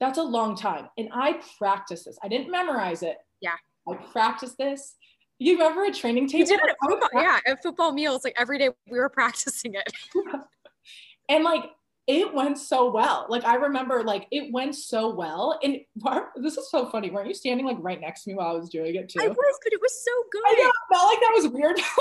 that's 0.00 0.18
a 0.18 0.22
long 0.22 0.56
time. 0.56 0.88
And 0.98 1.08
I 1.12 1.40
practiced 1.56 2.06
this. 2.06 2.18
I 2.24 2.26
didn't 2.26 2.50
memorize 2.50 3.04
it. 3.04 3.18
Yeah. 3.40 3.54
I 3.88 3.94
practiced 3.94 4.58
this. 4.58 4.96
You 5.38 5.52
remember 5.52 5.84
a 5.84 5.92
training 5.92 6.26
table? 6.26 6.40
You 6.40 6.46
did 6.46 6.60
it 6.60 6.70
at 6.70 6.76
football, 6.84 7.22
yeah, 7.22 7.38
at 7.46 7.62
football 7.62 7.92
meals. 7.92 8.24
Like 8.24 8.34
every 8.36 8.58
day 8.58 8.70
we 8.90 8.98
were 8.98 9.08
practicing 9.20 9.74
it. 9.74 9.92
and 11.28 11.44
like 11.44 11.70
it 12.10 12.34
went 12.34 12.58
so 12.58 12.90
well. 12.90 13.26
Like 13.28 13.44
I 13.44 13.54
remember, 13.54 14.02
like 14.02 14.26
it 14.32 14.52
went 14.52 14.74
so 14.74 15.14
well. 15.14 15.58
And 15.62 15.78
this 16.42 16.56
is 16.56 16.68
so 16.68 16.86
funny. 16.90 17.10
Weren't 17.10 17.28
you 17.28 17.34
standing 17.34 17.64
like 17.64 17.76
right 17.80 18.00
next 18.00 18.24
to 18.24 18.30
me 18.30 18.36
while 18.36 18.48
I 18.48 18.58
was 18.58 18.68
doing 18.68 18.96
it 18.96 19.08
too? 19.08 19.20
I 19.22 19.28
was, 19.28 19.58
but 19.62 19.72
it 19.72 19.80
was 19.80 20.04
so 20.04 20.10
good. 20.32 20.42
I 20.44 20.54
know, 20.54 20.72
felt 20.92 21.08
like 21.08 21.20
that 21.20 21.32
was 21.34 21.48
weird. 21.48 21.78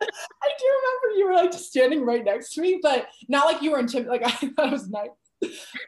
I 0.00 0.48
do 0.58 0.64
remember 0.76 1.18
you 1.18 1.26
were 1.26 1.34
like 1.34 1.50
just 1.50 1.70
standing 1.70 2.06
right 2.06 2.24
next 2.24 2.54
to 2.54 2.60
me, 2.60 2.78
but 2.80 3.08
not 3.28 3.46
like 3.46 3.62
you 3.62 3.72
were 3.72 3.80
intimidated. 3.80 4.22
Like 4.22 4.24
I 4.42 4.48
thought 4.48 4.68
it 4.68 4.72
was 4.72 4.88
nice, 4.88 5.10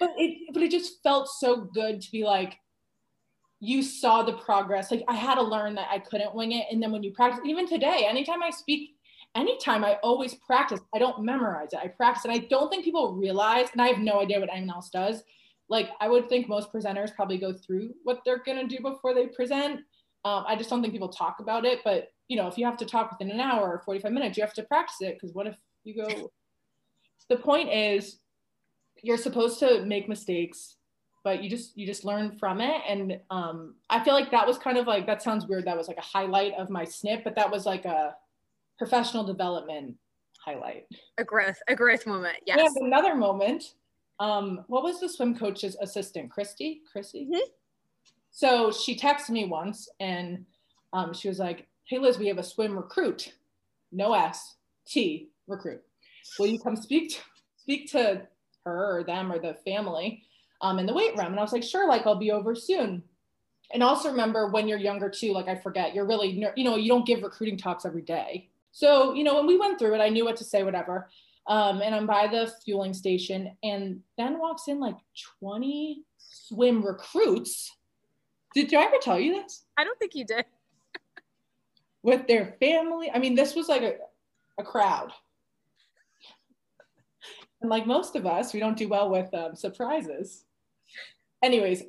but 0.01 0.11
it 0.17 0.53
but 0.53 0.63
it 0.63 0.73
just 0.73 1.01
felt 1.05 1.29
so 1.29 1.69
good 1.73 2.01
to 2.01 2.11
be 2.11 2.25
like 2.25 2.57
you 3.61 3.85
saw 3.85 4.25
the 4.25 4.33
progress. 4.33 4.91
Like 4.91 5.05
I 5.07 5.15
had 5.15 5.37
to 5.37 5.43
learn 5.43 5.77
that 5.77 5.89
I 5.93 6.01
couldn't 6.01 6.35
wing 6.35 6.53
it, 6.53 6.67
and 6.73 6.83
then 6.83 6.91
when 6.91 7.05
you 7.05 7.13
practice, 7.13 7.41
even 7.47 7.69
today, 7.69 8.07
anytime 8.09 8.43
I 8.43 8.51
speak. 8.51 8.91
Anytime 9.35 9.85
I 9.85 9.95
always 10.03 10.35
practice, 10.35 10.81
I 10.95 10.99
don't 10.99 11.25
memorize 11.25 11.73
it. 11.73 11.81
I 11.83 11.89
practice, 11.89 12.25
and 12.25 12.33
I 12.33 12.39
don't 12.39 12.71
think 12.71 12.85
people 12.85 13.15
realize, 13.15 13.69
and 13.73 13.83
I 13.83 13.89
have 13.89 13.99
no 13.99 14.21
idea 14.21 14.39
what 14.39 14.49
anyone 14.51 14.71
else 14.71 14.91
does. 14.91 15.25
Like 15.69 15.91
I 16.01 16.09
would 16.09 16.29
think 16.29 16.49
most 16.49 16.73
presenters 16.73 17.15
probably 17.15 17.39
go 17.39 17.53
through 17.53 17.95
what 18.05 18.21
they're 18.25 18.43
gonna 18.45 18.67
do 18.67 18.81
before 18.81 19.15
they 19.15 19.27
present. 19.27 19.81
Um, 20.25 20.45
I 20.47 20.57
just 20.57 20.71
don't 20.71 20.83
think 20.83 20.93
people 20.93 21.09
talk 21.09 21.41
about 21.41 21.65
it, 21.65 21.81
but 21.85 22.09
you 22.29 22.37
know, 22.37 22.47
if 22.47 22.57
you 22.57 22.65
have 22.65 22.77
to 22.79 22.87
talk 22.87 23.11
within 23.11 23.31
an 23.31 23.41
hour 23.41 23.73
or 23.73 23.83
45 23.85 24.13
minutes, 24.13 24.37
you 24.37 24.43
have 24.43 24.55
to 24.55 24.63
practice 24.63 24.97
it 25.01 25.15
because 25.15 25.35
what 25.35 25.47
if 25.47 25.57
you 25.85 26.03
go? 26.03 26.31
the 27.29 27.37
point 27.37 27.71
is, 27.73 28.19
you're 29.03 29.19
supposed 29.19 29.59
to 29.59 29.85
make 29.85 30.09
mistakes, 30.09 30.77
but 31.25 31.43
you 31.43 31.51
just 31.51 31.77
you 31.77 31.87
just 31.87 32.05
learn 32.05 32.39
from 32.39 32.61
it. 32.61 32.83
And 32.89 33.19
um, 33.31 33.75
I 33.91 34.03
feel 34.05 34.15
like 34.15 34.31
that 34.31 34.47
was 34.47 34.59
kind 34.59 34.79
of 34.79 34.87
like 34.87 35.07
that 35.07 35.23
sounds 35.23 35.47
weird. 35.47 35.67
That 35.67 35.77
was 35.77 35.89
like 35.89 35.99
a 35.99 36.03
highlight 36.03 36.53
of 36.59 36.71
my 36.71 36.85
snip 36.85 37.25
but 37.25 37.35
that 37.37 37.51
was 37.51 37.67
like 37.67 37.85
a 37.85 38.15
professional 38.79 39.25
development 39.25 39.95
highlight. 40.45 40.87
A 41.19 41.25
growth, 41.25 41.59
a 41.69 41.75
growth 41.75 42.07
moment. 42.07 42.37
Yes. 42.47 42.75
Another 42.77 43.15
moment. 43.15 43.75
Um, 44.21 44.65
what 44.69 44.83
was 44.83 45.01
the 45.01 45.09
swim 45.09 45.37
coach's 45.37 45.77
assistant, 45.81 46.31
Christy? 46.31 46.83
Christy. 46.91 47.27
Mm-hmm. 47.27 47.49
So 48.31 48.71
she 48.71 48.97
texted 48.97 49.31
me 49.31 49.45
once, 49.45 49.89
and 50.01 50.45
um, 50.93 51.13
she 51.15 51.29
was 51.29 51.39
like, 51.39 51.67
hey 51.85 51.99
Liz, 51.99 52.19
we 52.19 52.27
have 52.29 52.39
a 52.39 52.43
swim 52.43 52.77
recruit, 52.77 53.33
no 53.93 54.13
S, 54.15 54.57
T 54.87 55.31
recruit. 55.47 55.83
Will 56.39 56.47
you 56.47 56.59
come 56.59 56.77
speak 56.77 57.11
to, 57.11 57.21
speak 57.57 57.91
to 57.93 58.23
her 58.65 58.99
or 58.99 59.05
them 59.05 59.31
or 59.31 59.39
the 59.39 59.55
family 59.65 60.23
um, 60.63 60.79
in 60.79 60.87
the 60.87 60.95
weight 60.95 61.17
room? 61.17 61.27
And 61.29 61.39
I 61.39 61.43
was 61.43 61.53
like, 61.53 61.63
sure, 61.63 61.89
like 61.89 62.07
I'll 62.07 62.17
be 62.17 62.33
over 62.33 62.55
soon. 62.55 63.03
And 63.73 63.83
also 63.83 64.11
remember 64.11 64.49
when 64.49 64.69
you're 64.69 64.79
younger 64.79 65.09
too, 65.09 65.33
like 65.33 65.49
I 65.49 65.57
forget, 65.57 65.95
you're 65.95 66.07
really, 66.07 66.29
you 66.29 66.65
know, 66.65 66.77
you 66.77 66.89
don't 66.89 67.07
give 67.07 67.23
recruiting 67.23 67.57
talks 67.57 67.85
every 67.85 68.03
day. 68.03 68.49
So, 68.75 69.15
you 69.15 69.23
know, 69.23 69.37
when 69.37 69.47
we 69.47 69.57
went 69.57 69.79
through 69.79 69.95
it, 69.95 70.01
I 70.01 70.09
knew 70.09 70.25
what 70.25 70.37
to 70.39 70.45
say, 70.45 70.65
whatever. 70.65 71.09
Um, 71.47 71.81
and 71.81 71.95
I'm 71.95 72.07
by 72.07 72.27
the 72.27 72.53
fueling 72.65 72.93
station, 72.93 73.57
and 73.63 74.01
then 74.19 74.39
walks 74.39 74.67
in 74.67 74.81
like 74.81 74.97
20 75.39 76.03
swim 76.19 76.85
recruits. 76.85 77.71
Did, 78.53 78.69
did 78.69 78.79
I 78.79 78.85
ever 78.85 78.97
tell 79.01 79.21
you 79.21 79.35
this? 79.35 79.65
I 79.77 79.85
don't 79.85 79.99
think 79.99 80.17
you 80.17 80.25
did 80.25 80.45
with 82.03 82.27
their 82.27 82.57
family. 82.61 83.11
I 83.15 83.19
mean, 83.19 83.37
this 83.37 83.55
was 83.55 83.69
like 83.69 83.83
a, 83.83 83.95
a 84.59 84.65
crowd. 84.65 85.13
And 87.61 87.71
like 87.71 87.87
most 87.87 88.17
of 88.17 88.27
us, 88.27 88.53
we 88.53 88.61
don't 88.61 88.77
do 88.77 88.89
well 88.89 89.09
with 89.09 89.33
um, 89.35 89.55
surprises. 89.55 90.45
Anyways, 91.45 91.85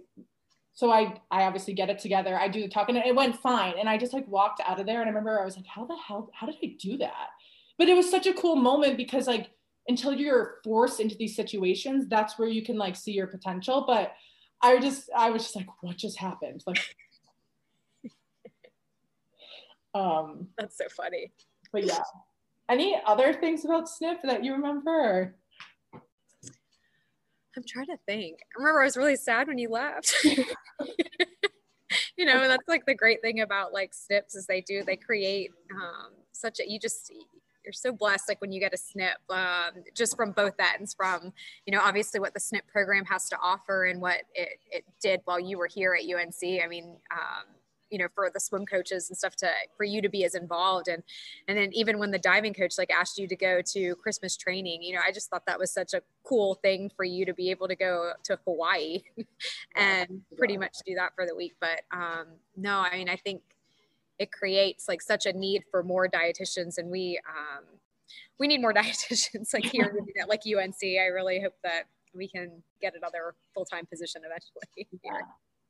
so 0.75 0.91
I 0.91 1.15
I 1.31 1.43
obviously 1.43 1.73
get 1.73 1.89
it 1.89 1.99
together. 1.99 2.37
I 2.37 2.49
do 2.49 2.61
the 2.61 2.67
talk 2.67 2.89
and 2.89 2.97
it 2.97 3.15
went 3.15 3.41
fine. 3.41 3.75
And 3.79 3.89
I 3.89 3.97
just 3.97 4.13
like 4.13 4.27
walked 4.27 4.61
out 4.63 4.79
of 4.79 4.85
there 4.85 4.99
and 4.99 5.07
I 5.07 5.09
remember 5.09 5.41
I 5.41 5.45
was 5.45 5.55
like, 5.55 5.65
how 5.65 5.85
the 5.85 5.95
hell, 5.95 6.29
how 6.33 6.45
did 6.45 6.57
I 6.61 6.75
do 6.77 6.97
that? 6.97 7.29
But 7.77 7.87
it 7.87 7.95
was 7.95 8.11
such 8.11 8.27
a 8.27 8.33
cool 8.33 8.57
moment 8.57 8.97
because 8.97 9.25
like 9.25 9.49
until 9.87 10.13
you're 10.13 10.57
forced 10.65 10.99
into 10.99 11.15
these 11.15 11.35
situations, 11.35 12.07
that's 12.09 12.37
where 12.37 12.49
you 12.49 12.61
can 12.61 12.77
like 12.77 12.97
see 12.97 13.13
your 13.13 13.27
potential. 13.27 13.85
But 13.87 14.13
I 14.61 14.77
just 14.79 15.09
I 15.15 15.29
was 15.29 15.43
just 15.43 15.55
like, 15.55 15.67
what 15.81 15.95
just 15.95 16.17
happened? 16.19 16.61
Like 16.67 16.79
um, 19.93 20.49
That's 20.57 20.77
so 20.77 20.85
funny. 20.89 21.31
But 21.71 21.85
yeah. 21.85 21.99
Any 22.67 22.99
other 23.05 23.31
things 23.31 23.63
about 23.63 23.87
SNP 23.87 24.23
that 24.23 24.43
you 24.43 24.53
remember? 24.53 25.35
I'm 27.57 27.63
trying 27.67 27.87
to 27.87 27.97
think. 28.05 28.39
I 28.41 28.59
remember 28.59 28.81
I 28.81 28.85
was 28.85 28.97
really 28.97 29.15
sad 29.15 29.47
when 29.47 29.57
you 29.57 29.69
left. 29.69 30.15
you 32.17 32.25
know, 32.25 32.47
that's 32.47 32.67
like 32.67 32.85
the 32.85 32.95
great 32.95 33.21
thing 33.21 33.41
about 33.41 33.73
like 33.73 33.91
SNPs 33.91 34.35
is 34.35 34.45
they 34.47 34.61
do, 34.61 34.83
they 34.83 34.95
create 34.95 35.51
um, 35.73 36.11
such 36.31 36.59
a, 36.59 36.69
you 36.69 36.79
just, 36.79 37.11
you're 37.63 37.73
so 37.73 37.91
blessed 37.91 38.29
like 38.29 38.39
when 38.41 38.51
you 38.51 38.59
get 38.59 38.73
a 38.73 38.77
SNP 38.77 39.13
um, 39.29 39.83
just 39.95 40.15
from 40.15 40.31
both 40.31 40.53
ends 40.59 40.93
from 40.93 41.33
you 41.65 41.73
know 41.73 41.81
obviously 41.81 42.19
what 42.19 42.33
the 42.33 42.39
SNP 42.39 42.67
program 42.71 43.05
has 43.05 43.27
to 43.29 43.37
offer 43.41 43.85
and 43.85 43.99
what 43.99 44.21
it, 44.35 44.59
it 44.69 44.83
did 45.01 45.21
while 45.25 45.39
you 45.39 45.57
were 45.57 45.67
here 45.67 45.95
at 45.95 46.03
unc 46.07 46.35
i 46.63 46.67
mean 46.67 46.95
um, 47.11 47.45
you 47.89 47.97
know 47.97 48.07
for 48.13 48.29
the 48.33 48.39
swim 48.39 48.65
coaches 48.65 49.09
and 49.09 49.17
stuff 49.17 49.35
to 49.35 49.49
for 49.77 49.83
you 49.83 50.01
to 50.01 50.09
be 50.09 50.23
as 50.23 50.35
involved. 50.35 50.87
And 50.87 51.03
and 51.47 51.57
then 51.57 51.69
even 51.73 51.99
when 51.99 52.11
the 52.11 52.19
diving 52.19 52.53
coach 52.53 52.77
like 52.77 52.91
asked 52.91 53.17
you 53.17 53.27
to 53.27 53.35
go 53.35 53.61
to 53.73 53.95
christmas 53.95 54.37
training 54.37 54.81
you 54.81 54.93
know 54.93 55.01
i 55.05 55.11
just 55.11 55.29
thought 55.29 55.45
that 55.45 55.59
was 55.59 55.71
such 55.71 55.93
a 55.93 56.01
cool 56.23 56.55
thing 56.55 56.89
for 56.95 57.03
you 57.03 57.25
to 57.25 57.33
be 57.33 57.49
able 57.51 57.67
to 57.67 57.75
go 57.75 58.13
to 58.23 58.37
hawaii 58.45 59.01
and 59.75 60.21
pretty 60.37 60.57
much 60.57 60.77
do 60.85 60.95
that 60.95 61.11
for 61.15 61.25
the 61.25 61.35
week. 61.35 61.55
But 61.59 61.81
um 61.91 62.27
no 62.55 62.79
i 62.79 62.95
mean 62.97 63.09
i 63.09 63.15
think 63.15 63.41
it 64.17 64.31
creates 64.31 64.87
like 64.87 65.01
such 65.01 65.25
a 65.25 65.33
need 65.33 65.63
for 65.69 65.83
more 65.83 66.07
dietitians. 66.07 66.77
And 66.77 66.89
we 66.89 67.19
um 67.27 67.63
we 68.39 68.47
need 68.47 68.61
more 68.61 68.73
dietitians 68.81 69.53
like 69.53 69.65
here 69.65 69.95
at 70.21 70.29
like 70.29 70.41
unc 70.45 70.75
i 70.83 71.07
really 71.07 71.41
hope 71.41 71.55
that 71.63 71.83
we 72.13 72.27
can 72.27 72.63
get 72.81 72.95
another 72.95 73.35
full-time 73.53 73.85
position 73.85 74.21
eventually. 74.25 74.87
Yeah. 75.03 75.21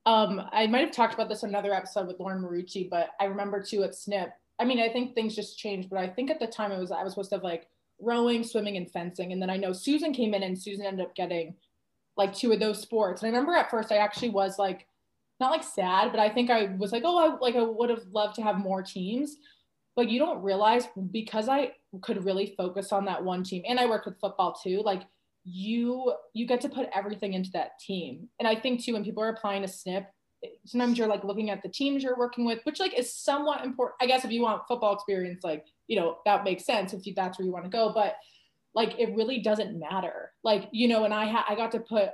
Um, 0.05 0.41
I 0.51 0.67
might 0.67 0.81
have 0.85 0.91
talked 0.91 1.13
about 1.15 1.29
this 1.29 1.43
in 1.43 1.49
another 1.49 1.73
episode 1.73 2.07
with 2.07 2.19
Lauren 2.19 2.41
Marucci, 2.43 2.89
but 2.89 3.09
I 3.19 3.25
remember 3.25 3.61
too 3.61 3.83
at 3.83 3.91
SNP. 3.91 4.31
I 4.59 4.65
mean, 4.65 4.79
I 4.79 4.89
think 4.89 5.15
things 5.15 5.35
just 5.35 5.57
changed, 5.57 5.89
but 5.89 5.99
I 5.99 6.07
think 6.07 6.29
at 6.31 6.39
the 6.39 6.47
time 6.47 6.71
it 6.71 6.79
was 6.79 6.91
I 6.91 7.03
was 7.03 7.13
supposed 7.13 7.29
to 7.31 7.37
have 7.37 7.43
like 7.43 7.67
rowing, 7.99 8.43
swimming, 8.43 8.77
and 8.77 8.89
fencing, 8.91 9.31
and 9.33 9.41
then 9.41 9.49
I 9.49 9.57
know 9.57 9.73
Susan 9.73 10.13
came 10.13 10.33
in 10.33 10.43
and 10.43 10.57
Susan 10.57 10.85
ended 10.85 11.05
up 11.05 11.15
getting 11.15 11.55
like 12.17 12.33
two 12.33 12.51
of 12.53 12.59
those 12.59 12.81
sports. 12.81 13.21
And 13.21 13.27
I 13.27 13.31
remember 13.31 13.55
at 13.55 13.69
first 13.71 13.91
I 13.91 13.97
actually 13.97 14.29
was 14.29 14.57
like 14.59 14.87
not 15.39 15.51
like 15.51 15.63
sad, 15.63 16.11
but 16.11 16.19
I 16.19 16.29
think 16.29 16.49
I 16.49 16.75
was 16.77 16.91
like, 16.91 17.03
oh, 17.05 17.17
I 17.17 17.37
like 17.39 17.55
I 17.55 17.63
would 17.63 17.89
have 17.89 18.05
loved 18.11 18.35
to 18.35 18.43
have 18.43 18.57
more 18.57 18.83
teams. 18.83 19.37
but 19.95 20.09
you 20.09 20.19
don't 20.19 20.43
realize 20.43 20.87
because 21.11 21.47
I 21.49 21.71
could 22.01 22.25
really 22.25 22.53
focus 22.57 22.91
on 22.91 23.05
that 23.05 23.23
one 23.23 23.43
team 23.43 23.63
and 23.67 23.79
I 23.79 23.85
work 23.87 24.05
with 24.05 24.19
football 24.19 24.53
too, 24.53 24.81
like 24.83 25.03
you 25.45 26.13
you 26.33 26.47
get 26.47 26.61
to 26.61 26.69
put 26.69 26.89
everything 26.93 27.33
into 27.33 27.51
that 27.51 27.79
team. 27.79 28.27
And 28.39 28.47
I 28.47 28.55
think 28.55 28.83
too 28.83 28.93
when 28.93 29.03
people 29.03 29.23
are 29.23 29.29
applying 29.29 29.63
a 29.63 29.67
snip, 29.67 30.07
sometimes 30.65 30.97
you're 30.97 31.07
like 31.07 31.23
looking 31.23 31.49
at 31.49 31.61
the 31.61 31.69
teams 31.69 32.03
you're 32.03 32.17
working 32.17 32.45
with, 32.45 32.59
which 32.63 32.79
like 32.79 32.97
is 32.97 33.15
somewhat 33.15 33.63
important. 33.63 33.95
I 34.01 34.07
guess 34.07 34.25
if 34.25 34.31
you 34.31 34.41
want 34.41 34.63
football 34.67 34.95
experience, 34.95 35.43
like, 35.43 35.65
you 35.87 35.99
know, 35.99 36.17
that 36.25 36.43
makes 36.43 36.65
sense 36.65 36.93
if 36.93 37.05
you 37.05 37.13
that's 37.15 37.37
where 37.37 37.45
you 37.45 37.53
want 37.53 37.65
to 37.65 37.69
go. 37.69 37.91
But 37.93 38.15
like 38.73 38.99
it 38.99 39.15
really 39.15 39.39
doesn't 39.39 39.79
matter. 39.79 40.31
Like, 40.43 40.67
you 40.71 40.87
know, 40.87 41.05
and 41.05 41.13
I 41.13 41.25
had 41.25 41.43
I 41.47 41.55
got 41.55 41.71
to 41.73 41.79
put 41.79 42.09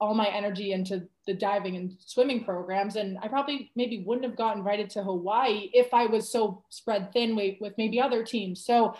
all 0.00 0.14
my 0.14 0.26
energy 0.28 0.72
into 0.72 1.08
the 1.26 1.34
diving 1.34 1.76
and 1.76 1.96
swimming 2.04 2.44
programs 2.44 2.96
and 2.96 3.18
i 3.22 3.28
probably 3.28 3.70
maybe 3.76 4.04
wouldn't 4.06 4.26
have 4.26 4.36
got 4.36 4.56
invited 4.56 4.90
to 4.90 5.02
hawaii 5.02 5.70
if 5.72 5.92
i 5.94 6.04
was 6.04 6.30
so 6.30 6.62
spread 6.68 7.10
thin 7.12 7.34
with, 7.34 7.54
with 7.60 7.72
maybe 7.78 8.00
other 8.00 8.22
teams 8.22 8.64
so 8.64 8.94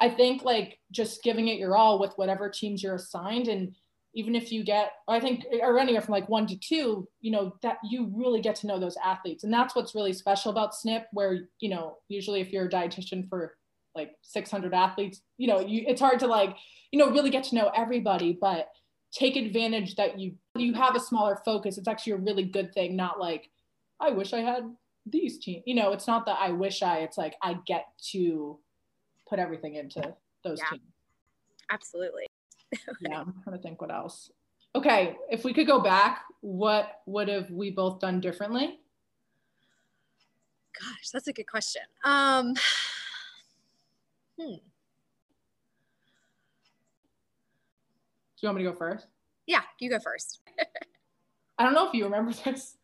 i 0.00 0.08
think 0.08 0.42
like 0.42 0.78
just 0.90 1.22
giving 1.22 1.48
it 1.48 1.58
your 1.58 1.76
all 1.76 1.98
with 1.98 2.12
whatever 2.16 2.48
teams 2.48 2.82
you're 2.82 2.94
assigned 2.94 3.48
and 3.48 3.74
even 4.14 4.34
if 4.34 4.50
you 4.50 4.64
get 4.64 4.92
i 5.08 5.20
think 5.20 5.44
or 5.62 5.78
anywhere 5.78 6.00
from 6.00 6.12
like 6.12 6.28
one 6.28 6.46
to 6.46 6.56
two 6.56 7.06
you 7.20 7.30
know 7.30 7.54
that 7.62 7.76
you 7.88 8.10
really 8.16 8.40
get 8.40 8.56
to 8.56 8.66
know 8.66 8.80
those 8.80 8.96
athletes. 9.04 9.44
And 9.44 9.52
that's 9.52 9.76
what's 9.76 9.94
really 9.94 10.12
special 10.12 10.50
about 10.50 10.74
snip 10.74 11.06
where 11.12 11.48
you 11.60 11.68
know 11.68 11.98
usually 12.08 12.40
if 12.40 12.50
you're 12.50 12.66
a 12.66 12.70
dietitian 12.70 13.28
for 13.28 13.56
like 13.94 14.12
600 14.22 14.74
athletes 14.74 15.20
you 15.38 15.46
know 15.46 15.60
you 15.60 15.84
it's 15.86 16.00
hard 16.00 16.18
to 16.20 16.26
like 16.26 16.56
you 16.90 16.98
know 16.98 17.10
really 17.10 17.30
get 17.30 17.44
to 17.44 17.54
know 17.54 17.70
everybody 17.74 18.36
but 18.38 18.68
take 19.12 19.36
advantage 19.36 19.94
that 19.96 20.18
you 20.18 20.34
you 20.56 20.74
have 20.74 20.96
a 20.96 21.00
smaller 21.00 21.40
focus. 21.44 21.78
It's 21.78 21.88
actually 21.88 22.14
a 22.14 22.18
really 22.18 22.44
good 22.44 22.74
thing 22.74 22.96
not 22.96 23.20
like 23.20 23.50
i 24.00 24.10
wish 24.10 24.32
i 24.32 24.40
had 24.40 24.64
these 25.06 25.38
teams 25.38 25.62
you 25.66 25.74
know 25.74 25.92
it's 25.92 26.06
not 26.06 26.26
that 26.26 26.38
i 26.40 26.50
wish 26.50 26.82
i 26.82 26.98
it's 26.98 27.16
like 27.16 27.34
i 27.42 27.56
get 27.66 27.86
to 28.12 28.58
put 29.28 29.38
everything 29.38 29.74
into 29.74 30.14
those 30.44 30.58
yeah, 30.58 30.70
teams. 30.70 30.82
Absolutely. 31.70 32.26
Yeah 33.00 33.20
i'm 33.20 33.34
trying 33.44 33.56
to 33.56 33.62
think 33.62 33.80
what 33.80 33.92
else. 33.92 34.30
Okay 34.74 35.16
if 35.30 35.44
we 35.44 35.54
could 35.54 35.66
go 35.66 35.80
back 35.80 36.24
what 36.40 37.00
would 37.06 37.28
have 37.28 37.50
we 37.50 37.70
both 37.70 38.00
done 38.00 38.20
differently? 38.20 38.80
Gosh 40.78 41.10
that's 41.12 41.28
a 41.28 41.32
good 41.32 41.46
question. 41.48 41.82
Um 42.04 42.54
hmm. 44.40 44.56
Do 48.36 48.42
you 48.42 48.48
want 48.48 48.58
me 48.58 48.64
to 48.64 48.70
go 48.72 48.76
first? 48.76 49.06
Yeah, 49.46 49.62
you 49.80 49.88
go 49.88 49.98
first. 49.98 50.40
I 51.58 51.64
don't 51.64 51.72
know 51.72 51.88
if 51.88 51.94
you 51.94 52.04
remember 52.04 52.32
this. 52.44 52.76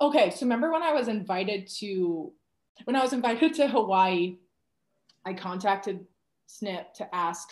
Okay, 0.00 0.30
so 0.30 0.40
remember 0.42 0.70
when 0.70 0.82
I 0.82 0.92
was 0.92 1.08
invited 1.08 1.68
to 1.78 2.32
when 2.84 2.96
I 2.96 3.02
was 3.02 3.12
invited 3.12 3.54
to 3.54 3.68
Hawaii, 3.68 4.36
I 5.26 5.34
contacted 5.34 6.06
Snip 6.46 6.92
to 6.94 7.14
ask 7.14 7.48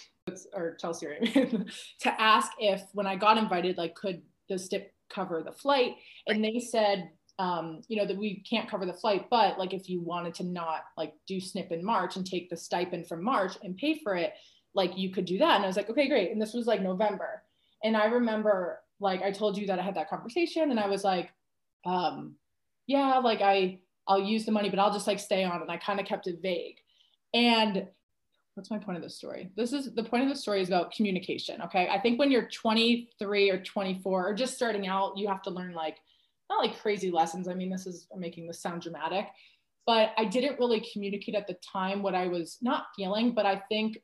or 0.54 0.76
Chelsea 0.80 1.06
to 2.00 2.20
ask 2.20 2.52
if 2.58 2.82
when 2.92 3.06
I 3.06 3.16
got 3.16 3.38
invited, 3.38 3.78
like 3.78 3.94
could 3.94 4.22
the 4.48 4.58
Snip 4.58 4.92
cover 5.08 5.42
the 5.42 5.52
flight? 5.52 5.94
And 6.26 6.44
they 6.44 6.60
said, 6.60 7.10
um, 7.38 7.80
you 7.88 7.96
know, 7.96 8.06
that 8.06 8.18
we 8.18 8.44
can't 8.48 8.68
cover 8.68 8.84
the 8.84 8.92
flight, 8.92 9.26
but 9.30 9.58
like 9.58 9.72
if 9.72 9.88
you 9.88 10.00
wanted 10.00 10.34
to 10.34 10.44
not 10.44 10.82
like 10.96 11.14
do 11.26 11.40
Snip 11.40 11.72
in 11.72 11.84
March 11.84 12.16
and 12.16 12.26
take 12.26 12.50
the 12.50 12.56
stipend 12.56 13.08
from 13.08 13.24
March 13.24 13.54
and 13.62 13.76
pay 13.76 13.98
for 14.02 14.14
it, 14.14 14.34
like 14.74 14.96
you 14.96 15.10
could 15.10 15.24
do 15.24 15.38
that. 15.38 15.56
And 15.56 15.64
I 15.64 15.66
was 15.66 15.76
like, 15.76 15.90
okay, 15.90 16.08
great. 16.08 16.30
And 16.30 16.40
this 16.40 16.52
was 16.52 16.66
like 16.66 16.82
November. 16.82 17.42
And 17.82 17.96
I 17.96 18.06
remember 18.06 18.80
like 19.00 19.22
I 19.22 19.32
told 19.32 19.56
you 19.56 19.66
that 19.68 19.78
I 19.78 19.82
had 19.82 19.96
that 19.96 20.10
conversation 20.10 20.70
and 20.70 20.78
I 20.78 20.86
was 20.86 21.02
like, 21.02 21.30
um, 21.86 22.34
yeah, 22.86 23.18
like 23.18 23.40
I 23.40 23.80
I'll 24.06 24.20
use 24.20 24.44
the 24.44 24.52
money, 24.52 24.68
but 24.68 24.78
I'll 24.78 24.92
just 24.92 25.06
like 25.06 25.18
stay 25.18 25.44
on. 25.44 25.62
And 25.62 25.70
I 25.70 25.76
kind 25.76 26.00
of 26.00 26.06
kept 26.06 26.26
it 26.26 26.40
vague. 26.42 26.76
And 27.33 27.87
what's 28.55 28.70
my 28.70 28.78
point 28.78 28.99
of 28.99 29.03
the 29.03 29.11
story? 29.11 29.51
This 29.57 29.72
is 29.72 29.95
the 29.95 30.05
point 30.05 30.24
of 30.24 30.28
the 30.28 30.37
story 30.37 30.61
is 30.61 30.68
about 30.68 30.93
communication. 30.93 31.62
Okay. 31.62 31.89
I 31.89 31.99
think 31.99 32.18
when 32.18 32.31
you're 32.31 32.49
23 32.49 33.51
or 33.51 33.62
24 33.62 34.28
or 34.28 34.35
just 34.35 34.55
starting 34.55 34.87
out, 34.87 35.16
you 35.16 35.28
have 35.28 35.43
to 35.43 35.51
learn 35.51 35.72
like 35.72 35.99
not 36.51 36.64
like 36.64 36.81
crazy 36.81 37.11
lessons. 37.11 37.49
I 37.49 37.55
mean, 37.55 37.70
this 37.70 37.87
is 37.87 38.07
I'm 38.12 38.20
making 38.20 38.47
this 38.47 38.61
sound 38.61 38.83
dramatic, 38.83 39.26
but 39.87 40.11
I 40.18 40.24
didn't 40.24 40.59
really 40.59 40.85
communicate 40.93 41.35
at 41.35 41.47
the 41.47 41.57
time 41.72 42.03
what 42.03 42.14
I 42.14 42.26
was 42.26 42.59
not 42.61 42.87
feeling. 42.97 43.35
But 43.35 43.47
I 43.47 43.62
think 43.68 43.99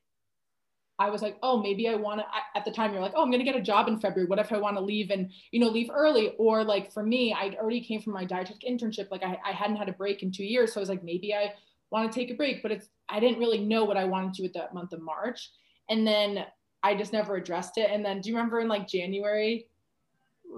I 0.99 1.11
was 1.11 1.21
like, 1.21 1.37
oh, 1.43 1.61
maybe 1.61 1.89
I 1.89 1.95
want 1.95 2.21
to. 2.21 2.27
At 2.55 2.65
the 2.65 2.71
time, 2.71 2.93
you're 2.93 3.03
like, 3.03 3.13
oh, 3.15 3.23
I'm 3.23 3.31
going 3.31 3.45
to 3.45 3.51
get 3.51 3.57
a 3.57 3.63
job 3.63 3.89
in 3.89 4.01
February. 4.01 4.29
What 4.29 4.39
if 4.39 4.53
I 4.53 4.59
want 4.59 4.77
to 4.77 4.81
leave 4.83 5.11
and 5.11 5.31
you 5.51 5.61
know 5.61 5.69
leave 5.69 5.91
early? 5.93 6.35
Or 6.39 6.65
like 6.65 6.93
for 6.93 7.03
me, 7.03 7.35
I 7.35 7.57
already 7.61 7.83
came 7.83 8.01
from 8.01 8.15
my 8.15 8.25
dietetic 8.25 8.63
internship. 8.63 9.11
Like 9.11 9.23
I, 9.23 9.39
I 9.45 9.53
hadn't 9.53 9.77
had 9.77 9.89
a 9.89 9.93
break 9.93 10.23
in 10.23 10.33
two 10.33 10.45
years, 10.45 10.73
so 10.73 10.81
I 10.81 10.83
was 10.83 10.89
like, 10.89 11.05
maybe 11.05 11.35
I 11.35 11.53
want 11.91 12.11
to 12.11 12.19
take 12.19 12.31
a 12.31 12.35
break. 12.35 12.63
But 12.63 12.73
it's 12.73 12.89
I 13.09 13.21
didn't 13.21 13.39
really 13.39 13.61
know 13.61 13.85
what 13.85 13.97
I 13.97 14.05
wanted 14.05 14.35
to 14.35 14.43
with 14.43 14.53
that 14.55 14.75
month 14.75 14.93
of 14.93 15.01
March, 15.01 15.51
and 15.89 16.07
then 16.07 16.45
I 16.83 16.95
just 16.95 17.13
never 17.13 17.37
addressed 17.37 17.79
it. 17.79 17.91
And 17.91 18.05
then 18.05 18.21
do 18.21 18.29
you 18.29 18.37
remember 18.37 18.61
in 18.61 18.69
like 18.69 18.89
January, 18.89 19.67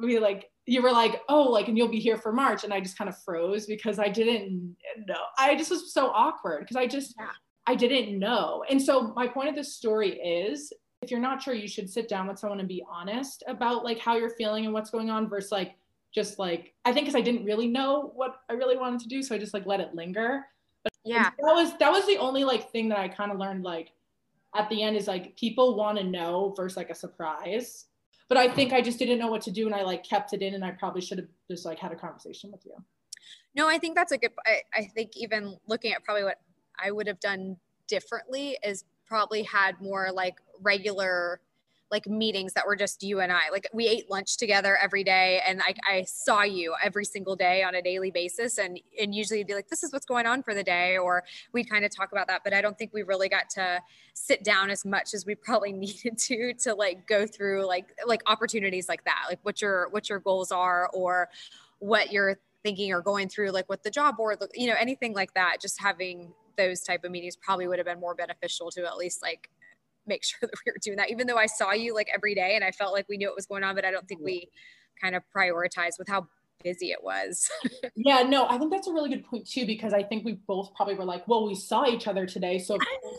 we 0.00 0.18
like 0.18 0.50
you 0.66 0.82
were 0.82 0.92
like, 0.92 1.22
oh, 1.30 1.44
like, 1.44 1.68
and 1.68 1.78
you'll 1.78 1.88
be 1.88 2.00
here 2.00 2.18
for 2.18 2.32
March, 2.32 2.64
and 2.64 2.74
I 2.74 2.80
just 2.80 2.98
kind 2.98 3.08
of 3.08 3.16
froze 3.22 3.66
because 3.66 3.98
I 3.98 4.08
didn't 4.08 4.76
know. 5.06 5.22
I 5.38 5.56
just 5.56 5.70
was 5.70 5.92
so 5.92 6.08
awkward 6.08 6.60
because 6.60 6.76
I 6.76 6.86
just. 6.86 7.14
Yeah 7.18 7.30
I 7.68 7.74
didn't 7.74 8.18
know. 8.18 8.64
And 8.70 8.80
so 8.80 9.12
my 9.14 9.28
point 9.28 9.50
of 9.50 9.54
this 9.54 9.74
story 9.74 10.18
is 10.18 10.72
if 11.02 11.10
you're 11.10 11.20
not 11.20 11.42
sure, 11.42 11.52
you 11.52 11.68
should 11.68 11.90
sit 11.90 12.08
down 12.08 12.26
with 12.26 12.38
someone 12.38 12.60
and 12.60 12.68
be 12.68 12.82
honest 12.90 13.44
about 13.46 13.84
like 13.84 13.98
how 13.98 14.16
you're 14.16 14.30
feeling 14.30 14.64
and 14.64 14.72
what's 14.72 14.88
going 14.88 15.10
on 15.10 15.28
versus 15.28 15.52
like 15.52 15.74
just 16.14 16.38
like 16.38 16.72
I 16.86 16.94
think 16.94 17.04
because 17.04 17.14
I 17.14 17.20
didn't 17.20 17.44
really 17.44 17.68
know 17.68 18.10
what 18.14 18.36
I 18.48 18.54
really 18.54 18.78
wanted 18.78 19.00
to 19.00 19.08
do. 19.08 19.22
So 19.22 19.34
I 19.34 19.38
just 19.38 19.52
like 19.52 19.66
let 19.66 19.80
it 19.80 19.94
linger. 19.94 20.46
Yeah. 21.08 21.30
That 21.38 21.54
was 21.54 21.76
that 21.78 21.90
was 21.90 22.06
the 22.06 22.18
only 22.18 22.44
like 22.44 22.70
thing 22.70 22.88
that 22.90 22.98
I 22.98 23.08
kind 23.08 23.32
of 23.32 23.38
learned 23.38 23.64
like 23.64 23.92
at 24.54 24.68
the 24.68 24.82
end 24.82 24.96
is 24.96 25.06
like 25.06 25.36
people 25.36 25.76
want 25.76 25.98
to 25.98 26.04
know 26.04 26.54
versus 26.56 26.76
like 26.76 26.90
a 26.90 26.94
surprise. 26.94 27.86
But 28.28 28.36
I 28.36 28.48
think 28.48 28.72
I 28.72 28.82
just 28.82 28.98
didn't 28.98 29.18
know 29.18 29.28
what 29.28 29.40
to 29.42 29.50
do 29.50 29.66
and 29.66 29.74
I 29.74 29.82
like 29.82 30.04
kept 30.04 30.34
it 30.34 30.42
in 30.42 30.54
and 30.54 30.64
I 30.64 30.72
probably 30.72 31.00
should 31.00 31.18
have 31.18 31.28
just 31.50 31.64
like 31.64 31.78
had 31.78 31.92
a 31.92 31.96
conversation 31.96 32.52
with 32.52 32.64
you. 32.66 32.74
No, 33.54 33.66
I 33.68 33.78
think 33.78 33.96
that's 33.96 34.12
a 34.12 34.18
good 34.18 34.32
I, 34.46 34.62
I 34.74 34.84
think 34.94 35.16
even 35.16 35.56
looking 35.66 35.92
at 35.92 36.04
probably 36.04 36.24
what 36.24 36.38
I 36.82 36.90
would 36.90 37.06
have 37.06 37.20
done 37.20 37.56
differently 37.86 38.58
is 38.62 38.84
probably 39.06 39.42
had 39.42 39.80
more 39.80 40.10
like 40.12 40.36
regular 40.60 41.40
like 41.90 42.06
meetings 42.06 42.52
that 42.52 42.66
were 42.66 42.76
just 42.76 43.02
you 43.02 43.20
and 43.20 43.32
I. 43.32 43.50
Like 43.50 43.68
we 43.72 43.86
ate 43.86 44.10
lunch 44.10 44.36
together 44.36 44.76
every 44.76 45.04
day 45.04 45.40
and 45.46 45.62
I, 45.62 45.74
I 45.88 46.02
saw 46.02 46.42
you 46.42 46.74
every 46.82 47.04
single 47.04 47.36
day 47.36 47.62
on 47.62 47.74
a 47.74 47.82
daily 47.82 48.10
basis. 48.10 48.58
And 48.58 48.80
and 49.00 49.14
usually 49.14 49.38
you'd 49.38 49.46
be 49.46 49.54
like, 49.54 49.68
this 49.68 49.82
is 49.82 49.92
what's 49.92 50.06
going 50.06 50.26
on 50.26 50.42
for 50.42 50.54
the 50.54 50.62
day, 50.62 50.98
or 50.98 51.24
we'd 51.52 51.68
kind 51.68 51.84
of 51.84 51.94
talk 51.94 52.12
about 52.12 52.28
that. 52.28 52.42
But 52.44 52.52
I 52.52 52.60
don't 52.60 52.76
think 52.76 52.92
we 52.92 53.02
really 53.02 53.28
got 53.28 53.50
to 53.50 53.80
sit 54.14 54.44
down 54.44 54.70
as 54.70 54.84
much 54.84 55.14
as 55.14 55.24
we 55.24 55.34
probably 55.34 55.72
needed 55.84 56.18
to 56.18 56.54
to 56.54 56.74
like 56.74 57.06
go 57.06 57.26
through 57.26 57.66
like 57.66 57.86
like 58.06 58.22
opportunities 58.26 58.88
like 58.88 59.04
that, 59.04 59.24
like 59.28 59.40
what 59.42 59.62
your 59.62 59.88
what 59.90 60.08
your 60.08 60.18
goals 60.18 60.52
are 60.52 60.90
or 60.92 61.28
what 61.78 62.12
you're 62.12 62.38
thinking 62.64 62.92
or 62.92 63.00
going 63.00 63.28
through 63.28 63.50
like 63.50 63.68
with 63.68 63.82
the 63.82 63.90
job 63.90 64.16
board, 64.16 64.42
you 64.54 64.66
know, 64.66 64.74
anything 64.78 65.14
like 65.14 65.32
that, 65.34 65.58
just 65.60 65.80
having 65.80 66.32
those 66.56 66.80
type 66.80 67.04
of 67.04 67.10
meetings 67.10 67.36
probably 67.36 67.66
would 67.68 67.78
have 67.78 67.86
been 67.86 68.00
more 68.00 68.14
beneficial 68.14 68.70
to 68.72 68.84
at 68.84 68.96
least 68.96 69.22
like 69.22 69.48
make 70.08 70.24
sure 70.24 70.38
that 70.42 70.54
we 70.64 70.72
were 70.72 70.78
doing 70.82 70.96
that 70.96 71.10
even 71.10 71.26
though 71.26 71.36
i 71.36 71.46
saw 71.46 71.72
you 71.72 71.94
like 71.94 72.08
every 72.14 72.34
day 72.34 72.54
and 72.54 72.64
i 72.64 72.70
felt 72.70 72.92
like 72.92 73.06
we 73.08 73.16
knew 73.16 73.28
what 73.28 73.36
was 73.36 73.46
going 73.46 73.64
on 73.64 73.74
but 73.74 73.84
i 73.84 73.90
don't 73.90 74.08
think 74.08 74.20
we 74.22 74.48
kind 75.00 75.14
of 75.14 75.22
prioritized 75.36 75.98
with 75.98 76.08
how 76.08 76.26
busy 76.64 76.90
it 76.90 77.02
was. 77.02 77.48
Yeah 77.94 78.22
no 78.22 78.46
i 78.48 78.58
think 78.58 78.72
that's 78.72 78.88
a 78.88 78.92
really 78.92 79.08
good 79.08 79.24
point 79.24 79.48
too 79.48 79.66
because 79.66 79.92
i 79.92 80.02
think 80.02 80.24
we 80.24 80.40
both 80.46 80.74
probably 80.74 80.94
were 80.94 81.04
like 81.04 81.26
well 81.28 81.46
we 81.46 81.54
saw 81.54 81.86
each 81.86 82.06
other 82.06 82.26
today 82.26 82.58
so 82.58 82.78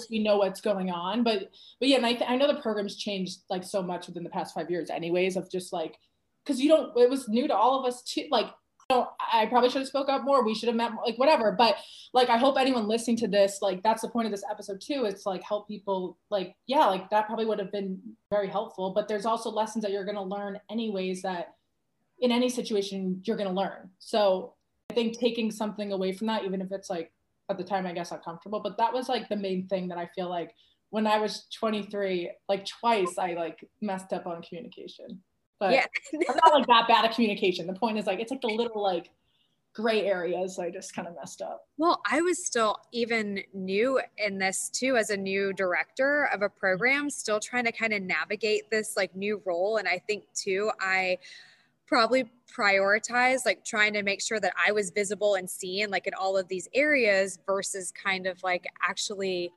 we 0.10 0.20
know 0.20 0.38
what's 0.38 0.62
going 0.62 0.90
on. 0.90 1.24
But 1.24 1.50
but 1.80 1.88
yeah 1.88 1.98
and 1.98 2.06
I, 2.06 2.14
th- 2.14 2.30
I 2.30 2.36
know 2.36 2.48
the 2.48 2.62
program's 2.62 2.98
changed 2.98 3.40
like 3.50 3.64
so 3.64 3.82
much 3.82 4.08
within 4.08 4.24
the 4.24 4.30
past 4.30 4.54
five 4.54 4.70
years 4.70 4.90
anyways 4.90 5.36
of 5.38 5.50
just 5.52 5.74
like 5.74 5.98
because 6.46 6.60
you 6.60 6.70
don't 6.70 6.98
it 6.98 7.10
was 7.10 7.28
new 7.28 7.48
to 7.48 7.56
all 7.56 7.80
of 7.80 7.86
us 7.86 8.02
too 8.04 8.26
like 8.32 8.48
I 8.92 9.46
probably 9.46 9.70
should 9.70 9.82
have 9.82 9.88
spoke 9.88 10.10
up 10.10 10.24
more. 10.24 10.44
We 10.44 10.56
should 10.56 10.68
have 10.68 10.76
met 10.76 10.94
more, 10.94 11.04
like 11.06 11.18
whatever. 11.18 11.52
But 11.52 11.78
like, 12.14 12.30
I 12.30 12.38
hope 12.38 12.58
anyone 12.58 12.88
listening 12.88 13.18
to 13.18 13.28
this, 13.28 13.60
like, 13.62 13.84
that's 13.84 14.02
the 14.02 14.10
point 14.10 14.26
of 14.26 14.32
this 14.32 14.44
episode 14.50 14.82
too. 14.82 15.06
It's 15.06 15.26
like 15.26 15.44
help 15.44 15.68
people. 15.68 16.18
Like, 16.32 16.56
yeah, 16.66 16.86
like 16.86 17.10
that 17.12 17.28
probably 17.28 17.46
would 17.46 17.60
have 17.60 17.72
been 17.72 18.00
very 18.32 18.48
helpful. 18.48 18.92
But 18.92 19.08
there's 19.08 19.26
also 19.26 19.52
lessons 19.52 19.84
that 19.84 19.92
you're 19.92 20.06
going 20.06 20.16
to 20.16 20.24
learn 20.24 20.60
anyways 20.72 21.22
that 21.22 21.54
in 22.20 22.32
any 22.32 22.50
situation 22.50 23.22
you're 23.24 23.38
going 23.38 23.50
to 23.50 23.56
learn. 23.56 23.90
So 24.00 24.56
I 24.90 24.96
think 24.96 25.20
taking 25.20 25.52
something 25.52 25.92
away 25.92 26.12
from 26.12 26.28
that, 26.28 26.44
even 26.44 26.62
if 26.62 26.72
it's 26.72 26.90
like 26.90 27.12
at 27.50 27.58
the 27.58 27.64
time, 27.64 27.86
I 27.86 27.94
guess 27.94 28.12
uncomfortable, 28.12 28.60
but 28.60 28.78
that 28.78 28.94
was 28.94 29.08
like 29.08 29.30
the 29.30 29.36
main 29.36 29.68
thing 29.68 29.88
that 29.90 29.98
I 29.98 30.08
feel 30.16 30.30
like 30.30 30.56
when 30.90 31.06
I 31.06 31.20
was 31.20 31.46
23, 31.54 32.32
like 32.48 32.66
twice 32.66 33.18
I 33.20 33.34
like 33.34 33.64
messed 33.82 34.12
up 34.14 34.26
on 34.26 34.42
communication. 34.42 35.22
But 35.60 35.74
yeah. 35.74 35.86
I'm 36.14 36.38
not 36.44 36.54
like 36.54 36.68
that 36.68 36.88
bad 36.88 37.06
at 37.06 37.16
communication. 37.16 37.68
The 37.68 37.74
point 37.74 37.98
is 37.98 38.06
like 38.06 38.20
it's 38.20 38.32
like 38.32 38.42
the 38.42 38.48
little 38.48 38.82
like 38.82 39.12
gray 39.74 40.06
areas 40.06 40.58
I 40.60 40.72
just 40.72 40.94
kind 40.96 41.08
of 41.08 41.16
messed 41.16 41.42
up. 41.42 41.68
Well, 41.78 42.02
I 42.10 42.22
was 42.22 42.46
still 42.46 42.78
even 42.92 43.42
new 43.54 44.02
in 44.18 44.38
this 44.38 44.70
too 44.70 44.98
as 44.98 45.10
a 45.10 45.18
new 45.18 45.54
director 45.54 46.30
of 46.34 46.42
a 46.42 46.50
program, 46.50 47.10
still 47.10 47.40
trying 47.40 47.66
to 47.66 47.72
kind 47.72 47.94
of 47.94 48.02
navigate 48.02 48.70
this 48.70 48.96
like 48.98 49.16
new 49.16 49.42
role. 49.46 49.78
And 49.78 49.88
I 49.88 50.00
think 50.00 50.24
too, 50.34 50.72
I 50.80 51.18
probably 51.86 52.30
prioritize 52.56 53.46
like 53.46 53.66
trying 53.66 53.94
to 53.94 54.04
make 54.04 54.22
sure 54.22 54.40
that 54.40 54.54
I 54.64 54.72
was 54.72 54.92
visible 54.92 55.36
and 55.36 55.50
seen 55.50 55.90
like 55.90 56.08
in 56.08 56.14
all 56.14 56.38
of 56.38 56.48
these 56.48 56.68
areas 56.74 57.40
versus 57.46 57.92
kind 57.92 58.28
of 58.28 58.42
like 58.44 58.66
actually 58.88 59.52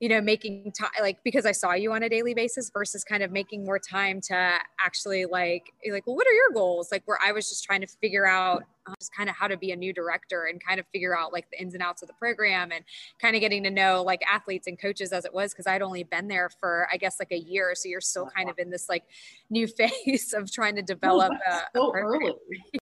you 0.00 0.08
know 0.08 0.20
making 0.20 0.72
time 0.72 0.90
like 1.00 1.18
because 1.24 1.46
i 1.46 1.52
saw 1.52 1.72
you 1.72 1.92
on 1.92 2.02
a 2.02 2.08
daily 2.08 2.34
basis 2.34 2.70
versus 2.70 3.04
kind 3.04 3.22
of 3.22 3.30
making 3.30 3.64
more 3.64 3.78
time 3.78 4.20
to 4.20 4.34
actually 4.80 5.24
like 5.24 5.72
like 5.90 6.06
well 6.06 6.16
what 6.16 6.26
are 6.26 6.32
your 6.32 6.50
goals? 6.52 6.90
Like 6.90 7.02
where 7.06 7.18
i 7.24 7.32
was 7.32 7.48
just 7.48 7.64
trying 7.64 7.80
to 7.80 7.86
figure 7.86 8.26
out 8.26 8.64
um, 8.86 8.94
just 9.00 9.14
kind 9.14 9.30
of 9.30 9.36
how 9.36 9.48
to 9.48 9.56
be 9.56 9.70
a 9.70 9.76
new 9.76 9.94
director 9.94 10.44
and 10.44 10.62
kind 10.62 10.78
of 10.78 10.86
figure 10.92 11.16
out 11.16 11.32
like 11.32 11.46
the 11.50 11.58
ins 11.58 11.72
and 11.72 11.82
outs 11.82 12.02
of 12.02 12.08
the 12.08 12.14
program 12.14 12.70
and 12.70 12.84
kind 13.20 13.34
of 13.34 13.40
getting 13.40 13.62
to 13.62 13.70
know 13.70 14.02
like 14.02 14.20
athletes 14.30 14.66
and 14.66 14.78
coaches 14.78 15.10
as 15.12 15.24
it 15.24 15.32
was 15.32 15.52
because 15.52 15.66
i'd 15.66 15.80
only 15.80 16.02
been 16.02 16.28
there 16.28 16.50
for 16.60 16.86
i 16.92 16.96
guess 16.96 17.16
like 17.18 17.32
a 17.32 17.44
year. 17.44 17.74
So 17.74 17.88
you're 17.88 18.00
still 18.00 18.26
kind 18.26 18.50
of 18.50 18.58
in 18.58 18.70
this 18.70 18.88
like 18.88 19.04
new 19.50 19.66
phase 19.78 20.34
of 20.36 20.50
trying 20.52 20.76
to 20.76 20.82
develop 20.82 21.32
no, 21.32 21.52
a, 21.52 21.62
so 21.74 21.92
a 21.92 21.98
early. 21.98 22.34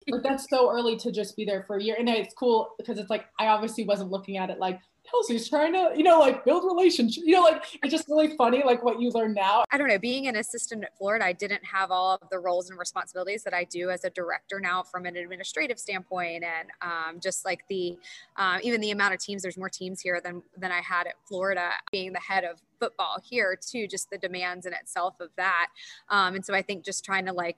Like 0.08 0.22
that's 0.22 0.46
so 0.48 0.70
early 0.70 0.96
to 0.98 1.12
just 1.12 1.36
be 1.36 1.44
there 1.44 1.64
for 1.66 1.76
a 1.76 1.82
year. 1.82 1.96
And 1.98 2.08
it's 2.08 2.34
cool 2.34 2.74
because 2.78 2.98
it's 2.98 3.10
like 3.10 3.26
i 3.38 3.46
obviously 3.46 3.84
wasn't 3.84 4.10
looking 4.10 4.36
at 4.36 4.50
it 4.50 4.58
like 4.58 4.80
Kelsey's 5.10 5.48
trying 5.48 5.72
to, 5.72 5.92
you 5.96 6.04
know, 6.04 6.18
like 6.20 6.44
build 6.44 6.64
relationships. 6.64 7.26
You 7.26 7.34
know, 7.34 7.42
like 7.42 7.64
it's 7.82 7.90
just 7.90 8.08
really 8.08 8.36
funny, 8.36 8.62
like 8.64 8.82
what 8.82 9.00
you 9.00 9.10
learn 9.10 9.34
now. 9.34 9.64
I 9.70 9.78
don't 9.78 9.88
know. 9.88 9.98
Being 9.98 10.28
an 10.28 10.36
assistant 10.36 10.84
at 10.84 10.96
Florida, 10.96 11.24
I 11.24 11.32
didn't 11.32 11.64
have 11.64 11.90
all 11.90 12.18
of 12.20 12.28
the 12.30 12.38
roles 12.38 12.70
and 12.70 12.78
responsibilities 12.78 13.42
that 13.44 13.54
I 13.54 13.64
do 13.64 13.90
as 13.90 14.04
a 14.04 14.10
director 14.10 14.60
now 14.60 14.82
from 14.82 15.06
an 15.06 15.16
administrative 15.16 15.78
standpoint, 15.78 16.44
and 16.44 16.68
um, 16.80 17.20
just 17.20 17.44
like 17.44 17.64
the 17.68 17.98
uh, 18.36 18.58
even 18.62 18.80
the 18.80 18.90
amount 18.90 19.14
of 19.14 19.20
teams. 19.20 19.42
There's 19.42 19.58
more 19.58 19.70
teams 19.70 20.00
here 20.00 20.20
than 20.22 20.42
than 20.56 20.72
I 20.72 20.80
had 20.80 21.06
at 21.06 21.14
Florida. 21.26 21.70
Being 21.90 22.12
the 22.12 22.20
head 22.20 22.44
of 22.44 22.60
football 22.78 23.18
here 23.22 23.56
too, 23.60 23.86
just 23.86 24.10
the 24.10 24.18
demands 24.18 24.66
in 24.66 24.72
itself 24.72 25.14
of 25.20 25.30
that. 25.36 25.68
Um, 26.08 26.36
and 26.36 26.44
so 26.44 26.54
I 26.54 26.62
think 26.62 26.84
just 26.84 27.04
trying 27.04 27.26
to 27.26 27.32
like 27.32 27.56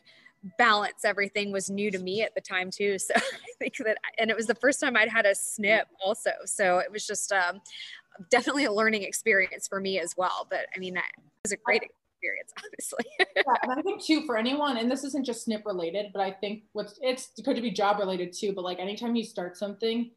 balance 0.58 1.04
everything 1.04 1.52
was 1.52 1.70
new 1.70 1.90
to 1.90 1.98
me 1.98 2.22
at 2.22 2.34
the 2.34 2.40
time 2.40 2.70
too. 2.70 2.96
So 3.04 3.14
I 3.16 3.20
think 3.58 3.76
that, 3.84 3.98
and 4.18 4.30
it 4.30 4.36
was 4.36 4.46
the 4.46 4.54
first 4.54 4.80
time 4.80 4.96
I'd 4.96 5.08
had 5.08 5.26
a 5.26 5.34
snip 5.34 5.88
also. 6.04 6.30
So 6.46 6.78
it 6.78 6.90
was 6.90 7.06
just 7.06 7.32
um, 7.32 7.60
definitely 8.30 8.64
a 8.64 8.72
learning 8.72 9.02
experience 9.02 9.68
for 9.68 9.80
me 9.80 9.98
as 9.98 10.14
well. 10.16 10.46
But 10.48 10.66
I 10.74 10.78
mean, 10.78 10.96
it 10.96 11.02
was 11.44 11.52
a 11.52 11.56
great 11.56 11.82
experience, 11.82 12.52
obviously. 12.64 13.04
yeah, 13.36 13.54
and 13.62 13.72
I 13.72 13.82
think 13.82 14.02
too 14.02 14.24
for 14.26 14.36
anyone, 14.36 14.78
and 14.78 14.90
this 14.90 15.04
isn't 15.04 15.24
just 15.24 15.44
snip 15.44 15.64
related, 15.66 16.06
but 16.12 16.20
I 16.20 16.30
think 16.30 16.64
what's 16.72 16.98
it's 17.02 17.30
could 17.44 17.60
be 17.60 17.70
job 17.70 17.98
related 17.98 18.32
too. 18.32 18.52
But 18.52 18.64
like 18.64 18.78
anytime 18.78 19.14
you 19.16 19.24
start 19.24 19.56
something, 19.56 20.10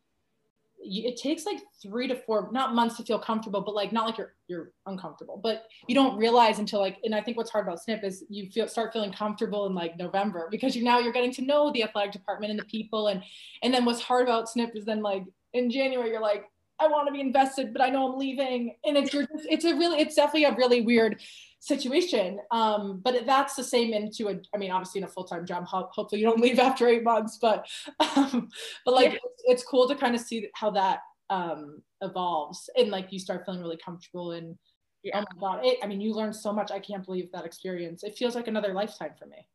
it 0.80 1.18
takes 1.18 1.46
like 1.46 1.60
three 1.82 2.08
to 2.08 2.16
four 2.16 2.50
not 2.52 2.76
months 2.76 2.98
to 2.98 3.04
feel 3.04 3.20
comfortable 3.20 3.62
but 3.62 3.74
like 3.74 3.92
not 3.92 4.06
like 4.06 4.18
you're 4.18 4.36
you're 4.48 4.72
uncomfortable 4.86 5.40
but 5.42 5.64
you 5.88 5.96
don't 5.96 6.18
realize 6.18 6.60
until 6.60 6.80
like 6.80 6.98
and 7.04 7.16
i 7.16 7.22
think 7.22 7.36
what's 7.36 7.50
hard 7.50 7.66
about 7.66 7.82
snip 7.82 8.04
is 8.04 8.24
you 8.30 8.50
feel 8.52 8.68
start 8.68 8.94
feeling 8.94 9.12
comfortable 9.12 9.66
in 9.66 9.74
like 9.74 9.98
november 9.98 10.48
because 10.52 10.76
you're 10.76 10.86
now 10.86 11.00
you're 11.00 11.14
getting 11.14 11.34
to 11.34 11.42
know 11.42 11.72
the 11.72 11.84
athletic 11.84 12.12
department 12.12 12.52
and 12.52 12.60
the 12.60 12.66
people 12.66 13.08
and 13.08 13.24
and 13.64 13.74
then 13.74 13.86
what's 13.86 14.02
hard 14.02 14.24
about 14.24 14.50
snip 14.50 14.76
is 14.76 14.86
then 14.86 15.02
like 15.02 15.24
in 15.54 15.72
january 15.72 16.10
you're 16.10 16.22
like 16.22 16.46
i 16.80 16.88
want 16.88 17.08
to 17.08 17.14
be 17.14 17.22
invested 17.22 17.74
but 17.74 17.82
i 17.82 17.90
know 17.90 18.12
i'm 18.12 18.20
leaving 18.20 18.76
and 18.86 18.98
it's 18.98 19.12
just 19.12 19.30
it's 19.34 19.66
a 19.66 19.76
really 19.76 20.00
it's 20.00 20.16
definitely 20.16 20.46
a 20.46 20.56
really 20.56 20.82
weird 20.82 21.20
situation. 21.60 22.40
Um, 22.52 23.02
but 23.04 23.26
that's 23.26 23.56
the 23.56 23.64
same 23.64 23.94
into 23.94 24.30
a, 24.30 24.36
I 24.54 24.58
mean, 24.58 24.72
obviously 24.72 25.00
in 25.00 25.06
a 25.06 25.10
full-time 25.10 25.46
job, 25.46 25.66
ho- 25.66 25.90
hopefully 25.92 26.22
you 26.22 26.28
don't 26.28 26.40
leave 26.40 26.60
after 26.60 26.88
eight 26.88 27.04
months, 27.04 27.38
but, 27.42 27.68
um, 28.16 28.50
but 28.86 28.94
like, 28.94 29.12
yeah. 29.12 29.20
it's, 29.24 29.44
it's, 29.46 29.64
cool 29.64 29.88
to 29.88 29.96
kind 29.96 30.16
of 30.16 30.22
see 30.22 30.48
how 30.54 30.72
that 30.72 31.00
um, 31.30 31.82
evolves 32.02 32.70
and 32.78 32.90
like 32.90 33.12
you 33.12 33.20
start 33.20 33.44
feeling 33.46 33.62
really 33.62 33.78
comfortable 33.84 34.32
and 34.32 34.58
yeah. 35.04 35.20
oh 35.20 35.26
my 35.36 35.40
God, 35.40 35.66
it, 35.66 35.80
I 35.84 35.88
mean, 35.88 36.00
you 36.00 36.14
learn 36.14 36.34
so 36.34 36.54
much. 36.54 36.72
I 36.72 36.80
can't 36.80 37.06
believe 37.06 37.32
that 37.32 37.46
experience. 37.46 38.04
It 38.04 38.18
feels 38.18 38.36
like 38.36 38.48
another 38.48 38.74
lifetime 38.74 39.12
for 39.18 39.26
me. 39.26 39.48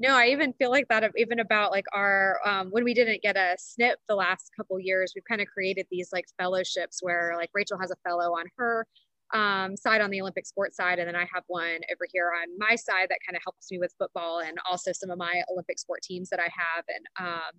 No, 0.00 0.14
I 0.16 0.26
even 0.26 0.52
feel 0.54 0.70
like 0.70 0.88
that 0.88 1.08
even 1.16 1.38
about 1.38 1.70
like 1.70 1.84
our 1.92 2.40
um, 2.44 2.68
when 2.70 2.82
we 2.82 2.94
didn't 2.94 3.22
get 3.22 3.36
a 3.36 3.54
snip 3.58 3.98
the 4.08 4.16
last 4.16 4.50
couple 4.56 4.78
years, 4.80 5.12
we've 5.14 5.24
kind 5.24 5.40
of 5.40 5.46
created 5.46 5.86
these 5.90 6.08
like 6.12 6.24
fellowships 6.36 6.98
where 7.00 7.34
like 7.36 7.50
Rachel 7.54 7.78
has 7.78 7.92
a 7.92 7.96
fellow 8.08 8.32
on 8.32 8.46
her 8.58 8.86
um, 9.32 9.76
side 9.76 10.00
on 10.00 10.10
the 10.10 10.20
Olympic 10.20 10.46
sports 10.46 10.76
side. 10.76 10.98
And 10.98 11.06
then 11.08 11.16
I 11.16 11.26
have 11.32 11.44
one 11.46 11.78
over 11.92 12.06
here 12.12 12.32
on 12.36 12.48
my 12.58 12.74
side 12.74 13.08
that 13.10 13.18
kind 13.26 13.36
of 13.36 13.42
helps 13.44 13.70
me 13.70 13.78
with 13.78 13.94
football 13.98 14.40
and 14.40 14.58
also 14.68 14.92
some 14.92 15.10
of 15.10 15.18
my 15.18 15.42
Olympic 15.50 15.78
sport 15.78 16.02
teams 16.02 16.28
that 16.30 16.40
I 16.40 16.50
have. 16.50 16.84
And 16.88 17.28
um, 17.28 17.52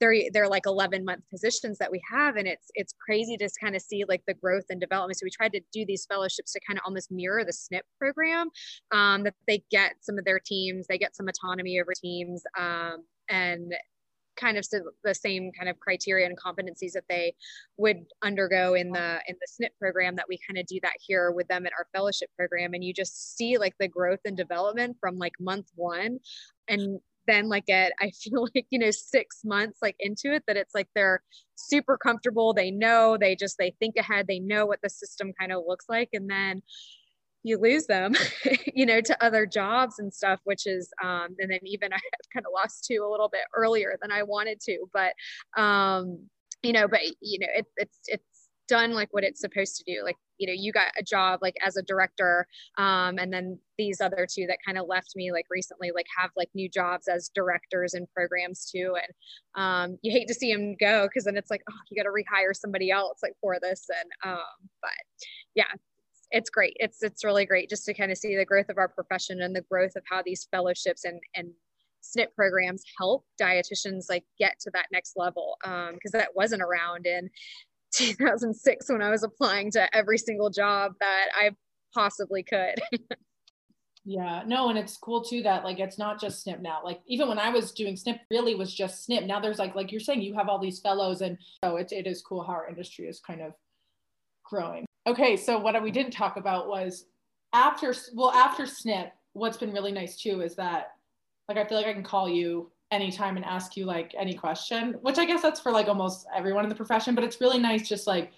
they're, 0.00 0.14
they're 0.32 0.48
like 0.48 0.66
11 0.66 1.04
month 1.04 1.22
positions 1.30 1.78
that 1.78 1.90
we 1.90 2.00
have. 2.10 2.36
And 2.36 2.46
it's, 2.46 2.70
it's 2.74 2.94
crazy 3.04 3.36
to 3.38 3.48
kind 3.60 3.76
of 3.76 3.82
see 3.82 4.04
like 4.08 4.22
the 4.26 4.34
growth 4.34 4.64
and 4.70 4.80
development. 4.80 5.18
So 5.18 5.24
we 5.24 5.30
tried 5.30 5.52
to 5.52 5.60
do 5.72 5.84
these 5.86 6.06
fellowships 6.06 6.52
to 6.52 6.60
kind 6.66 6.78
of 6.78 6.82
almost 6.84 7.10
mirror 7.10 7.44
the 7.44 7.52
SNP 7.52 7.80
program 7.98 8.50
um, 8.92 9.24
that 9.24 9.34
they 9.46 9.62
get 9.70 9.94
some 10.00 10.18
of 10.18 10.24
their 10.24 10.40
teams, 10.40 10.86
they 10.86 10.98
get 10.98 11.16
some 11.16 11.28
autonomy 11.28 11.80
over 11.80 11.92
teams. 11.94 12.42
Um, 12.58 13.04
and 13.28 13.74
kind 14.36 14.58
of 14.58 14.66
the 15.02 15.14
same 15.14 15.50
kind 15.52 15.68
of 15.68 15.80
criteria 15.80 16.26
and 16.26 16.38
competencies 16.38 16.92
that 16.92 17.04
they 17.08 17.34
would 17.78 18.04
undergo 18.22 18.74
in 18.74 18.90
the 18.92 19.20
in 19.26 19.34
the 19.40 19.66
SNP 19.66 19.70
program 19.80 20.14
that 20.16 20.26
we 20.28 20.38
kind 20.46 20.58
of 20.58 20.66
do 20.66 20.78
that 20.82 20.92
here 21.00 21.32
with 21.32 21.48
them 21.48 21.66
in 21.66 21.72
our 21.76 21.86
fellowship 21.94 22.28
program 22.36 22.74
and 22.74 22.84
you 22.84 22.92
just 22.92 23.36
see 23.36 23.58
like 23.58 23.74
the 23.80 23.88
growth 23.88 24.20
and 24.24 24.36
development 24.36 24.96
from 25.00 25.18
like 25.18 25.32
month 25.40 25.68
one 25.74 26.18
and 26.68 27.00
then 27.26 27.48
like 27.48 27.68
at 27.68 27.92
i 28.00 28.10
feel 28.22 28.48
like 28.54 28.66
you 28.70 28.78
know 28.78 28.90
six 28.90 29.42
months 29.44 29.78
like 29.82 29.96
into 30.00 30.32
it 30.32 30.42
that 30.46 30.56
it's 30.56 30.74
like 30.74 30.88
they're 30.94 31.22
super 31.54 31.96
comfortable 31.96 32.52
they 32.52 32.70
know 32.70 33.16
they 33.18 33.34
just 33.34 33.56
they 33.58 33.74
think 33.78 33.96
ahead 33.96 34.26
they 34.26 34.38
know 34.38 34.66
what 34.66 34.80
the 34.82 34.90
system 34.90 35.32
kind 35.38 35.52
of 35.52 35.62
looks 35.66 35.86
like 35.88 36.10
and 36.12 36.28
then 36.30 36.62
you 37.46 37.58
lose 37.58 37.86
them, 37.86 38.12
you 38.74 38.84
know, 38.84 39.00
to 39.00 39.24
other 39.24 39.46
jobs 39.46 40.00
and 40.00 40.12
stuff, 40.12 40.40
which 40.44 40.66
is, 40.66 40.92
um, 41.02 41.28
and 41.38 41.50
then 41.50 41.60
even 41.62 41.92
I 41.94 41.98
kind 42.32 42.44
of 42.44 42.52
lost 42.52 42.84
two 42.84 43.04
a 43.06 43.10
little 43.10 43.28
bit 43.28 43.42
earlier 43.54 43.96
than 44.02 44.10
I 44.10 44.24
wanted 44.24 44.60
to, 44.62 44.86
but, 44.92 45.12
um, 45.60 46.26
you 46.62 46.72
know, 46.72 46.88
but 46.88 47.00
you 47.20 47.38
know, 47.38 47.46
it, 47.54 47.66
it's, 47.76 47.98
it's 48.06 48.35
done 48.68 48.92
like 48.92 49.12
what 49.12 49.24
it's 49.24 49.40
supposed 49.40 49.76
to 49.76 49.84
do. 49.84 50.02
Like, 50.04 50.16
you 50.38 50.46
know, 50.46 50.52
you 50.52 50.72
got 50.72 50.88
a 50.98 51.02
job 51.02 51.40
like 51.42 51.56
as 51.64 51.76
a 51.76 51.82
director, 51.82 52.46
um, 52.78 53.18
and 53.18 53.32
then 53.32 53.58
these 53.78 54.00
other 54.00 54.26
two 54.30 54.46
that 54.46 54.58
kind 54.64 54.78
of 54.78 54.86
left 54.86 55.12
me 55.16 55.32
like 55.32 55.46
recently, 55.50 55.92
like 55.94 56.06
have 56.16 56.30
like 56.36 56.48
new 56.54 56.68
jobs 56.68 57.08
as 57.08 57.30
directors 57.34 57.94
and 57.94 58.06
programs 58.14 58.70
too. 58.70 58.96
And 58.96 59.62
um, 59.62 59.98
you 60.02 60.12
hate 60.12 60.28
to 60.28 60.34
see 60.34 60.52
them 60.52 60.76
go 60.78 61.06
because 61.06 61.24
then 61.24 61.36
it's 61.36 61.50
like, 61.50 61.62
oh, 61.70 61.74
you 61.90 62.02
got 62.02 62.08
to 62.08 62.14
rehire 62.14 62.54
somebody 62.54 62.90
else 62.90 63.18
like 63.22 63.34
for 63.40 63.58
this. 63.60 63.86
And 63.88 64.32
um, 64.32 64.68
but 64.82 64.90
yeah, 65.54 65.72
it's 66.30 66.50
great. 66.50 66.76
It's 66.78 67.02
it's 67.02 67.24
really 67.24 67.46
great 67.46 67.70
just 67.70 67.84
to 67.86 67.94
kind 67.94 68.10
of 68.10 68.18
see 68.18 68.36
the 68.36 68.44
growth 68.44 68.68
of 68.68 68.78
our 68.78 68.88
profession 68.88 69.42
and 69.42 69.54
the 69.54 69.64
growth 69.70 69.96
of 69.96 70.02
how 70.10 70.22
these 70.24 70.48
fellowships 70.50 71.04
and 71.04 71.20
and 71.34 71.50
SNP 72.06 72.28
programs 72.36 72.84
help 72.98 73.24
dietitians 73.40 74.04
like 74.08 74.24
get 74.38 74.58
to 74.60 74.70
that 74.72 74.86
next 74.92 75.14
level 75.16 75.56
because 75.62 76.14
um, 76.14 76.20
that 76.20 76.30
wasn't 76.34 76.62
around 76.62 77.06
in 77.06 77.28
2006 77.96 78.90
when 78.90 79.02
I 79.02 79.10
was 79.10 79.22
applying 79.22 79.70
to 79.72 79.94
every 79.96 80.18
single 80.18 80.50
job 80.50 80.92
that 81.00 81.26
I 81.34 81.50
possibly 81.94 82.42
could. 82.42 82.80
yeah, 84.04 84.42
no, 84.46 84.68
and 84.68 84.78
it's 84.78 84.96
cool 84.96 85.22
too 85.22 85.42
that 85.42 85.64
like 85.64 85.78
it's 85.78 85.98
not 85.98 86.20
just 86.20 86.46
SNP 86.46 86.60
now. 86.60 86.80
Like 86.84 87.00
even 87.06 87.28
when 87.28 87.38
I 87.38 87.50
was 87.50 87.72
doing 87.72 87.94
SNP, 87.94 88.20
really 88.30 88.54
was 88.54 88.74
just 88.74 89.08
SNP. 89.08 89.26
Now 89.26 89.40
there's 89.40 89.58
like 89.58 89.74
like 89.74 89.90
you're 89.90 90.00
saying, 90.00 90.22
you 90.22 90.34
have 90.34 90.48
all 90.48 90.58
these 90.58 90.80
fellows, 90.80 91.22
and 91.22 91.38
so 91.64 91.76
it, 91.76 91.92
it 91.92 92.06
is 92.06 92.22
cool 92.22 92.42
how 92.42 92.52
our 92.52 92.68
industry 92.68 93.06
is 93.06 93.20
kind 93.20 93.40
of 93.40 93.52
growing. 94.44 94.86
Okay, 95.06 95.36
so 95.36 95.58
what 95.58 95.80
we 95.82 95.90
didn't 95.90 96.12
talk 96.12 96.36
about 96.36 96.68
was 96.68 97.06
after, 97.52 97.94
well, 98.14 98.30
after 98.32 98.64
SNP, 98.64 99.10
what's 99.32 99.56
been 99.56 99.72
really 99.72 99.92
nice 99.92 100.16
too 100.16 100.40
is 100.40 100.56
that, 100.56 100.92
like, 101.48 101.58
I 101.58 101.64
feel 101.64 101.78
like 101.78 101.86
I 101.86 101.92
can 101.92 102.02
call 102.02 102.28
you 102.28 102.70
anytime 102.90 103.36
and 103.36 103.44
ask 103.44 103.76
you 103.76 103.84
like 103.84 104.14
any 104.18 104.34
question, 104.34 104.94
which 105.02 105.18
I 105.18 105.24
guess 105.24 105.42
that's 105.42 105.60
for 105.60 105.72
like 105.72 105.88
almost 105.88 106.26
everyone 106.34 106.64
in 106.64 106.68
the 106.68 106.74
profession, 106.74 107.14
but 107.14 107.24
it's 107.24 107.40
really 107.40 107.58
nice 107.58 107.88
just 107.88 108.06
like, 108.06 108.32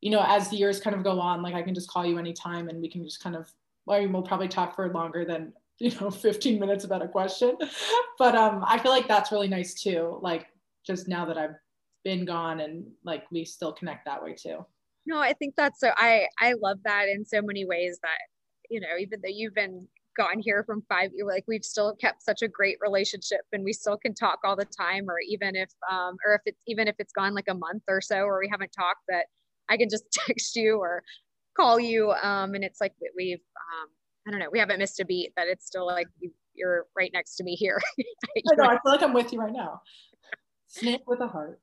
you 0.00 0.10
know, 0.10 0.24
as 0.26 0.48
the 0.48 0.56
years 0.56 0.80
kind 0.80 0.94
of 0.94 1.02
go 1.02 1.18
on, 1.20 1.42
like 1.42 1.54
I 1.54 1.62
can 1.62 1.74
just 1.74 1.90
call 1.90 2.06
you 2.06 2.18
anytime 2.18 2.68
and 2.68 2.80
we 2.80 2.88
can 2.88 3.04
just 3.04 3.22
kind 3.22 3.34
of, 3.34 3.50
well, 3.86 4.06
we'll 4.08 4.22
probably 4.22 4.48
talk 4.48 4.76
for 4.76 4.92
longer 4.92 5.24
than, 5.24 5.52
you 5.80 5.92
know, 6.00 6.10
15 6.10 6.58
minutes 6.58 6.84
about 6.84 7.02
a 7.02 7.08
question. 7.08 7.56
but 8.18 8.34
um, 8.34 8.64
I 8.66 8.78
feel 8.78 8.92
like 8.92 9.08
that's 9.08 9.32
really 9.32 9.48
nice 9.48 9.74
too. 9.74 10.18
Like 10.22 10.46
just 10.84 11.08
now 11.08 11.24
that 11.26 11.38
I've 11.38 11.56
been 12.04 12.24
gone 12.24 12.60
and 12.60 12.86
like 13.04 13.24
we 13.30 13.44
still 13.44 13.72
connect 13.72 14.04
that 14.04 14.22
way 14.22 14.34
too 14.34 14.64
no 15.06 15.18
i 15.18 15.32
think 15.32 15.54
that's 15.56 15.80
so 15.80 15.90
i 15.96 16.26
i 16.40 16.54
love 16.62 16.78
that 16.84 17.08
in 17.08 17.24
so 17.24 17.42
many 17.42 17.64
ways 17.64 17.98
that 18.02 18.18
you 18.70 18.80
know 18.80 18.96
even 18.98 19.20
though 19.20 19.28
you've 19.30 19.54
been 19.54 19.86
gone 20.18 20.40
here 20.40 20.64
from 20.64 20.82
five 20.88 21.10
years 21.14 21.26
like 21.26 21.44
we've 21.46 21.64
still 21.64 21.94
kept 21.94 22.22
such 22.22 22.42
a 22.42 22.48
great 22.48 22.76
relationship 22.80 23.40
and 23.52 23.64
we 23.64 23.72
still 23.72 23.96
can 23.96 24.12
talk 24.12 24.40
all 24.44 24.56
the 24.56 24.66
time 24.66 25.08
or 25.08 25.16
even 25.26 25.54
if 25.54 25.70
um 25.90 26.16
or 26.26 26.34
if 26.34 26.40
it's 26.44 26.60
even 26.66 26.88
if 26.88 26.96
it's 26.98 27.12
gone 27.12 27.34
like 27.34 27.46
a 27.48 27.54
month 27.54 27.82
or 27.88 28.00
so 28.00 28.22
or 28.22 28.40
we 28.40 28.48
haven't 28.50 28.72
talked 28.76 29.02
that 29.08 29.26
i 29.70 29.76
can 29.76 29.88
just 29.88 30.04
text 30.26 30.56
you 30.56 30.78
or 30.78 31.02
call 31.56 31.78
you 31.78 32.10
um 32.22 32.54
and 32.54 32.64
it's 32.64 32.80
like 32.80 32.92
we've 33.16 33.38
um 33.38 33.88
i 34.26 34.30
don't 34.30 34.40
know 34.40 34.50
we 34.50 34.58
haven't 34.58 34.78
missed 34.78 35.00
a 35.00 35.04
beat 35.04 35.32
that 35.36 35.46
it's 35.48 35.66
still 35.66 35.86
like 35.86 36.08
you, 36.18 36.30
you're 36.54 36.86
right 36.96 37.10
next 37.14 37.36
to 37.36 37.44
me 37.44 37.54
here 37.54 37.80
I 38.00 38.56
know 38.56 38.64
i 38.64 38.78
feel 38.82 38.92
like 38.92 39.02
i'm 39.02 39.14
with 39.14 39.32
you 39.32 39.40
right 39.40 39.52
now 39.52 39.80
snip 40.66 41.02
with 41.06 41.20
a 41.20 41.28
heart 41.28 41.60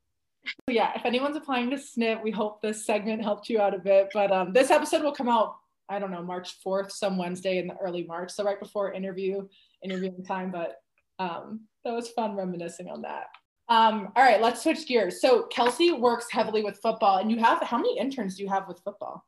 yeah, 0.67 0.91
if 0.95 1.05
anyone's 1.05 1.37
applying 1.37 1.69
to 1.71 1.75
SNP, 1.75 2.23
we 2.23 2.31
hope 2.31 2.61
this 2.61 2.85
segment 2.85 3.21
helped 3.21 3.49
you 3.49 3.59
out 3.59 3.73
a 3.73 3.79
bit. 3.79 4.09
But 4.13 4.31
um, 4.31 4.53
this 4.53 4.71
episode 4.71 5.03
will 5.03 5.11
come 5.11 5.29
out, 5.29 5.55
I 5.89 5.99
don't 5.99 6.11
know, 6.11 6.23
March 6.23 6.55
4th, 6.65 6.91
some 6.91 7.17
Wednesday 7.17 7.59
in 7.59 7.67
the 7.67 7.77
early 7.77 8.03
March. 8.03 8.31
So 8.31 8.43
right 8.43 8.59
before 8.59 8.93
interview, 8.93 9.47
interviewing 9.83 10.23
time. 10.23 10.51
But 10.51 10.77
um, 11.19 11.61
that 11.83 11.93
was 11.93 12.09
fun 12.09 12.35
reminiscing 12.35 12.89
on 12.89 13.01
that. 13.03 13.27
Um, 13.67 14.11
all 14.15 14.23
right, 14.23 14.41
let's 14.41 14.61
switch 14.61 14.87
gears. 14.87 15.21
So 15.21 15.43
Kelsey 15.43 15.91
works 15.91 16.27
heavily 16.29 16.63
with 16.63 16.79
football, 16.81 17.17
and 17.17 17.31
you 17.31 17.39
have 17.39 17.61
how 17.63 17.77
many 17.77 17.97
interns 17.97 18.37
do 18.37 18.43
you 18.43 18.49
have 18.49 18.67
with 18.67 18.79
football? 18.83 19.25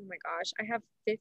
Oh 0.00 0.04
my 0.08 0.16
gosh, 0.24 0.52
I 0.58 0.64
have 0.72 0.82
15, 1.06 1.18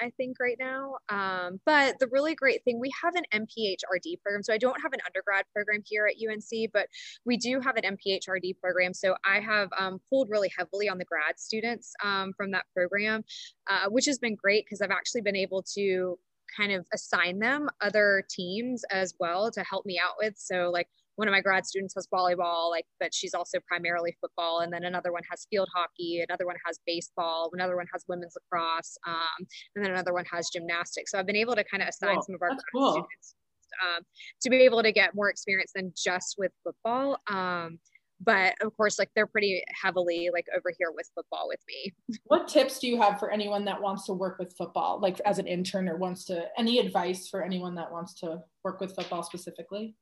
I 0.00 0.10
think, 0.16 0.38
right 0.40 0.56
now. 0.58 0.96
Um, 1.08 1.60
but 1.64 1.98
the 1.98 2.08
really 2.10 2.34
great 2.34 2.64
thing, 2.64 2.80
we 2.80 2.90
have 3.02 3.14
an 3.14 3.24
MPHRD 3.32 4.20
program. 4.22 4.42
So 4.42 4.52
I 4.52 4.58
don't 4.58 4.80
have 4.80 4.92
an 4.92 5.00
undergrad 5.06 5.44
program 5.54 5.82
here 5.84 6.06
at 6.06 6.14
UNC, 6.16 6.70
but 6.72 6.88
we 7.24 7.36
do 7.36 7.60
have 7.60 7.76
an 7.76 7.96
MPHRD 7.96 8.58
program. 8.60 8.94
So 8.94 9.14
I 9.24 9.40
have 9.40 9.68
um, 9.78 10.00
pulled 10.08 10.30
really 10.30 10.50
heavily 10.56 10.88
on 10.88 10.98
the 10.98 11.04
grad 11.04 11.38
students 11.38 11.94
um, 12.04 12.32
from 12.36 12.50
that 12.52 12.64
program, 12.74 13.24
uh, 13.68 13.88
which 13.88 14.06
has 14.06 14.18
been 14.18 14.34
great 14.34 14.64
because 14.64 14.80
I've 14.80 14.90
actually 14.90 15.22
been 15.22 15.36
able 15.36 15.62
to 15.74 16.18
kind 16.56 16.72
of 16.72 16.86
assign 16.94 17.38
them 17.38 17.68
other 17.80 18.24
teams 18.30 18.84
as 18.90 19.14
well 19.18 19.50
to 19.50 19.62
help 19.62 19.84
me 19.84 19.98
out 19.98 20.14
with. 20.18 20.34
So 20.36 20.70
like 20.72 20.88
one 21.16 21.28
of 21.28 21.32
my 21.32 21.40
grad 21.40 21.66
students 21.66 21.94
has 21.94 22.06
volleyball, 22.12 22.70
like, 22.70 22.84
but 23.00 23.12
she's 23.12 23.34
also 23.34 23.58
primarily 23.66 24.16
football. 24.20 24.60
And 24.60 24.72
then 24.72 24.84
another 24.84 25.12
one 25.12 25.22
has 25.30 25.46
field 25.50 25.68
hockey, 25.74 26.24
another 26.26 26.46
one 26.46 26.56
has 26.64 26.78
baseball, 26.86 27.50
another 27.52 27.76
one 27.76 27.86
has 27.92 28.04
women's 28.08 28.34
lacrosse, 28.36 28.96
um, 29.06 29.46
and 29.74 29.84
then 29.84 29.92
another 29.92 30.12
one 30.12 30.24
has 30.30 30.48
gymnastics. 30.50 31.12
So 31.12 31.18
I've 31.18 31.26
been 31.26 31.36
able 31.36 31.56
to 31.56 31.64
kind 31.64 31.82
of 31.82 31.88
assign 31.88 32.22
some 32.22 32.34
of 32.34 32.42
our 32.42 32.48
grad 32.48 32.60
cool. 32.72 32.90
students 32.92 33.34
um, 33.82 34.02
to 34.42 34.50
be 34.50 34.58
able 34.58 34.82
to 34.82 34.92
get 34.92 35.14
more 35.14 35.30
experience 35.30 35.72
than 35.74 35.92
just 35.96 36.36
with 36.38 36.52
football. 36.64 37.18
Um, 37.28 37.78
but 38.20 38.54
of 38.62 38.74
course, 38.76 38.98
like 38.98 39.10
they're 39.14 39.26
pretty 39.26 39.62
heavily 39.82 40.30
like 40.32 40.46
over 40.56 40.72
here 40.78 40.90
with 40.94 41.10
football 41.14 41.48
with 41.48 41.60
me. 41.68 42.18
What 42.24 42.48
tips 42.48 42.78
do 42.78 42.88
you 42.88 43.00
have 43.00 43.18
for 43.18 43.30
anyone 43.30 43.64
that 43.66 43.80
wants 43.80 44.06
to 44.06 44.14
work 44.14 44.38
with 44.38 44.54
football, 44.56 45.00
like 45.00 45.20
as 45.20 45.38
an 45.38 45.46
intern 45.46 45.88
or 45.88 45.96
wants 45.96 46.24
to? 46.26 46.46
Any 46.58 46.78
advice 46.78 47.28
for 47.28 47.42
anyone 47.42 47.74
that 47.74 47.90
wants 47.90 48.14
to 48.20 48.42
work 48.64 48.80
with 48.80 48.94
football 48.94 49.22
specifically? 49.22 49.94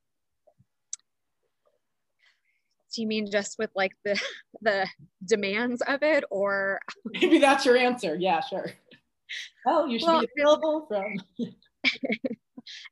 Do 2.94 3.02
you 3.02 3.08
mean 3.08 3.30
just 3.30 3.56
with 3.58 3.70
like 3.74 3.92
the 4.04 4.20
the 4.62 4.86
demands 5.26 5.82
of 5.86 6.02
it 6.02 6.24
or? 6.30 6.80
Maybe 7.04 7.38
that's 7.38 7.66
your 7.66 7.76
answer. 7.76 8.16
Yeah 8.18 8.40
sure. 8.40 8.72
Well 9.64 9.88
you 9.88 9.98
should 9.98 10.06
well, 10.06 10.20
be 10.20 10.28
available 10.38 10.86
from 10.88 11.16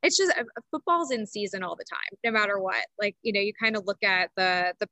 it's 0.03 0.17
just 0.17 0.37
uh, 0.39 0.45
football's 0.71 1.11
in 1.11 1.27
season 1.27 1.63
all 1.63 1.77
the 1.77 1.85
time 1.91 2.19
no 2.25 2.31
matter 2.31 2.59
what. 2.59 2.85
Like 3.01 3.17
you 3.23 3.33
know 3.33 3.41
you 3.41 3.53
kind 3.61 3.77
of 3.77 3.85
look 3.87 4.03
at 4.03 4.31
the 4.37 4.75
the 4.81 4.89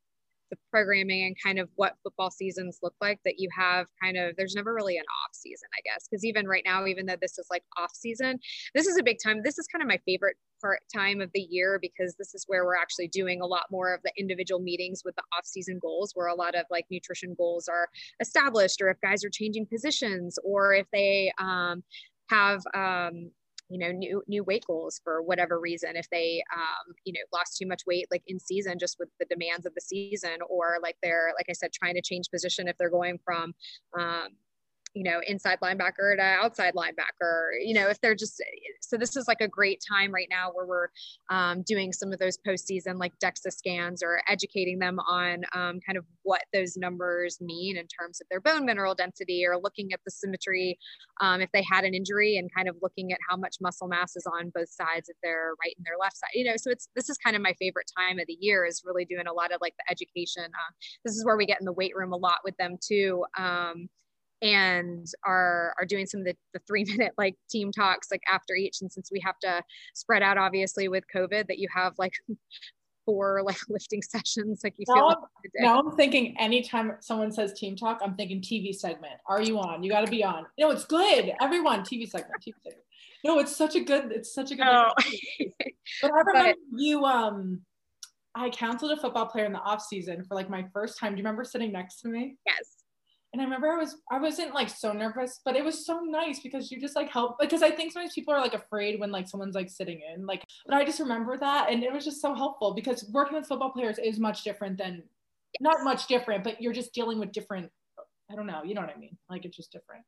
the 0.50 0.56
programming 0.70 1.24
and 1.24 1.36
kind 1.42 1.58
of 1.58 1.68
what 1.76 1.96
football 2.02 2.30
seasons 2.30 2.78
look 2.82 2.94
like 3.00 3.18
that 3.24 3.38
you 3.38 3.48
have 3.56 3.86
kind 4.02 4.16
of 4.16 4.34
there's 4.36 4.54
never 4.54 4.74
really 4.74 4.96
an 4.96 5.04
off 5.24 5.34
season 5.34 5.68
i 5.76 5.80
guess. 5.84 6.06
Because 6.08 6.24
even 6.24 6.46
right 6.46 6.62
now 6.64 6.86
even 6.86 7.06
though 7.06 7.16
this 7.20 7.38
is 7.38 7.46
like 7.50 7.62
off 7.78 7.92
season 7.94 8.38
this 8.74 8.86
is 8.86 8.98
a 8.98 9.02
big 9.02 9.18
time 9.22 9.40
this 9.44 9.58
is 9.58 9.66
kind 9.66 9.82
of 9.82 9.88
my 9.88 9.98
favorite 10.06 10.36
part 10.60 10.80
time 10.94 11.20
of 11.20 11.30
the 11.32 11.40
year 11.40 11.78
because 11.80 12.14
this 12.18 12.34
is 12.34 12.44
where 12.46 12.64
we're 12.64 12.76
actually 12.76 13.08
doing 13.08 13.40
a 13.40 13.46
lot 13.46 13.64
more 13.70 13.94
of 13.94 14.00
the 14.02 14.12
individual 14.18 14.60
meetings 14.60 15.02
with 15.04 15.14
the 15.16 15.22
off 15.36 15.44
season 15.44 15.78
goals 15.80 16.12
where 16.14 16.28
a 16.28 16.34
lot 16.34 16.54
of 16.54 16.66
like 16.70 16.84
nutrition 16.90 17.34
goals 17.36 17.68
are 17.68 17.88
established 18.20 18.80
or 18.80 18.90
if 18.90 19.00
guys 19.00 19.24
are 19.24 19.30
changing 19.30 19.66
positions 19.66 20.38
or 20.44 20.74
if 20.74 20.86
they 20.92 21.32
um, 21.38 21.82
have 22.28 22.62
um, 22.74 23.30
you 23.70 23.78
know 23.78 23.92
new 23.92 24.22
new 24.26 24.42
weight 24.44 24.64
goals 24.66 25.00
for 25.02 25.22
whatever 25.22 25.58
reason 25.58 25.92
if 25.94 26.08
they 26.10 26.42
um, 26.54 26.94
you 27.04 27.12
know 27.12 27.20
lost 27.32 27.56
too 27.56 27.66
much 27.66 27.82
weight 27.86 28.06
like 28.10 28.22
in 28.26 28.38
season 28.38 28.78
just 28.78 28.96
with 28.98 29.08
the 29.18 29.26
demands 29.26 29.64
of 29.64 29.72
the 29.74 29.80
season 29.80 30.38
or 30.48 30.76
like 30.82 30.96
they're 31.02 31.32
like 31.38 31.46
i 31.48 31.52
said 31.52 31.70
trying 31.72 31.94
to 31.94 32.02
change 32.02 32.28
position 32.30 32.68
if 32.68 32.76
they're 32.76 32.90
going 32.90 33.18
from 33.24 33.54
um, 33.98 34.28
you 34.94 35.04
know, 35.04 35.20
inside 35.26 35.58
linebacker 35.62 36.16
to 36.16 36.22
outside 36.22 36.74
linebacker, 36.74 37.50
you 37.64 37.74
know, 37.74 37.88
if 37.88 38.00
they're 38.00 38.14
just, 38.14 38.42
so 38.80 38.96
this 38.96 39.16
is 39.16 39.28
like 39.28 39.40
a 39.40 39.46
great 39.46 39.82
time 39.88 40.12
right 40.12 40.26
now 40.28 40.50
where 40.52 40.66
we're 40.66 40.88
um, 41.30 41.62
doing 41.62 41.92
some 41.92 42.12
of 42.12 42.18
those 42.18 42.38
postseason 42.46 42.98
like 42.98 43.12
DEXA 43.22 43.52
scans 43.52 44.02
or 44.02 44.20
educating 44.28 44.78
them 44.80 44.98
on 44.98 45.44
um, 45.54 45.78
kind 45.86 45.96
of 45.96 46.04
what 46.22 46.42
those 46.52 46.76
numbers 46.76 47.38
mean 47.40 47.76
in 47.76 47.86
terms 47.86 48.20
of 48.20 48.26
their 48.30 48.40
bone 48.40 48.66
mineral 48.66 48.94
density 48.94 49.46
or 49.46 49.56
looking 49.56 49.92
at 49.92 50.00
the 50.04 50.10
symmetry 50.10 50.76
um, 51.20 51.40
if 51.40 51.50
they 51.52 51.62
had 51.62 51.84
an 51.84 51.94
injury 51.94 52.36
and 52.36 52.50
kind 52.54 52.68
of 52.68 52.76
looking 52.82 53.12
at 53.12 53.18
how 53.28 53.36
much 53.36 53.56
muscle 53.60 53.86
mass 53.86 54.16
is 54.16 54.26
on 54.26 54.50
both 54.54 54.68
sides 54.68 55.08
if 55.08 55.16
they're 55.22 55.52
right 55.62 55.74
and 55.76 55.86
their 55.86 55.98
left 56.00 56.16
side, 56.16 56.30
you 56.34 56.44
know, 56.44 56.56
so 56.56 56.70
it's, 56.70 56.88
this 56.96 57.08
is 57.08 57.16
kind 57.18 57.36
of 57.36 57.42
my 57.42 57.54
favorite 57.60 57.90
time 57.96 58.18
of 58.18 58.26
the 58.26 58.36
year 58.40 58.66
is 58.66 58.82
really 58.84 59.04
doing 59.04 59.28
a 59.28 59.32
lot 59.32 59.52
of 59.52 59.60
like 59.60 59.74
the 59.78 59.90
education. 59.90 60.44
Uh, 60.44 60.72
this 61.04 61.14
is 61.14 61.24
where 61.24 61.36
we 61.36 61.46
get 61.46 61.60
in 61.60 61.64
the 61.64 61.72
weight 61.72 61.94
room 61.94 62.12
a 62.12 62.16
lot 62.16 62.38
with 62.44 62.56
them 62.56 62.76
too. 62.82 63.24
Um, 63.38 63.88
and 64.42 65.06
are 65.26 65.74
are 65.78 65.84
doing 65.84 66.06
some 66.06 66.20
of 66.20 66.26
the, 66.26 66.34
the 66.54 66.60
three 66.66 66.84
minute 66.88 67.12
like 67.18 67.36
team 67.50 67.72
talks 67.72 68.10
like 68.10 68.22
after 68.32 68.54
each. 68.54 68.80
And 68.80 68.90
since 68.90 69.10
we 69.12 69.20
have 69.20 69.38
to 69.40 69.62
spread 69.94 70.22
out 70.22 70.38
obviously 70.38 70.88
with 70.88 71.04
covid 71.14 71.46
that 71.48 71.58
you 71.58 71.68
have 71.74 71.94
like 71.98 72.14
four 73.06 73.42
like 73.42 73.58
lifting 73.68 74.02
sessions 74.08 74.60
like 74.62 74.74
you 74.76 74.84
now, 74.88 74.94
feel 74.94 75.06
like 75.06 75.18
now 75.58 75.78
i'm 75.78 75.96
thinking 75.96 76.36
anytime 76.38 76.92
someone 77.00 77.32
says 77.32 77.54
team 77.54 77.74
talk 77.74 77.98
i'm 78.04 78.14
thinking 78.14 78.40
tv 78.40 78.74
segment. 78.74 79.14
Are 79.26 79.42
you 79.42 79.58
on? 79.58 79.82
You 79.82 79.90
got 79.90 80.04
to 80.04 80.10
be 80.10 80.22
on. 80.22 80.46
No 80.58 80.70
it's 80.70 80.84
good. 80.84 81.32
Everyone 81.40 81.80
tv 81.80 82.08
segment 82.08 82.42
tv 82.42 82.54
segment. 82.62 82.84
No 83.24 83.38
it's 83.38 83.54
such 83.54 83.74
a 83.74 83.80
good 83.80 84.12
it's 84.12 84.34
such 84.34 84.50
a 84.50 84.54
good 84.54 84.66
oh. 84.66 84.92
but 86.02 86.12
i 86.12 86.18
remember 86.18 86.32
but, 86.34 86.56
you 86.76 87.04
um 87.04 87.60
i 88.34 88.48
counseled 88.48 88.92
a 88.92 88.96
football 88.96 89.26
player 89.26 89.44
in 89.44 89.52
the 89.52 89.58
off 89.58 89.82
season 89.82 90.24
for 90.24 90.34
like 90.34 90.48
my 90.48 90.64
first 90.72 90.98
time. 90.98 91.12
Do 91.12 91.18
you 91.18 91.24
remember 91.24 91.44
sitting 91.44 91.72
next 91.72 92.00
to 92.02 92.08
me? 92.08 92.36
Yes 92.46 92.79
and 93.32 93.40
I 93.40 93.44
remember 93.44 93.68
I 93.68 93.76
was 93.76 93.96
I 94.10 94.18
wasn't 94.18 94.54
like 94.54 94.68
so 94.68 94.92
nervous, 94.92 95.40
but 95.44 95.56
it 95.56 95.64
was 95.64 95.86
so 95.86 96.00
nice 96.00 96.40
because 96.40 96.70
you 96.70 96.80
just 96.80 96.96
like 96.96 97.10
help 97.10 97.38
because 97.38 97.62
I 97.62 97.70
think 97.70 97.92
sometimes 97.92 98.12
people 98.12 98.34
are 98.34 98.40
like 98.40 98.54
afraid 98.54 98.98
when 98.98 99.12
like 99.12 99.28
someone's 99.28 99.54
like 99.54 99.70
sitting 99.70 100.00
in 100.14 100.26
like 100.26 100.44
but 100.66 100.74
I 100.74 100.84
just 100.84 100.98
remember 100.98 101.38
that 101.38 101.70
and 101.70 101.84
it 101.84 101.92
was 101.92 102.04
just 102.04 102.20
so 102.20 102.34
helpful 102.34 102.74
because 102.74 103.08
working 103.12 103.36
with 103.36 103.46
football 103.46 103.70
players 103.70 103.98
is 103.98 104.18
much 104.18 104.42
different 104.42 104.78
than 104.78 105.02
not 105.60 105.84
much 105.84 106.06
different, 106.06 106.44
but 106.44 106.60
you're 106.60 106.72
just 106.72 106.92
dealing 106.92 107.18
with 107.18 107.32
different 107.32 107.70
I 108.30 108.36
don't 108.36 108.46
know, 108.46 108.62
you 108.64 108.74
know 108.74 108.80
what 108.80 108.90
I 108.94 108.98
mean? 108.98 109.16
Like 109.28 109.44
it's 109.44 109.56
just 109.56 109.72
different. 109.72 110.04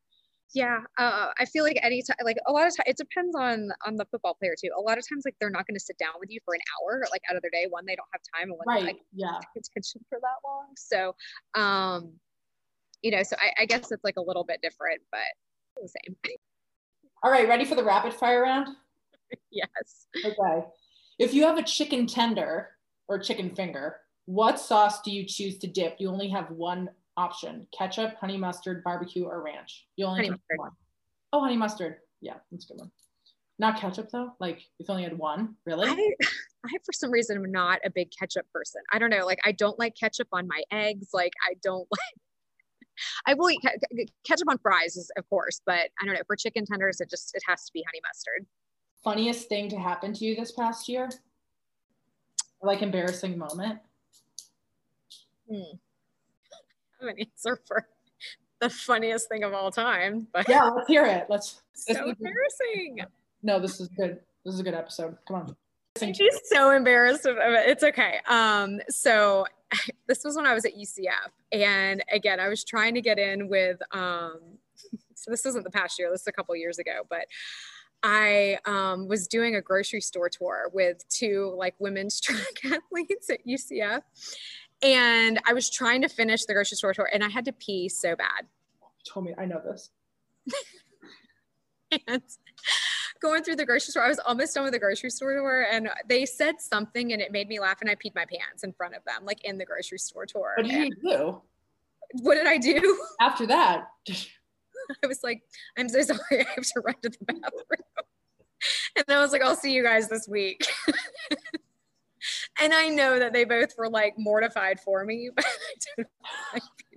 Yeah, 0.55 0.81
uh, 0.99 1.29
I 1.39 1.47
feel 1.47 1.65
like 1.65 1.79
any 1.83 2.03
time, 2.03 2.17
like 2.25 2.37
a 2.47 2.53
lot 2.53 2.67
of 2.67 2.77
time, 2.77 2.85
it 2.87 2.99
depends 2.99 3.35
on 3.35 3.71
on 3.87 3.97
the 3.97 4.05
football 4.11 4.35
player 4.35 4.55
too. 4.61 4.69
A 4.77 4.81
lot 4.81 4.99
of 4.99 5.09
times, 5.09 5.23
like 5.25 5.35
they're 5.41 5.49
not 5.49 5.67
going 5.67 5.77
to 5.77 5.81
sit 5.81 5.97
down 5.97 6.13
with 6.21 6.31
you 6.31 6.41
for 6.45 6.53
an 6.55 6.61
hour, 6.77 7.03
like 7.11 7.23
out 7.31 7.37
of 7.37 7.43
their 7.43 7.51
day. 7.51 7.67
One, 7.71 7.87
they 7.87 7.97
don't 7.97 8.09
have 8.13 8.21
time, 8.37 8.51
and 8.51 8.59
one, 8.59 8.67
right. 8.69 8.85
like, 8.85 8.99
yeah, 9.15 9.39
attention 9.57 10.05
for 10.11 10.19
that 10.21 10.47
long. 10.47 10.67
So, 10.77 11.15
um, 11.55 12.13
you 13.03 13.11
know, 13.11 13.23
so 13.23 13.37
I, 13.39 13.63
I 13.63 13.67
guess 13.67 13.91
it's 13.91 14.05
like 14.05 14.17
a 14.17 14.23
little 14.23 14.45
bit 14.45 14.61
different, 14.63 15.03
but 15.11 15.21
the 15.81 15.89
same. 15.89 16.17
All 17.23 17.31
right, 17.31 17.49
ready 17.49 17.65
for 17.65 17.75
the 17.75 17.85
rapid 17.85 18.15
fire 18.15 18.43
round? 18.43 18.69
yes. 19.51 20.07
Okay. 20.25 20.67
If 21.19 21.35
you 21.35 21.45
have 21.45 21.59
a 21.59 21.63
chicken 21.63 22.07
tender 22.07 22.71
or 23.09 23.19
chicken 23.19 23.55
finger, 23.55 23.97
what 24.27 24.59
sauce 24.59 25.03
do 25.03 25.11
you 25.11 25.25
choose 25.25 25.59
to 25.59 25.67
dip? 25.67 25.97
You 25.99 26.09
only 26.09 26.29
have 26.29 26.51
one 26.51 26.89
option 27.17 27.67
ketchup, 27.77 28.15
honey 28.21 28.37
mustard, 28.37 28.83
barbecue, 28.85 29.25
or 29.25 29.43
ranch. 29.43 29.87
You 29.97 30.07
only 30.07 30.27
have 30.27 30.39
one. 30.57 30.71
Oh, 31.33 31.41
honey 31.41 31.57
mustard. 31.57 31.97
Yeah, 32.21 32.35
that's 32.51 32.65
a 32.67 32.69
good 32.69 32.81
one. 32.81 32.91
Not 33.59 33.79
ketchup 33.79 34.11
though. 34.11 34.33
Like 34.41 34.63
if 34.79 34.89
only 34.89 35.03
had 35.03 35.17
one, 35.17 35.57
really? 35.67 35.89
I, 35.89 36.15
I 36.67 36.71
for 36.85 36.93
some 36.93 37.11
reason 37.11 37.37
am 37.37 37.51
not 37.51 37.81
a 37.85 37.91
big 37.91 38.09
ketchup 38.19 38.47
person. 38.53 38.83
I 38.93 38.99
don't 38.99 39.11
know. 39.11 39.27
Like 39.27 39.41
I 39.45 39.53
don't 39.53 39.79
like 39.79 39.95
ketchup 39.95 40.29
on 40.33 40.49
my 40.49 40.63
eggs. 40.71 41.09
Like 41.13 41.33
I 41.49 41.55
don't 41.63 41.87
like 41.91 42.23
I 43.27 43.35
will 43.35 43.51
eat 43.51 43.61
ketchup 44.25 44.49
on 44.49 44.59
fries, 44.59 44.97
is, 44.97 45.11
of 45.17 45.29
course, 45.29 45.61
but 45.65 45.91
I 46.01 46.05
don't 46.05 46.15
know 46.15 46.21
for 46.27 46.37
chicken 46.37 46.65
tenders, 46.65 47.01
it 47.01 47.11
just 47.11 47.35
it 47.35 47.43
has 47.47 47.65
to 47.67 47.73
be 47.73 47.85
honey 47.87 48.01
mustard. 48.07 48.47
Funniest 49.03 49.49
thing 49.49 49.69
to 49.71 49.77
happen 49.77 50.13
to 50.15 50.25
you 50.25 50.37
this 50.37 50.53
past 50.53 50.89
year? 50.89 51.11
Like 52.63 52.83
embarrassing 52.83 53.37
moment? 53.37 53.81
Hmm. 55.49 55.55
I 57.01 57.07
have 57.07 57.17
an 57.17 57.21
answer 57.21 57.61
for 57.67 57.87
the 58.61 58.71
funniest 58.71 59.29
thing 59.29 59.43
of 59.43 59.53
all 59.53 59.73
time, 59.73 60.29
but 60.33 60.49
yeah, 60.49 60.65
let's 60.65 60.89
hear 60.89 61.05
it. 61.05 61.27
Let's. 61.29 61.61
So 61.75 61.95
embarrassing. 61.95 63.01
No, 63.43 63.59
this 63.59 63.81
is 63.81 63.89
good. 63.89 64.21
This 64.45 64.55
is 64.55 64.61
a 64.61 64.63
good 64.63 64.75
episode. 64.75 65.17
Come 65.27 65.37
on. 65.37 65.57
She's 66.15 66.41
so 66.45 66.71
embarrassed 66.71 67.27
of 67.27 67.37
it. 67.39 67.69
It's 67.69 67.83
okay. 67.83 68.21
Um, 68.29 68.81
so 68.89 69.47
this 70.07 70.25
was 70.25 70.37
when 70.37 70.47
I 70.47 70.55
was 70.55 70.65
at 70.65 70.77
UCF. 70.77 71.31
And 71.53 72.03
again, 72.11 72.41
I 72.41 72.49
was 72.49 72.65
trying 72.65 72.95
to 72.95 73.01
get 73.01 73.19
in 73.19 73.49
with, 73.49 73.81
um, 73.93 74.41
so 75.15 75.31
this 75.31 75.47
isn't 75.47 75.65
the 75.65 75.71
past 75.71 75.99
year, 75.99 76.11
this 76.11 76.23
is 76.23 76.27
a 76.27 76.33
couple 76.33 76.55
years 76.57 76.79
ago, 76.79 77.03
but 77.09 77.27
I 78.03 78.59
um, 78.65 79.07
was 79.07 79.29
doing 79.29 79.55
a 79.55 79.61
grocery 79.61 80.01
store 80.01 80.29
tour 80.29 80.71
with 80.73 81.09
two 81.09 81.55
like 81.57 81.75
women's 81.79 82.21
track 82.23 82.65
athletes 82.65 83.31
at 83.31 83.47
UCF. 83.47 84.03
And 84.83 85.41
I 85.47 85.53
was 85.53 85.71
trying 85.71 86.03
to 86.03 86.09
finish 86.09 86.45
the 86.45 86.55
grocery 86.55 86.77
store 86.77 86.93
tour 86.93 87.09
and 87.13 87.23
I 87.23 87.29
had 87.29 87.45
to 87.45 87.53
pee 87.53 87.89
so 87.89 88.17
bad. 88.17 88.47
You 88.81 89.13
told 89.13 89.27
me, 89.27 89.35
I 89.39 89.45
know 89.45 89.61
this. 89.65 89.91
and 92.09 92.23
going 93.23 93.45
through 93.45 93.57
the 93.57 93.65
grocery 93.65 93.93
store. 93.93 94.03
I 94.03 94.09
was 94.09 94.19
almost 94.19 94.55
done 94.55 94.65
with 94.65 94.73
the 94.73 94.79
grocery 94.79 95.11
store 95.11 95.35
tour 95.35 95.67
and 95.71 95.89
they 96.09 96.27
said 96.27 96.61
something 96.61 97.13
and 97.13 97.23
it 97.23 97.31
made 97.31 97.49
me 97.49 97.61
laugh 97.61 97.81
and 97.81 97.89
I 97.89 97.95
peed 97.95 98.15
my 98.15 98.27
pants 98.27 98.65
in 98.65 98.73
front 98.73 98.95
of 98.95 99.05
them, 99.05 99.25
like 99.25 99.45
in 99.45 99.57
the 99.57 99.65
grocery 99.65 99.99
store 99.99 100.27
tour. 100.27 100.55
What 100.57 100.67
did 100.67 100.73
you 100.73 101.11
do? 101.11 101.43
What 102.21 102.35
did 102.35 102.47
I 102.47 102.59
do? 102.59 103.01
After 103.21 103.47
that. 103.47 103.87
I 105.03 105.07
was 105.07 105.21
like, 105.23 105.43
I'm 105.79 105.89
so 105.89 106.03
sorry. 106.03 106.19
I 106.33 106.47
have 106.57 106.65
to 106.65 106.81
run 106.85 106.97
to 107.03 107.11
the 107.11 107.25
bathroom. 107.25 108.07
and 108.97 109.05
I 109.09 109.21
was 109.21 109.33
like, 109.33 109.43
I'll 109.43 109.57
see 109.57 109.73
you 109.73 109.85
guys 109.85 110.09
this 110.09 110.27
week. 110.29 110.67
and 112.61 112.75
I 112.75 112.89
know 112.89 113.19
that 113.19 113.33
they 113.33 113.45
both 113.45 113.75
were 113.79 113.89
like 113.89 114.15
mortified 114.19 114.81
for 114.81 115.05
me. 115.05 115.31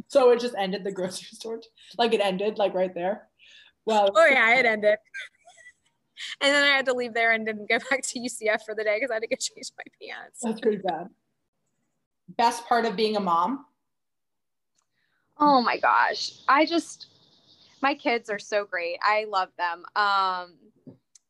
so 0.08 0.32
it 0.32 0.40
just 0.40 0.56
ended 0.58 0.84
the 0.84 0.92
grocery 0.92 1.28
store, 1.32 1.62
like 1.98 2.14
it 2.14 2.22
ended 2.22 2.58
like 2.58 2.74
right 2.74 2.94
there. 2.94 3.28
Well, 3.86 4.10
oh 4.16 4.26
yeah, 4.26 4.56
it 4.56 4.66
ended. 4.66 4.98
And 6.42 6.54
then 6.54 6.64
I 6.64 6.76
had 6.76 6.86
to 6.86 6.94
leave 6.94 7.14
there 7.14 7.32
and 7.32 7.46
didn't 7.46 7.70
go 7.70 7.80
back 7.90 8.02
to 8.02 8.20
UCF 8.20 8.64
for 8.66 8.76
the 8.76 8.84
day 8.84 8.98
because 8.98 9.12
I 9.12 9.16
had 9.16 9.24
to 9.24 9.28
go 9.28 9.36
change 9.40 9.72
my 9.78 10.08
pants. 10.08 10.40
That's 10.42 10.62
pretty 10.62 10.78
bad. 10.78 11.10
Best 12.38 12.66
part 12.66 12.86
of 12.86 12.96
being 12.96 13.16
a 13.16 13.20
mom? 13.20 13.66
Oh 15.38 15.62
my 15.62 15.78
gosh. 15.78 16.32
I 16.48 16.66
just 16.66 17.08
my 17.82 17.94
kids 17.94 18.30
are 18.30 18.40
so 18.40 18.66
great. 18.66 18.98
I 19.02 19.26
love 19.30 19.50
them. 19.58 19.86
Um 19.96 20.56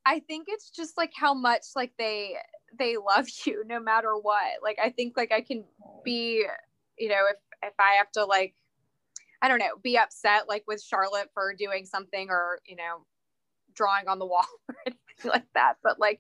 I 0.07 0.19
think 0.27 0.45
it's 0.47 0.69
just 0.69 0.97
like 0.97 1.11
how 1.15 1.33
much 1.33 1.63
like 1.75 1.91
they 1.97 2.35
they 2.77 2.97
love 2.97 3.27
you 3.45 3.63
no 3.65 3.79
matter 3.79 4.15
what. 4.15 4.61
Like 4.63 4.77
I 4.83 4.89
think 4.89 5.17
like 5.17 5.31
I 5.31 5.41
can 5.41 5.65
be, 6.03 6.45
you 6.97 7.09
know, 7.09 7.23
if 7.29 7.37
if 7.63 7.73
I 7.79 7.95
have 7.97 8.11
to 8.13 8.25
like 8.25 8.55
I 9.41 9.47
don't 9.47 9.59
know, 9.59 9.77
be 9.83 9.97
upset 9.97 10.47
like 10.47 10.63
with 10.67 10.81
Charlotte 10.81 11.29
for 11.33 11.53
doing 11.53 11.85
something 11.85 12.29
or, 12.29 12.59
you 12.65 12.75
know, 12.75 13.05
drawing 13.75 14.07
on 14.07 14.19
the 14.19 14.25
wall 14.25 14.45
or 14.69 14.75
anything 14.85 15.31
like 15.31 15.45
that. 15.53 15.75
But 15.83 15.99
like, 15.99 16.19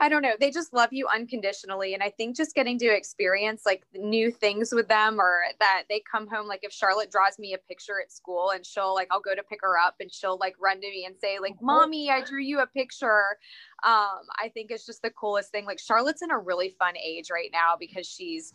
I 0.00 0.08
don't 0.08 0.22
know, 0.22 0.34
they 0.38 0.50
just 0.50 0.72
love 0.72 0.92
you 0.92 1.08
unconditionally. 1.12 1.94
And 1.94 2.02
I 2.02 2.10
think 2.10 2.36
just 2.36 2.54
getting 2.54 2.78
to 2.78 2.86
experience 2.86 3.62
like 3.66 3.84
new 3.94 4.30
things 4.30 4.72
with 4.72 4.88
them 4.88 5.20
or 5.20 5.40
that 5.58 5.84
they 5.88 6.02
come 6.10 6.28
home, 6.28 6.46
like 6.46 6.60
if 6.62 6.72
Charlotte 6.72 7.10
draws 7.10 7.38
me 7.38 7.54
a 7.54 7.58
picture 7.58 8.00
at 8.00 8.12
school 8.12 8.50
and 8.50 8.64
she'll 8.64 8.94
like, 8.94 9.08
I'll 9.10 9.20
go 9.20 9.34
to 9.34 9.42
pick 9.42 9.60
her 9.62 9.78
up 9.78 9.96
and 10.00 10.12
she'll 10.12 10.38
like 10.38 10.54
run 10.60 10.80
to 10.80 10.88
me 10.88 11.04
and 11.04 11.16
say, 11.20 11.38
like, 11.40 11.54
mommy, 11.60 12.10
I 12.10 12.22
drew 12.22 12.42
you 12.42 12.60
a 12.60 12.66
picture. 12.66 13.38
Um, 13.84 14.20
I 14.38 14.50
think 14.52 14.70
it's 14.70 14.86
just 14.86 15.02
the 15.02 15.10
coolest 15.10 15.50
thing. 15.50 15.64
Like 15.64 15.80
Charlotte's 15.80 16.22
in 16.22 16.30
a 16.30 16.38
really 16.38 16.74
fun 16.78 16.94
age 16.96 17.30
right 17.30 17.50
now 17.52 17.74
because 17.78 18.06
she's, 18.06 18.52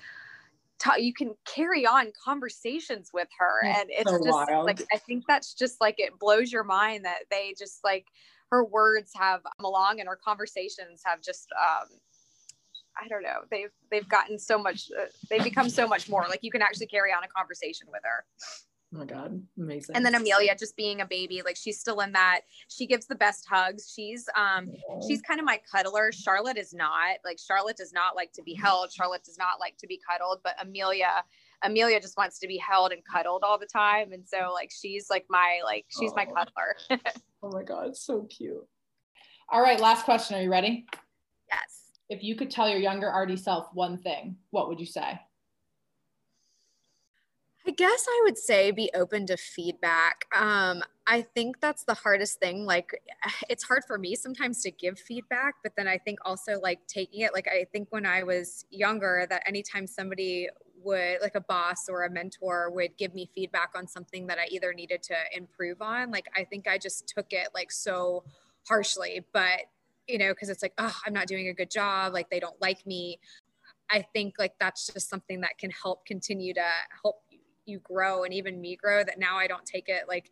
you 0.98 1.14
can 1.14 1.34
carry 1.46 1.86
on 1.86 2.12
conversations 2.24 3.12
with 3.14 3.30
her 3.38 3.64
and 3.64 3.90
it's 3.90 4.12
so 4.12 4.18
just 4.18 4.30
wild. 4.50 4.66
like 4.66 4.84
i 4.92 4.98
think 4.98 5.24
that's 5.30 5.54
just 5.54 5.80
like 5.80 5.96
it 5.98 6.18
blows 6.20 6.52
your 6.52 6.66
mind 6.66 7.06
that 7.06 7.20
they 7.32 7.54
just 7.58 7.82
like 7.86 8.08
her 8.52 8.64
words 8.64 9.12
have 9.16 9.42
come 9.44 9.66
along 9.66 10.00
and 10.00 10.08
her 10.08 10.20
conversations 10.24 11.02
have 11.06 11.22
just 11.22 11.50
um, 11.60 11.88
I 13.02 13.08
don't 13.08 13.24
know. 13.24 13.42
They've 13.50 13.72
they've 13.90 14.08
gotten 14.08 14.38
so 14.38 14.58
much. 14.58 14.90
Uh, 14.98 15.06
they've 15.30 15.44
become 15.44 15.70
so 15.70 15.88
much 15.88 16.10
more. 16.10 16.26
Like 16.30 16.40
you 16.44 16.52
can 16.52 16.62
actually 16.62 16.88
carry 16.88 17.12
on 17.12 17.24
a 17.24 17.28
conversation 17.28 17.88
with 17.92 18.02
her. 18.04 18.26
Oh 18.94 19.00
my 19.00 19.06
god, 19.06 19.42
amazing. 19.58 19.96
And 19.96 20.06
then 20.06 20.14
Amelia 20.14 20.56
just 20.56 20.76
being 20.76 21.02
a 21.02 21.06
baby, 21.06 21.42
like 21.44 21.58
she's 21.58 21.80
still 21.80 22.02
in 22.02 22.12
that. 22.12 22.42
She 22.68 22.86
gives 22.86 23.08
the 23.08 23.16
best 23.16 23.48
hugs. 23.50 23.92
She's 23.94 24.28
um 24.38 24.72
she's 25.08 25.22
kind 25.22 25.40
of 25.40 25.46
my 25.46 25.60
cuddler. 25.72 26.12
Charlotte 26.12 26.58
is 26.58 26.74
not. 26.74 27.18
Like 27.26 27.40
Charlotte 27.40 27.78
does 27.78 27.94
not 27.94 28.16
like 28.16 28.32
to 28.34 28.44
be 28.44 28.54
held. 28.54 28.92
Charlotte 28.92 29.24
does 29.24 29.38
not 29.38 29.60
like 29.60 29.78
to 29.80 29.88
be 29.88 30.00
cuddled, 30.08 30.42
but 30.44 30.54
Amelia 30.62 31.24
Amelia 31.64 32.00
just 32.00 32.18
wants 32.18 32.40
to 32.40 32.48
be 32.48 32.58
held 32.58 32.92
and 32.92 33.02
cuddled 33.06 33.44
all 33.44 33.58
the 33.58 33.66
time. 33.66 34.12
And 34.12 34.28
so 34.28 34.52
like 34.54 34.72
she's 34.72 35.10
like 35.10 35.26
my 35.30 35.62
like 35.64 35.86
she's 35.90 36.12
oh. 36.12 36.16
my 36.16 36.26
cuddler. 36.26 36.76
oh 37.44 37.52
my 37.52 37.64
God, 37.64 37.96
so 37.96 38.24
cute. 38.30 38.66
All 39.50 39.62
right, 39.62 39.80
last 39.80 40.06
question. 40.06 40.38
Are 40.38 40.42
you 40.42 40.52
ready? 40.52 40.86
Yes. 41.50 41.92
If 42.10 42.24
you 42.24 42.36
could 42.36 42.52
tell 42.52 42.70
your 42.70 42.80
younger 42.80 43.08
RD 43.10 43.40
self 43.40 43.68
one 43.74 43.98
thing, 43.98 44.38
what 44.52 44.68
would 44.68 44.80
you 44.80 44.86
say? 44.86 45.20
I 47.66 47.72
guess 47.72 48.06
I 48.10 48.22
would 48.26 48.38
say 48.38 48.72
be 48.72 48.92
open 48.94 49.26
to 49.28 49.38
feedback. 49.38 50.26
Um, 50.36 50.84
I 51.08 51.22
think 51.22 51.62
that's 51.62 51.86
the 51.86 51.94
hardest 51.94 52.40
thing. 52.40 52.66
Like, 52.66 52.92
it's 53.50 53.64
hard 53.64 53.84
for 53.88 53.98
me 53.98 54.16
sometimes 54.16 54.62
to 54.64 54.72
give 54.72 55.00
feedback, 55.00 55.56
but 55.64 55.74
then 55.78 55.88
I 55.88 55.98
think 55.98 56.20
also 56.26 56.60
like 56.60 56.80
taking 56.88 57.22
it. 57.22 57.34
Like, 57.34 57.48
I 57.48 57.66
think 57.72 57.88
when 57.92 58.06
I 58.06 58.24
was 58.24 58.66
younger, 58.70 59.26
that 59.30 59.44
anytime 59.48 59.88
somebody 59.88 60.50
would 60.84 61.22
like 61.22 61.36
a 61.36 61.42
boss 61.42 61.88
or 61.90 62.04
a 62.04 62.10
mentor 62.10 62.70
would 62.70 62.98
give 62.98 63.14
me 63.14 63.30
feedback 63.34 63.72
on 63.76 63.88
something 63.88 64.28
that 64.28 64.38
I 64.38 64.48
either 64.52 64.74
needed 64.74 65.02
to 65.04 65.16
improve 65.36 65.82
on. 65.82 66.12
Like 66.12 66.26
I 66.36 66.44
think 66.44 66.68
I 66.68 66.78
just 66.78 67.08
took 67.08 67.28
it 67.32 67.50
like 67.54 67.72
so 67.72 68.24
harshly, 68.68 69.26
but 69.34 69.62
you 70.08 70.18
know, 70.18 70.34
because 70.34 70.50
it's 70.50 70.62
like, 70.62 70.74
oh, 70.78 70.96
I'm 71.06 71.14
not 71.14 71.28
doing 71.28 71.48
a 71.48 71.54
good 71.54 71.72
job. 71.72 72.14
Like 72.14 72.30
they 72.30 72.40
don't 72.40 72.60
like 72.62 72.86
me. 72.86 73.20
I 73.90 74.06
think 74.14 74.36
like 74.40 74.54
that's 74.60 74.88
just 74.88 75.10
something 75.10 75.42
that 75.42 75.58
can 75.58 75.72
help 75.72 76.06
continue 76.06 76.54
to 76.54 76.66
help 77.02 77.23
you 77.66 77.80
grow 77.80 78.24
and 78.24 78.34
even 78.34 78.60
me 78.60 78.76
grow 78.76 79.04
that 79.04 79.20
now 79.20 79.38
I 79.38 79.48
don't 79.48 79.66
take 79.66 79.90
it 79.90 80.04
like 80.08 80.32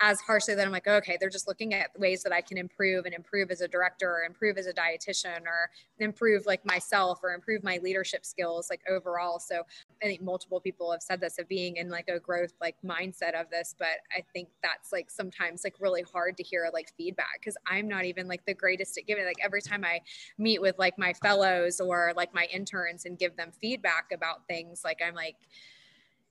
as 0.00 0.20
harshly 0.20 0.54
that 0.54 0.64
I'm 0.64 0.72
like, 0.72 0.86
okay, 0.86 1.18
they're 1.20 1.28
just 1.28 1.46
looking 1.46 1.74
at 1.74 1.90
ways 1.98 2.22
that 2.22 2.32
I 2.32 2.40
can 2.40 2.56
improve 2.56 3.04
and 3.04 3.14
improve 3.14 3.50
as 3.50 3.60
a 3.60 3.68
director 3.68 4.10
or 4.10 4.22
improve 4.22 4.56
as 4.56 4.66
a 4.66 4.72
dietitian 4.72 5.42
or 5.42 5.70
improve 5.98 6.46
like 6.46 6.64
myself 6.64 7.20
or 7.22 7.34
improve 7.34 7.62
my 7.62 7.78
leadership 7.82 8.24
skills 8.24 8.68
like 8.70 8.80
overall. 8.88 9.38
So 9.38 9.62
I 10.02 10.06
think 10.06 10.22
multiple 10.22 10.60
people 10.60 10.90
have 10.90 11.02
said 11.02 11.20
this 11.20 11.38
of 11.38 11.48
being 11.48 11.76
in 11.76 11.90
like 11.90 12.08
a 12.08 12.18
growth 12.18 12.54
like 12.60 12.76
mindset 12.84 13.38
of 13.38 13.50
this, 13.50 13.74
but 13.78 13.98
I 14.16 14.24
think 14.32 14.48
that's 14.62 14.92
like 14.92 15.10
sometimes 15.10 15.64
like 15.64 15.74
really 15.80 16.02
hard 16.02 16.36
to 16.38 16.42
hear 16.42 16.68
like 16.72 16.92
feedback 16.96 17.40
because 17.40 17.56
I'm 17.66 17.88
not 17.88 18.04
even 18.06 18.26
like 18.26 18.44
the 18.46 18.54
greatest 18.54 18.96
at 18.96 19.06
giving 19.06 19.24
like 19.26 19.36
every 19.42 19.60
time 19.60 19.84
I 19.84 20.00
meet 20.38 20.62
with 20.62 20.78
like 20.78 20.98
my 20.98 21.12
fellows 21.12 21.80
or 21.80 22.12
like 22.16 22.34
my 22.34 22.46
interns 22.52 23.04
and 23.04 23.18
give 23.18 23.36
them 23.36 23.50
feedback 23.60 24.06
about 24.12 24.46
things, 24.48 24.82
like 24.84 25.00
I'm 25.06 25.14
like, 25.14 25.36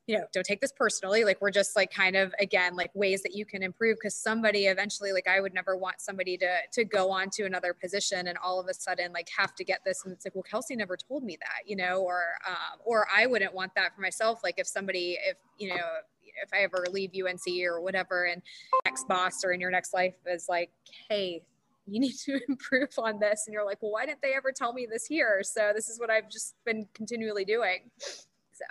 you 0.09 0.17
know, 0.17 0.25
don't 0.33 0.43
take 0.43 0.59
this 0.59 0.71
personally. 0.71 1.23
Like 1.23 1.39
we're 1.39 1.51
just 1.51 1.75
like 1.75 1.93
kind 1.93 2.15
of 2.15 2.33
again 2.39 2.75
like 2.75 2.89
ways 2.95 3.21
that 3.21 3.35
you 3.35 3.45
can 3.45 3.61
improve 3.61 3.97
because 3.97 4.15
somebody 4.15 4.65
eventually 4.65 5.13
like 5.13 5.27
I 5.27 5.39
would 5.39 5.53
never 5.53 5.77
want 5.77 6.01
somebody 6.01 6.35
to 6.37 6.49
to 6.71 6.83
go 6.83 7.11
on 7.11 7.29
to 7.33 7.43
another 7.43 7.75
position 7.75 8.27
and 8.27 8.35
all 8.43 8.59
of 8.59 8.67
a 8.67 8.73
sudden 8.73 9.13
like 9.13 9.29
have 9.37 9.53
to 9.53 9.63
get 9.63 9.81
this 9.85 10.03
and 10.05 10.11
it's 10.11 10.25
like 10.25 10.33
well 10.33 10.41
Kelsey 10.41 10.75
never 10.75 10.97
told 10.97 11.23
me 11.23 11.37
that 11.39 11.69
you 11.69 11.75
know 11.75 12.01
or 12.01 12.23
um, 12.47 12.79
or 12.83 13.05
I 13.15 13.27
wouldn't 13.27 13.53
want 13.53 13.75
that 13.75 13.93
for 13.93 14.01
myself. 14.01 14.39
Like 14.43 14.55
if 14.57 14.65
somebody 14.65 15.15
if 15.23 15.37
you 15.59 15.69
know 15.69 15.83
if 16.23 16.49
I 16.51 16.63
ever 16.63 16.87
leave 16.91 17.11
UNC 17.13 17.43
or 17.63 17.79
whatever 17.79 18.25
and 18.25 18.41
next 18.85 19.07
boss 19.07 19.43
or 19.43 19.51
in 19.51 19.61
your 19.61 19.69
next 19.69 19.93
life 19.93 20.15
is 20.25 20.47
like 20.49 20.71
hey 21.07 21.43
you 21.85 21.99
need 21.99 22.15
to 22.25 22.39
improve 22.49 22.89
on 22.97 23.19
this 23.19 23.43
and 23.45 23.53
you're 23.53 23.63
like 23.65 23.77
well 23.83 23.91
why 23.91 24.07
didn't 24.07 24.23
they 24.23 24.33
ever 24.33 24.51
tell 24.51 24.73
me 24.73 24.87
this 24.91 25.05
here? 25.05 25.41
So 25.43 25.71
this 25.75 25.87
is 25.87 25.99
what 25.99 26.09
I've 26.09 26.31
just 26.31 26.55
been 26.65 26.87
continually 26.95 27.45
doing. 27.45 27.91
So 27.99 28.65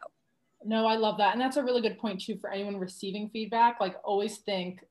no, 0.65 0.87
I 0.87 0.97
love 0.97 1.19
that. 1.19 1.33
And 1.33 1.41
that's 1.41 1.57
a 1.57 1.63
really 1.63 1.81
good 1.81 1.99
point 1.99 2.21
too 2.21 2.37
for 2.37 2.51
anyone 2.51 2.77
receiving 2.77 3.29
feedback. 3.31 3.81
Like 3.81 3.97
always 4.05 4.39
think, 4.39 4.85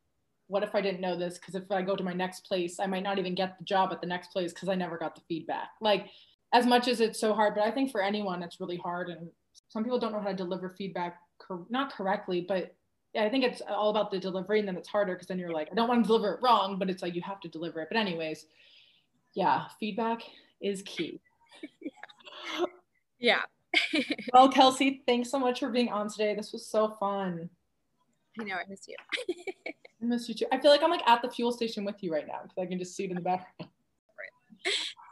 what 0.48 0.64
if 0.64 0.74
I 0.74 0.82
didn't 0.82 1.02
know 1.02 1.18
this? 1.18 1.38
Because 1.38 1.56
if 1.56 1.70
I 1.72 1.82
go 1.82 1.96
to 1.96 2.04
my 2.04 2.14
next 2.14 2.42
place, 2.46 2.80
I 2.80 2.88
might 2.88 3.04
not 3.04 3.20
even 3.20 3.36
get 3.36 3.58
the 3.58 3.66
job 3.66 3.92
at 3.92 4.00
the 4.00 4.08
next 4.08 4.32
place 4.32 4.54
because 4.54 4.70
I 4.70 4.76
never 4.76 4.98
got 4.98 5.16
the 5.16 5.22
feedback. 5.28 5.70
Like 5.82 6.08
as 6.54 6.66
much 6.66 6.88
as 6.88 7.02
it's 7.02 7.20
so 7.20 7.34
hard, 7.34 7.56
but 7.56 7.64
I 7.64 7.72
think 7.72 7.92
for 7.92 8.02
anyone 8.02 8.42
it's 8.44 8.60
really 8.62 8.78
hard. 8.78 9.10
And 9.10 9.30
some 9.70 9.84
people 9.84 10.00
don't 10.00 10.14
know 10.14 10.22
how 10.22 10.30
to 10.30 10.36
deliver 10.36 10.70
feedback, 10.78 11.18
cor- 11.40 11.66
not 11.70 11.92
correctly, 11.92 12.46
but 12.48 12.74
I 13.18 13.30
think 13.30 13.44
it's 13.44 13.62
all 13.68 13.90
about 13.90 14.12
the 14.12 14.20
delivery. 14.20 14.60
And 14.60 14.68
then 14.68 14.78
it's 14.78 14.88
harder 14.88 15.14
because 15.14 15.28
then 15.28 15.40
you're 15.40 15.52
like, 15.52 15.68
I 15.72 15.76
don't 15.76 15.90
want 15.90 16.04
to 16.04 16.08
deliver 16.08 16.34
it 16.34 16.40
wrong, 16.42 16.80
but 16.80 16.90
it's 16.90 17.02
like 17.02 17.16
you 17.16 17.22
have 17.24 17.42
to 17.42 17.50
deliver 17.50 17.82
it. 17.82 17.90
But 17.92 17.98
anyways, 17.98 18.46
yeah, 19.34 19.66
feedback 19.80 20.22
is 20.62 20.82
key. 20.84 21.20
yeah. 23.20 23.42
well, 24.34 24.50
Kelsey, 24.50 25.04
thanks 25.06 25.30
so 25.30 25.40
much 25.40 25.60
for 25.60 25.70
being 25.70 25.90
on 25.90 26.10
today. 26.10 26.36
This 26.36 26.52
was 26.52 26.68
so 26.68 26.96
fun. 27.00 27.50
I 28.40 28.44
know, 28.44 28.56
I 28.56 28.64
miss 28.70 28.88
you. 28.88 28.96
I 29.68 30.06
miss 30.06 30.30
you 30.30 30.36
too. 30.36 30.46
I 30.52 30.60
feel 30.60 30.72
like 30.72 30.84
I'm 30.84 30.92
like 30.92 31.08
at 31.08 31.22
the 31.22 31.30
fuel 31.30 31.52
station 31.52 31.84
with 31.84 32.02
you 32.04 32.14
right 32.14 32.28
now 32.28 32.40
because 32.44 32.58
I 32.58 32.66
can 32.66 32.78
just 32.78 32.96
see 32.96 33.06
it 33.06 33.10
in 33.10 33.16
the 33.16 33.22
background. 33.22 33.72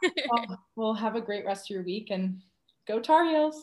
Right. 0.04 0.12
well, 0.30 0.64
well, 0.76 0.94
have 0.94 1.16
a 1.16 1.20
great 1.20 1.44
rest 1.44 1.70
of 1.70 1.74
your 1.74 1.84
week 1.84 2.10
and 2.10 2.40
go 2.86 3.00
Tar 3.00 3.24
Heels. 3.24 3.62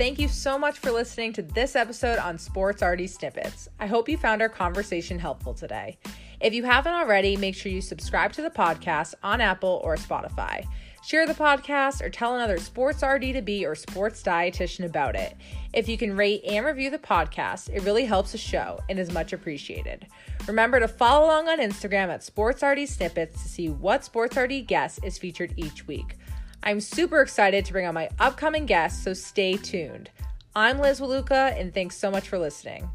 Thank 0.00 0.18
you 0.18 0.28
so 0.28 0.58
much 0.58 0.78
for 0.78 0.90
listening 0.90 1.34
to 1.34 1.42
this 1.42 1.76
episode 1.76 2.18
on 2.18 2.38
Sports 2.38 2.80
RD 2.80 3.10
Snippets. 3.10 3.68
I 3.78 3.86
hope 3.86 4.08
you 4.08 4.16
found 4.16 4.40
our 4.40 4.48
conversation 4.48 5.18
helpful 5.18 5.52
today. 5.52 5.98
If 6.40 6.54
you 6.54 6.64
haven't 6.64 6.94
already, 6.94 7.36
make 7.36 7.54
sure 7.54 7.70
you 7.70 7.82
subscribe 7.82 8.32
to 8.32 8.42
the 8.42 8.48
podcast 8.50 9.14
on 9.22 9.42
Apple 9.42 9.82
or 9.84 9.96
Spotify. 9.96 10.66
Share 11.02 11.26
the 11.26 11.34
podcast 11.34 12.00
or 12.00 12.08
tell 12.08 12.34
another 12.34 12.58
sports 12.58 13.02
RD 13.02 13.32
to 13.34 13.42
be 13.42 13.66
or 13.66 13.74
sports 13.74 14.22
dietitian 14.22 14.86
about 14.86 15.16
it. 15.16 15.36
If 15.74 15.88
you 15.88 15.98
can 15.98 16.16
rate 16.16 16.42
and 16.44 16.64
review 16.64 16.90
the 16.90 16.98
podcast, 16.98 17.68
it 17.68 17.82
really 17.82 18.06
helps 18.06 18.32
the 18.32 18.38
show 18.38 18.80
and 18.88 18.98
is 18.98 19.12
much 19.12 19.34
appreciated. 19.34 20.06
Remember 20.46 20.80
to 20.80 20.88
follow 20.88 21.26
along 21.26 21.48
on 21.48 21.58
Instagram 21.58 22.08
at 22.08 22.22
Sports 22.22 22.62
RD 22.62 22.88
Snippets 22.88 23.42
to 23.42 23.48
see 23.48 23.68
what 23.68 24.04
Sports 24.04 24.36
RD 24.36 24.66
guest 24.66 25.00
is 25.04 25.18
featured 25.18 25.52
each 25.56 25.86
week. 25.86 26.16
I'm 26.62 26.80
super 26.80 27.20
excited 27.20 27.64
to 27.66 27.72
bring 27.72 27.86
on 27.86 27.94
my 27.94 28.08
upcoming 28.18 28.66
guests, 28.66 29.02
so 29.02 29.12
stay 29.12 29.56
tuned. 29.56 30.10
I'm 30.54 30.78
Liz 30.78 31.00
Wyluda, 31.00 31.58
and 31.58 31.72
thanks 31.72 31.96
so 31.96 32.10
much 32.10 32.28
for 32.28 32.38
listening. 32.38 32.88